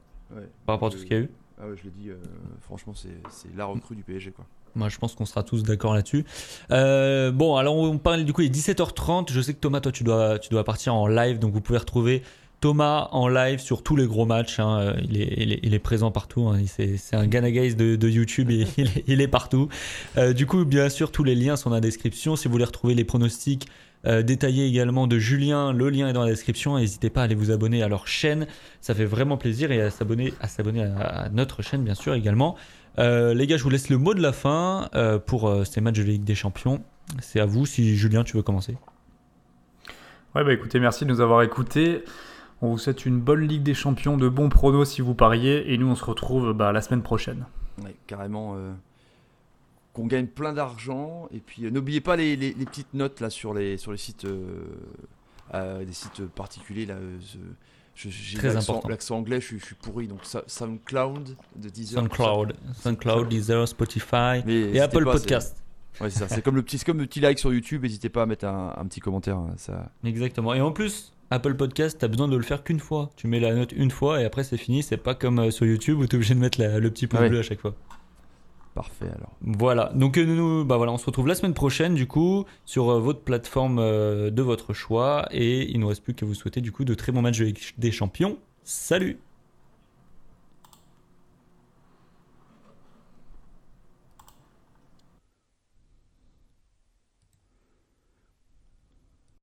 par 0.65 0.75
rapport 0.75 0.89
à 0.89 0.91
tout 0.91 0.99
ce 0.99 1.05
qu'il 1.05 1.17
y 1.17 1.21
a 1.21 1.23
eu? 1.23 1.31
Ah 1.61 1.67
ouais, 1.67 1.75
je 1.77 1.85
l'ai 1.85 1.91
dit, 1.91 2.11
euh, 2.11 2.17
franchement, 2.63 2.95
c'est, 2.95 3.17
c'est 3.31 3.55
la 3.57 3.65
recrue 3.65 3.97
du 3.97 4.03
PSG, 4.03 4.31
quoi. 4.31 4.47
Moi, 4.75 4.91
je 4.91 4.99
pense 4.99 5.15
qu'on 5.15 5.25
sera 5.25 5.43
tous 5.43 5.63
d'accord 5.63 5.95
là-dessus. 5.95 6.27
Euh, 6.71 7.33
bon, 7.33 7.57
alors 7.57 7.77
on 7.77 7.97
parle 7.97 8.25
du 8.25 8.35
coup, 8.35 8.43
il 8.43 8.49
est 8.49 8.55
17h30. 8.55 9.33
Je 9.33 9.41
sais 9.41 9.55
que 9.55 9.59
Thomas, 9.59 9.81
toi, 9.81 9.91
tu 9.91 10.05
dois, 10.05 10.39
tu 10.39 10.51
dois 10.51 10.65
partir 10.65 10.95
en 10.95 11.07
live, 11.07 11.39
donc 11.39 11.55
vous 11.55 11.63
pouvez 11.63 11.79
retrouver 11.79 12.23
Thomas 12.61 13.09
en 13.13 13.29
live 13.29 13.59
sur 13.59 13.83
tous 13.83 13.97
les 13.97 14.07
gros 14.07 14.27
matchs. 14.27 14.59
hein. 14.61 14.95
Il, 15.11 15.75
est, 15.75 15.79
présent 15.79 16.11
partout. 16.11 16.49
hein. 16.49 16.61
C'est 16.67 17.15
un 17.15 17.27
Ghana 17.27 17.51
Guys 17.51 17.75
de, 17.75 18.09
YouTube 18.09 18.51
il 18.51 19.21
est, 19.21 19.29
partout. 19.29 19.69
Euh, 20.17 20.33
du 20.33 20.47
coup, 20.47 20.65
bien 20.65 20.89
sûr, 20.89 21.13
tous 21.13 21.25
les 21.25 21.35
liens 21.35 21.57
sont 21.57 21.71
dans 21.71 21.77
la 21.77 21.81
description. 21.81 22.37
Si 22.37 22.49
vous 22.49 22.53
voulez 22.53 22.65
retrouver 22.65 22.95
les 22.95 23.05
pronostics 23.05 23.69
euh, 24.07 24.23
détaillés 24.23 24.67
également 24.67 25.07
de 25.07 25.19
Julien, 25.19 25.73
le 25.73 25.91
lien 25.91 26.09
est 26.09 26.13
dans 26.13 26.23
la 26.25 26.31
description. 26.31 26.79
N'hésitez 26.79 27.11
pas 27.11 27.23
à 27.23 27.25
aller 27.25 27.35
vous 27.35 27.51
abonner 27.51 27.83
à 27.83 27.89
leur 27.89 28.07
chaîne. 28.07 28.47
Ça 28.81 28.95
fait 28.95 29.05
vraiment 29.05 29.37
plaisir 29.37 29.71
et 29.71 29.83
à 29.83 29.91
s'abonner 29.91 30.33
à, 30.41 31.29
notre 31.31 31.63
chaîne, 31.63 31.85
bien 31.85 31.95
sûr, 31.95 32.15
également. 32.15 32.57
Euh, 32.99 33.35
les 33.35 33.47
gars, 33.47 33.59
je 33.59 33.63
vous 33.63 33.71
laisse 33.71 33.91
le 33.91 33.99
mot 33.99 34.15
de 34.15 34.23
la 34.23 34.33
fin 34.33 34.89
pour 35.27 35.55
ces 35.67 35.81
matchs 35.81 35.99
de 35.99 36.05
Ligue 36.05 36.25
des 36.25 36.35
Champions. 36.35 36.83
C'est 37.21 37.41
à 37.41 37.47
vous 37.47 37.67
si 37.67 37.97
Julien, 37.97 38.25
tu 38.25 38.37
veux 38.37 38.43
commencer. 38.43 38.77
Ouais, 40.35 40.45
bah 40.45 40.53
écoutez, 40.53 40.81
merci 40.81 41.05
de 41.05 41.11
nous 41.11 41.21
avoir 41.21 41.43
écoutés. 41.43 42.03
On 42.63 42.71
vous 42.71 42.79
souhaite 42.79 43.05
une 43.07 43.21
bonne 43.21 43.43
Ligue 43.47 43.63
des 43.63 43.75
Champions, 43.75 44.17
de 44.17 44.29
bons 44.29 44.49
pronos 44.49 44.89
si 44.91 45.03
vous 45.03 45.15
pariez. 45.15 45.73
Et 45.73 45.79
nous, 45.79 45.89
on 45.89 45.95
se 45.95 46.05
retrouve 46.05 46.53
bah, 46.53 46.73
la 46.73 46.81
semaine 46.81 47.03
prochaine. 47.03 47.47
Ouais, 47.83 47.95
carrément. 48.07 48.55
euh, 48.57 48.73
qu'on 49.93 50.07
gagne 50.07 50.27
plein 50.27 50.53
d'argent. 50.53 51.27
Et 51.33 51.39
puis, 51.41 51.65
euh, 51.65 51.71
n'oubliez 51.71 52.01
pas 52.03 52.17
les, 52.17 52.37
les- 52.37 52.53
les 52.53 52.65
petites 52.67 52.93
notes 52.95 53.21
là 53.21 53.31
sur 53.31 53.55
les, 53.55 53.79
sur 53.79 53.93
les 53.93 53.99
sites, 53.99 54.25
euh, 54.27 54.59
euh, 55.55 55.85
des 55.85 55.93
sites 55.93 56.23
particuliers. 56.27 56.85
Là, 56.87 56.95
euh, 56.95 57.17
je- 57.21 58.09
je- 58.09 58.11
j'ai 58.11 58.37
Très 58.39 58.53
l'accent- 58.53 58.73
important. 58.75 58.89
L'accent 58.91 59.17
anglais, 59.17 59.41
je, 59.41 59.47
suis- 59.47 59.59
je 59.59 59.65
suis 59.65 59.75
pourri. 59.75 60.07
Donc, 60.07 60.21
SoundCloud 60.47 61.37
de 61.57 61.69
Deezer. 61.71 62.01
SoundCloud, 62.01 62.55
SoundCloud, 62.75 63.29
Deezer, 63.29 63.67
Spotify 63.69 64.43
Mais 64.45 64.61
et 64.73 64.81
Apple 64.81 65.05
pas, 65.05 65.13
c'est- 65.15 65.19
Podcast. 65.21 65.63
Ouais, 66.01 66.11
c'est 66.11 66.19
ça. 66.19 66.29
C'est 66.29 66.43
comme 66.43 66.57
le 66.57 66.63
petit, 66.63 66.77
c'est 66.77 66.85
comme 66.85 66.99
le 66.99 67.07
petit 67.07 67.21
like 67.21 67.39
sur 67.39 67.53
YouTube. 67.55 67.83
N'hésitez 67.83 68.11
pas 68.11 68.23
à 68.25 68.27
mettre 68.27 68.45
un, 68.45 68.75
un 68.77 68.85
petit 68.87 69.01
commentaire. 69.01 69.39
hein, 69.39 69.55
Ça... 69.57 69.91
Exactement. 70.05 70.53
Et 70.53 70.61
en 70.61 70.73
plus, 70.73 71.11
Apple 71.31 71.55
Podcast, 71.55 71.99
t'as 72.01 72.09
besoin 72.09 72.29
de 72.29 72.37
le 72.37 72.43
faire 72.43 72.63
qu'une 72.63 72.79
fois. 72.81 73.11
Tu 73.17 73.27
mets 73.27 73.41
la 73.41 73.55
note 73.55 73.73
une 73.73 73.91
fois 73.91 74.21
et 74.21 74.25
après 74.25 74.45
c'est 74.45 74.57
fini. 74.57 74.83
C'est 74.83 74.97
pas 74.97 75.15
comme 75.15 75.39
euh, 75.41 75.51
sur 75.51 75.67
YouTube 75.67 75.99
où 75.99 76.07
t'es 76.07 76.15
obligé 76.17 76.35
de 76.35 76.41
mettre 76.41 76.61
la- 76.61 76.79
le 76.79 76.91
petit 76.91 77.07
pouce 77.07 77.19
Ah 77.23 77.29
bleu 77.29 77.39
à 77.41 77.43
chaque 77.43 77.61
fois. 77.61 77.75
Parfait 78.75 79.07
alors. 79.07 79.33
Voilà. 79.41 79.91
Donc 79.95 80.19
euh, 80.19 80.25
nous, 80.25 80.65
bah 80.65 80.77
voilà, 80.77 80.93
on 80.93 80.99
se 80.99 81.07
retrouve 81.07 81.27
la 81.27 81.35
semaine 81.35 81.55
prochaine 81.55 81.95
du 81.95 82.07
coup 82.07 82.45
sur 82.67 82.91
euh, 82.91 83.01
votre 83.01 83.21
plateforme 83.21 83.79
euh, 83.79 84.31
de 84.31 84.43
votre 84.43 84.73
choix 84.75 85.27
et 85.31 85.71
il 85.71 85.81
nous 85.81 85.89
reste 85.89 86.05
plus 86.05 86.15
qu'à 86.15 86.27
vous 86.27 86.35
souhaiter 86.35 86.61
du 86.61 86.73
coup 86.73 86.85
de 86.85 86.95
très 86.95 87.11
bons 87.11 87.23
matchs 87.23 87.43
des 87.79 87.91
Champions. 87.91 88.37
Salut. 88.65 89.19